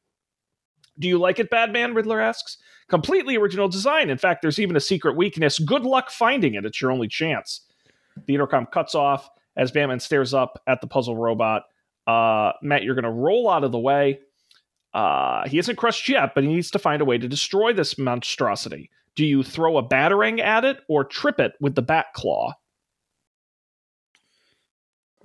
Do 0.99 1.09
you 1.09 1.19
like 1.19 1.39
it, 1.39 1.51
Batman? 1.51 1.95
Riddler 1.95 2.21
asks. 2.21 2.59
Completely 2.89 3.37
original 3.37 3.69
design. 3.69 4.11
In 4.11 4.19
fact, 4.19 4.43
there's 4.43 4.59
even 4.59 4.77
a 4.77 4.81
secret 4.81 5.17
weakness. 5.17 5.59
Good 5.59 5.83
luck 5.83 6.11
finding 6.11 6.55
it. 6.55 6.65
It's 6.65 6.81
your 6.81 6.91
only 6.91 7.09
chance. 7.09 7.63
The 8.27 8.35
intercom 8.35 8.67
cuts 8.67 8.95
off 8.95 9.31
as 9.57 9.71
Batman 9.71 10.01
stares 10.01 10.35
up 10.35 10.61
at 10.67 10.81
the 10.81 10.87
puzzle 10.87 11.17
robot. 11.17 11.65
Uh, 12.07 12.53
Matt, 12.63 12.83
you're 12.83 12.95
going 12.95 13.05
to 13.05 13.11
roll 13.11 13.49
out 13.49 13.65
of 13.65 13.73
the 13.73 13.79
way. 13.79 14.21
Uh, 14.93 15.49
he 15.49 15.59
isn't 15.59 15.77
crushed 15.77 16.09
yet, 16.09 16.35
but 16.35 16.45
he 16.45 16.53
needs 16.53 16.71
to 16.73 16.79
find 16.79 17.01
a 17.01 17.05
way 17.05 17.19
to 17.19 17.29
destroy 17.29 17.73
this 17.73 17.97
monstrosity. 17.97 18.91
Do 19.15 19.25
you 19.25 19.43
throw 19.43 19.77
a 19.77 19.87
batarang 19.87 20.41
at 20.41 20.65
it 20.65 20.79
or 20.89 21.05
trip 21.05 21.39
it 21.41 21.53
with 21.61 21.75
the 21.75 21.83
bat 21.83 22.07
claw? 22.15 22.55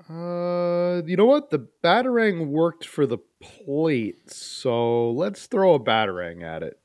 Uh, 0.07 1.01
you 1.05 1.15
know 1.17 1.25
what? 1.25 1.49
The 1.49 1.67
batarang 1.83 2.47
worked 2.47 2.85
for 2.85 3.07
the 3.07 3.17
plate, 3.41 4.29
so 4.31 5.11
let's 5.11 5.47
throw 5.47 5.73
a 5.73 5.79
batarang 5.79 6.43
at 6.43 6.61
it. 6.61 6.79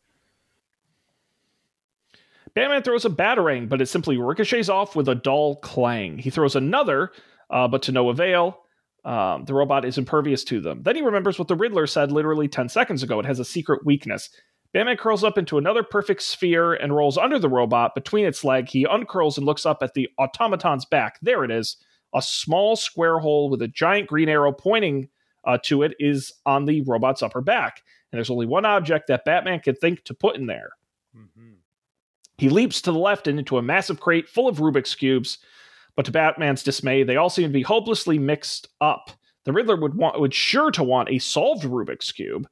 Batman 2.54 2.82
throws 2.82 3.04
a 3.04 3.10
batarang, 3.10 3.68
but 3.68 3.80
it 3.80 3.86
simply 3.86 4.16
ricochets 4.16 4.68
off 4.68 4.96
with 4.96 5.08
a 5.08 5.14
dull 5.14 5.56
clang. 5.56 6.18
He 6.18 6.30
throws 6.30 6.56
another, 6.56 7.12
uh, 7.50 7.68
but 7.68 7.82
to 7.82 7.92
no 7.92 8.08
avail. 8.08 8.62
Um, 9.04 9.44
the 9.44 9.54
robot 9.54 9.84
is 9.84 9.98
impervious 9.98 10.44
to 10.44 10.60
them. 10.60 10.82
Then 10.82 10.96
he 10.96 11.02
remembers 11.02 11.38
what 11.38 11.48
the 11.48 11.54
Riddler 11.54 11.86
said 11.86 12.12
literally 12.12 12.48
10 12.48 12.68
seconds 12.68 13.02
ago. 13.02 13.18
It 13.18 13.26
has 13.26 13.40
a 13.40 13.44
secret 13.44 13.84
weakness. 13.84 14.28
Batman 14.72 14.96
curls 14.96 15.24
up 15.24 15.36
into 15.38 15.58
another 15.58 15.82
perfect 15.82 16.22
sphere 16.22 16.74
and 16.74 16.94
rolls 16.94 17.18
under 17.18 17.38
the 17.38 17.48
robot 17.48 17.94
between 17.94 18.24
its 18.24 18.44
leg. 18.44 18.68
He 18.68 18.84
uncurls 18.84 19.36
and 19.36 19.46
looks 19.46 19.66
up 19.66 19.78
at 19.82 19.94
the 19.94 20.08
automaton's 20.18 20.84
back. 20.84 21.18
There 21.22 21.44
it 21.44 21.50
is. 21.50 21.76
A 22.14 22.22
small 22.22 22.76
square 22.76 23.18
hole 23.18 23.50
with 23.50 23.62
a 23.62 23.68
giant 23.68 24.08
green 24.08 24.28
arrow 24.28 24.52
pointing 24.52 25.08
uh, 25.44 25.58
to 25.64 25.82
it 25.82 25.94
is 25.98 26.32
on 26.46 26.66
the 26.66 26.82
robot's 26.82 27.22
upper 27.22 27.40
back. 27.40 27.82
And 28.12 28.18
there's 28.18 28.30
only 28.30 28.46
one 28.46 28.64
object 28.64 29.08
that 29.08 29.24
Batman 29.24 29.60
can 29.60 29.74
think 29.74 30.04
to 30.04 30.14
put 30.14 30.36
in 30.36 30.46
there. 30.46 30.70
Mm-hmm. 31.16 31.54
He 32.38 32.48
leaps 32.48 32.80
to 32.82 32.92
the 32.92 32.98
left 32.98 33.26
and 33.26 33.38
into 33.38 33.58
a 33.58 33.62
massive 33.62 34.00
crate 34.00 34.28
full 34.28 34.48
of 34.48 34.58
Rubik's 34.58 34.94
cubes, 34.94 35.38
but 36.00 36.06
to 36.06 36.12
Batman's 36.12 36.62
dismay, 36.62 37.02
they 37.02 37.16
all 37.16 37.28
seem 37.28 37.48
to 37.48 37.52
be 37.52 37.60
hopelessly 37.60 38.18
mixed 38.18 38.68
up. 38.80 39.10
The 39.44 39.52
Riddler 39.52 39.76
would 39.76 39.92
want 39.92 40.18
would 40.18 40.32
sure 40.32 40.70
to 40.70 40.82
want 40.82 41.10
a 41.10 41.18
solved 41.18 41.64
Rubik's 41.64 42.10
cube. 42.10 42.48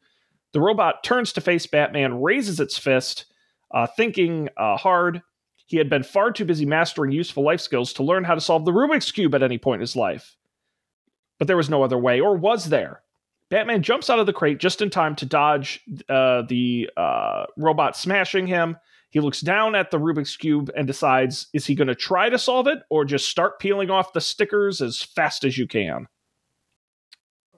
The 0.53 0.61
robot 0.61 1.03
turns 1.03 1.32
to 1.32 1.40
face 1.40 1.66
Batman, 1.66 2.20
raises 2.20 2.61
its 2.61 2.76
fist, 2.76 3.24
uh, 3.72 3.86
thinking 3.86 4.51
uh, 4.59 4.76
hard. 4.76 5.22
He 5.64 5.78
had 5.78 5.88
been 5.88 6.03
far 6.03 6.30
too 6.30 6.44
busy 6.44 6.66
mastering 6.66 7.11
useful 7.11 7.42
life 7.42 7.62
skills 7.62 7.94
to 7.94 8.03
learn 8.03 8.22
how 8.22 8.34
to 8.34 8.40
solve 8.42 8.66
the 8.66 8.70
Rubik's 8.70 9.11
cube 9.11 9.34
at 9.34 9.42
any 9.42 9.57
point 9.57 9.76
in 9.76 9.80
his 9.80 9.96
life. 9.96 10.36
But 11.38 11.49
there 11.49 11.57
was 11.57 11.70
no 11.70 11.82
other 11.82 11.96
way, 11.96 12.20
or 12.20 12.36
was 12.36 12.66
there? 12.66 13.01
Batman 13.49 13.82
jumps 13.82 14.11
out 14.11 14.18
of 14.18 14.26
the 14.26 14.34
crate 14.34 14.59
just 14.59 14.82
in 14.82 14.90
time 14.90 15.16
to 15.16 15.24
dodge 15.24 15.80
uh, 16.11 16.42
the 16.42 16.90
uh, 16.99 17.46
robot 17.57 17.96
smashing 17.96 18.46
him. 18.46 18.76
He 19.11 19.20
looks 19.20 19.40
down 19.40 19.74
at 19.74 19.90
the 19.90 19.98
Rubik's 19.98 20.36
Cube 20.36 20.70
and 20.76 20.86
decides 20.86 21.48
is 21.54 21.66
he 21.66 21.74
going 21.74 21.88
to 21.88 21.94
try 21.94 22.28
to 22.28 22.38
solve 22.38 22.66
it 22.66 22.80
or 22.90 23.04
just 23.04 23.28
start 23.28 23.59
peeling 23.59 23.90
off 23.90 24.12
the 24.12 24.20
stickers 24.20 24.82
as 24.82 25.02
fast 25.02 25.44
as 25.44 25.56
you 25.56 25.66
can? 25.66 26.06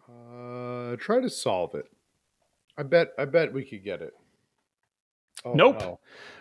Uh, 0.08 0.96
try 0.96 1.20
to 1.20 1.30
solve 1.30 1.74
it. 1.74 1.86
I 2.78 2.82
bet. 2.84 3.08
I 3.18 3.24
bet 3.24 3.52
we 3.52 3.64
could 3.64 3.84
get 3.84 4.00
it. 4.00 4.14
Oh, 5.44 5.54
Nope. 5.54 5.80
no. 5.80 6.00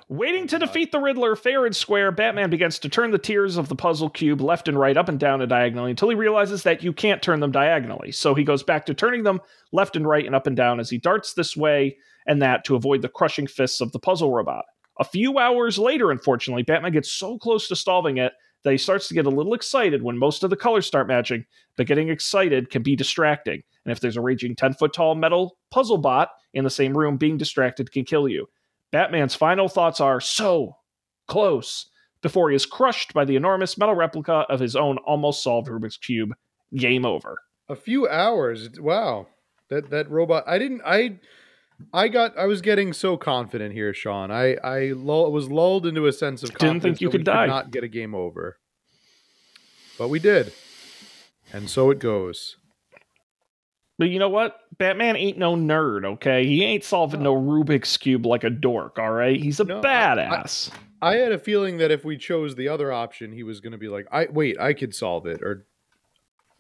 Waiting 0.10 0.48
to 0.48 0.58
defeat 0.60 0.92
the 0.92 1.00
Riddler 1.00 1.36
fair 1.36 1.66
and 1.66 1.76
square, 1.76 2.12
Batman 2.12 2.50
begins 2.50 2.80
to 2.80 2.90
turn 2.90 3.12
the 3.12 3.20
tiers 3.20 3.58
of 3.58 3.70
the 3.70 3.76
puzzle 3.76 4.10
cube 4.10 4.42
left 4.42 4.68
and 4.68 4.78
right, 4.78 4.98
up 4.98 5.08
and 5.08 5.20
down 5.20 5.42
and 5.42 5.50
diagonally 5.50 5.92
until 5.92 6.10
he 6.10 6.16
realizes 6.16 6.64
that 6.64 6.84
you 6.84 6.92
can't 6.92 7.22
turn 7.22 7.40
them 7.40 7.52
diagonally. 7.52 8.12
So 8.12 8.34
he 8.34 8.44
goes 8.44 8.64
back 8.64 8.88
to 8.88 8.96
turning 8.96 9.24
them 9.24 9.40
left 9.72 9.96
and 9.96 10.08
right 10.08 10.26
and 10.26 10.34
up 10.34 10.48
and 10.48 10.56
down 10.58 10.80
as 10.80 10.90
he 10.90 10.98
darts 10.98 11.34
this 11.34 11.56
way 11.56 11.98
and 12.26 12.42
that 12.42 12.64
to 12.66 12.76
avoid 12.76 13.04
the 13.04 13.10
crushing 13.10 13.46
fists 13.46 13.82
of 13.82 13.92
the 13.92 14.00
puzzle 14.00 14.32
robot. 14.32 14.66
A 15.00 15.04
few 15.04 15.40
hours 15.40 15.80
later, 15.80 16.12
unfortunately, 16.12 16.64
Batman 16.64 16.92
gets 16.92 17.10
so 17.10 17.38
close 17.38 17.68
to 17.70 17.76
solving 17.76 18.18
it 18.18 18.34
that 18.64 18.72
he 18.72 18.78
starts 18.78 19.08
to 19.08 19.14
get 19.14 19.26
a 19.26 19.30
little 19.30 19.54
excited 19.54 20.04
when 20.04 20.18
most 20.18 20.44
of 20.44 20.50
the 20.50 20.58
colors 20.58 20.86
start 20.86 21.08
matching, 21.08 21.46
but 21.78 21.88
getting 21.88 22.10
excited 22.10 22.70
can 22.70 22.84
be 22.84 22.96
distracting. 22.96 23.64
And 23.86 23.92
if 23.92 24.02
there's 24.02 24.18
a 24.18 24.22
raging 24.22 24.56
10 24.56 24.74
foot 24.74 24.94
tall 24.94 25.16
metal 25.16 25.58
puzzle 25.72 25.98
bot 25.98 26.32
in 26.54 26.66
the 26.66 26.70
same 26.70 26.98
room, 26.98 27.16
being 27.18 27.38
distracted 27.38 27.92
can 27.92 28.04
kill 28.04 28.28
you. 28.28 28.50
Batman's 28.92 29.36
final 29.36 29.70
thoughts 29.70 30.02
are 30.02 30.20
so 30.20 30.76
close 31.28 31.90
before 32.22 32.50
he 32.50 32.56
is 32.56 32.66
crushed 32.66 33.14
by 33.14 33.24
the 33.24 33.36
enormous 33.36 33.78
metal 33.78 33.96
replica 33.96 34.46
of 34.50 34.60
his 34.60 34.76
own 34.76 34.98
almost 35.00 35.42
solved 35.42 35.70
Rubik's 35.70 35.98
Cube. 35.98 36.34
Game 36.76 37.06
over. 37.06 37.40
A 37.70 37.76
few 37.76 38.08
hours. 38.08 38.70
Wow. 38.80 39.28
That 39.70 39.90
that 39.92 40.10
robot. 40.10 40.44
I 40.48 40.58
didn't. 40.60 40.82
I. 40.86 41.20
I 41.94 42.08
got. 42.08 42.38
I 42.38 42.46
was 42.46 42.62
getting 42.62 42.94
so 42.94 43.18
confident 43.18 43.74
here, 43.74 43.94
Sean. 43.94 44.32
I. 44.32 44.56
I 44.56 44.92
lull, 44.96 45.32
was 45.32 45.50
lulled 45.50 45.86
into 45.86 46.06
a 46.08 46.12
sense 46.12 46.44
of 46.44 46.50
confidence. 46.54 46.84
Didn't 46.84 46.84
think 46.98 47.02
you 47.02 47.10
could 47.10 47.24
die. 47.24 47.46
not 47.48 47.72
get 47.72 47.84
a 47.84 47.88
game 47.88 48.14
over. 48.14 48.58
But 49.98 50.10
we 50.10 50.20
did. 50.20 50.54
And 51.52 51.70
so 51.70 51.90
it 51.92 52.00
goes. 52.00 52.58
But 53.98 54.10
you 54.10 54.20
know 54.20 54.30
what? 54.30 54.58
Batman 54.78 55.18
ain't 55.18 55.38
no 55.38 55.56
nerd, 55.56 56.06
okay? 56.06 56.46
He 56.46 56.64
ain't 56.64 56.86
solving 56.86 57.22
no 57.22 57.36
Rubik's 57.36 57.98
Cube 57.98 58.26
like 58.26 58.46
a 58.46 58.50
dork, 58.50 58.98
all 58.98 59.12
right? 59.12 59.38
He's 59.38 59.60
a 59.60 59.66
No, 59.66 59.80
I- 59.80 59.82
badass. 59.82 60.72
I 61.02 61.16
had 61.16 61.32
a 61.34 61.40
feeling 61.40 61.78
that 61.78 61.92
if 61.92 62.04
we 62.06 62.18
chose 62.18 62.56
the 62.56 62.68
other 62.68 62.92
option, 62.94 63.32
he 63.32 63.44
was 63.44 63.62
going 63.62 63.72
to 63.72 63.78
be 63.78 63.88
like, 63.88 64.06
"I 64.12 64.28
wait, 64.32 64.60
I 64.60 64.74
could 64.74 64.94
solve 64.94 65.26
it," 65.26 65.42
or 65.42 65.66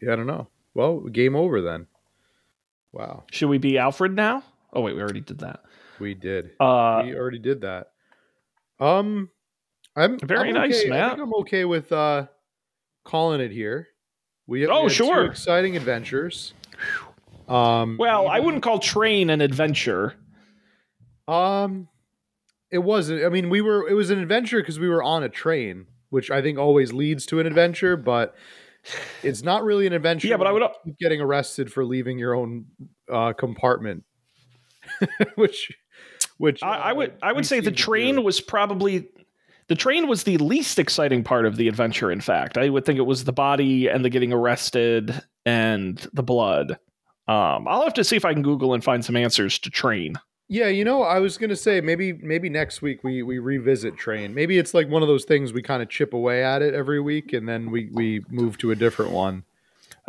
yeah, 0.01 0.13
I 0.13 0.15
don't 0.15 0.28
know. 0.28 0.47
Well, 0.74 1.01
game 1.01 1.36
over 1.36 1.61
then. 1.61 1.88
Wow, 2.93 3.24
Should 3.32 3.49
we 3.49 3.57
be 3.57 3.78
Alfred 3.78 4.15
now? 4.15 4.43
Oh 4.74 4.82
wait, 4.82 4.95
we 4.95 5.01
already 5.01 5.22
did 5.22 5.39
that. 5.39 5.61
we 5.99 6.13
did. 6.13 6.51
Uh, 6.59 7.01
we 7.05 7.15
already 7.15 7.39
did 7.39 7.61
that. 7.61 7.88
Um, 8.80 9.30
I'm 9.95 10.20
Very 10.20 10.49
I'm 10.49 10.53
nice, 10.55 10.80
okay. 10.80 10.88
I 10.88 10.89
Matt. 10.89 11.11
think 11.11 11.22
I'm 11.24 11.34
okay 11.41 11.65
with 11.65 11.91
uh 11.91 12.28
calling 13.03 13.41
it 13.41 13.51
here. 13.51 13.88
We 14.47 14.61
have, 14.61 14.70
Oh, 14.72 14.84
we 14.86 14.89
sure. 14.89 15.26
exciting 15.26 15.76
adventures. 15.78 16.53
Um, 17.47 17.97
well, 17.99 18.28
I 18.28 18.39
wouldn't 18.39 18.63
call 18.63 18.80
train 18.80 19.30
an 19.30 19.41
adventure. 19.41 20.15
Um, 21.28 21.88
it 22.72 22.80
wasn't. 22.80 23.24
I 23.26 23.30
mean, 23.30 23.49
we 23.49 23.61
were. 23.61 23.88
It 23.88 23.93
was 23.93 24.09
an 24.11 24.20
adventure 24.20 24.59
because 24.61 24.80
we 24.80 24.88
were 24.88 25.01
on 25.03 25.24
a 25.24 25.30
train, 25.30 25.88
which 26.09 26.30
I 26.32 26.41
think 26.41 26.57
always 26.59 26.93
leads 26.93 27.26
to 27.28 27.39
an 27.39 27.47
adventure, 27.47 27.95
but 27.97 28.36
it's 29.24 29.41
not 29.43 29.63
really 29.63 29.88
an 29.88 29.93
adventure. 29.93 30.28
Yeah, 30.28 30.38
but 30.38 30.47
I 30.47 30.51
would. 30.51 30.63
getting 30.99 31.22
arrested 31.22 31.72
for 31.74 31.84
leaving 31.86 32.17
your 32.20 32.36
own 32.36 32.65
uh, 33.11 33.34
compartment, 33.34 34.03
which, 35.35 35.71
which 36.37 36.63
I, 36.63 36.75
I 36.75 36.91
uh, 36.91 36.95
would. 36.95 37.13
I 37.21 37.31
would 37.33 37.45
say 37.45 37.59
the 37.59 37.71
train 37.71 38.15
do. 38.15 38.21
was 38.21 38.41
probably. 38.41 39.07
The 39.67 39.75
train 39.75 40.07
was 40.07 40.23
the 40.23 40.37
least 40.37 40.79
exciting 40.79 41.23
part 41.23 41.45
of 41.45 41.55
the 41.55 41.67
adventure. 41.67 42.11
In 42.11 42.21
fact, 42.21 42.57
I 42.57 42.69
would 42.69 42.85
think 42.85 42.97
it 42.97 43.03
was 43.03 43.25
the 43.25 43.33
body 43.33 43.87
and 43.87 44.03
the 44.03 44.09
getting 44.09 44.33
arrested 44.33 45.21
and 45.45 45.97
the 46.11 46.23
blood. 46.23 46.79
Um, 47.27 47.67
I'll 47.67 47.83
have 47.83 47.93
to 47.93 48.03
see 48.03 48.15
if 48.15 48.25
I 48.25 48.33
can 48.33 48.41
Google 48.41 48.73
and 48.73 48.83
find 48.83 49.05
some 49.05 49.15
answers 49.15 49.59
to 49.59 49.69
train. 49.69 50.15
Yeah, 50.51 50.67
you 50.67 50.83
know, 50.83 51.03
I 51.03 51.19
was 51.19 51.37
gonna 51.37 51.55
say 51.55 51.79
maybe 51.79 52.13
maybe 52.13 52.49
next 52.49 52.81
week 52.81 53.03
we 53.03 53.21
we 53.21 53.37
revisit 53.37 53.95
train. 53.97 54.33
Maybe 54.33 54.57
it's 54.57 54.73
like 54.73 54.89
one 54.89 55.03
of 55.03 55.07
those 55.07 55.23
things 55.23 55.53
we 55.53 55.61
kind 55.61 55.83
of 55.83 55.89
chip 55.89 56.11
away 56.11 56.43
at 56.43 56.63
it 56.63 56.73
every 56.73 56.99
week, 56.99 57.33
and 57.33 57.47
then 57.47 57.69
we 57.69 57.89
we 57.93 58.23
move 58.29 58.57
to 58.57 58.71
a 58.71 58.75
different 58.75 59.11
one. 59.11 59.43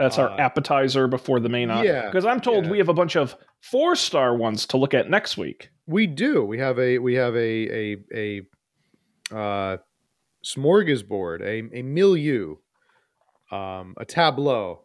That's 0.01 0.19
our 0.19 0.31
Uh, 0.31 0.37
appetizer 0.39 1.07
before 1.07 1.41
the 1.41 1.49
main. 1.49 1.69
yeah, 1.69 2.07
because 2.07 2.25
I'm 2.25 2.41
told 2.41 2.65
yeah. 2.65 2.71
we 2.71 2.79
have 2.79 2.89
a 2.89 2.95
bunch 2.95 3.17
of 3.17 3.37
four 3.61 3.95
star 3.95 4.35
ones 4.37 4.67
to 4.67 4.77
look 4.77 4.95
at 4.95 5.09
next 5.11 5.37
week. 5.37 5.71
We 5.87 6.07
do. 6.07 6.45
We 6.45 6.59
have 6.59 6.79
a 6.79 6.99
we 6.99 7.15
have 7.15 7.35
a 7.37 7.39
a 7.39 7.97
a 9.33 9.37
uh, 9.37 9.77
smorgasbord, 10.45 11.43
a 11.43 11.79
a 11.79 11.83
milieu, 11.83 12.57
um, 13.53 13.95
a 13.99 14.05
tableau 14.05 14.85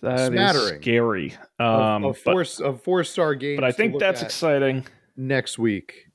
That 0.00 0.32
is 0.34 0.68
scary. 0.80 1.34
of, 1.58 1.80
Um, 1.80 2.04
of 2.04 2.20
but, 2.24 2.32
four 2.32 2.66
of 2.66 2.82
four 2.82 3.04
star 3.04 3.34
games. 3.34 3.60
but 3.60 3.64
I 3.64 3.72
think 3.72 3.98
that's 4.00 4.22
exciting. 4.22 4.84
next 5.16 5.58
week. 5.58 6.06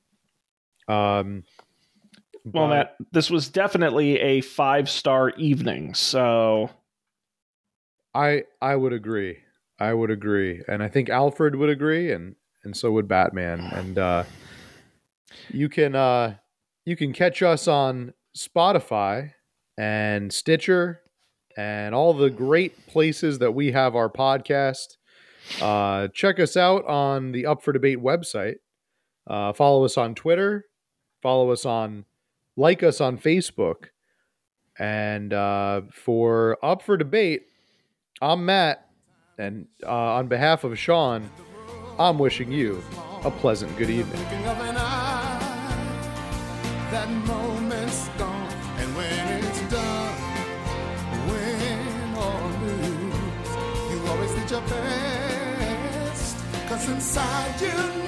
Um, 0.88 1.44
Well, 2.44 2.68
but- 2.68 2.70
Matt, 2.70 2.96
this 3.12 3.30
was 3.30 3.48
definitely 3.48 4.18
a 4.20 4.40
five 4.40 4.88
star 4.90 5.30
evening. 5.36 5.94
So 5.94 6.70
I 8.14 8.44
I 8.60 8.76
would 8.76 8.92
agree. 8.92 9.38
I 9.80 9.94
would 9.94 10.10
agree, 10.10 10.62
and 10.66 10.82
I 10.82 10.88
think 10.88 11.08
Alfred 11.08 11.54
would 11.54 11.70
agree, 11.70 12.10
and 12.12 12.34
and 12.64 12.76
so 12.76 12.92
would 12.92 13.08
Batman. 13.08 13.60
And 13.60 13.98
uh, 13.98 14.24
you 15.50 15.68
can 15.68 15.94
uh, 15.94 16.36
you 16.84 16.96
can 16.96 17.12
catch 17.12 17.42
us 17.42 17.68
on 17.68 18.14
Spotify 18.36 19.32
and 19.76 20.32
Stitcher 20.32 21.00
and 21.56 21.94
all 21.94 22.14
the 22.14 22.30
great 22.30 22.86
places 22.86 23.38
that 23.38 23.52
we 23.52 23.72
have 23.72 23.96
our 23.96 24.08
podcast. 24.08 24.96
Uh, 25.60 26.08
check 26.08 26.38
us 26.38 26.56
out 26.56 26.84
on 26.86 27.32
the 27.32 27.46
Up 27.46 27.62
for 27.62 27.72
Debate 27.72 27.98
website. 27.98 28.56
Uh, 29.26 29.52
follow 29.52 29.84
us 29.84 29.96
on 29.96 30.14
Twitter. 30.14 30.64
Follow 31.22 31.50
us 31.50 31.64
on 31.64 32.04
like 32.56 32.82
us 32.82 33.00
on 33.00 33.18
Facebook. 33.18 33.86
And 34.78 35.32
uh, 35.32 35.82
for 35.92 36.58
Up 36.62 36.82
for 36.82 36.96
Debate, 36.96 37.42
I'm 38.20 38.46
Matt, 38.46 38.88
and 39.38 39.68
uh, 39.84 39.90
on 39.90 40.26
behalf 40.26 40.64
of 40.64 40.76
Sean, 40.76 41.30
I'm 42.00 42.18
wishing 42.18 42.50
you 42.50 42.82
a 43.22 43.30
pleasant 43.30 43.76
good 43.76 43.90
evening. 43.90 44.20
That 46.90 47.08
moment's 47.26 48.08
gone, 48.18 48.52
and 48.78 48.96
when 48.96 49.44
it's 49.44 49.60
done, 49.70 50.16
win 51.28 52.16
or 52.16 52.40
lose, 52.66 53.92
you 53.92 53.98
always 54.10 54.50
your 54.50 54.62
best. 54.62 56.36
Cause 56.68 56.88
inside 56.88 57.60
you 57.60 58.07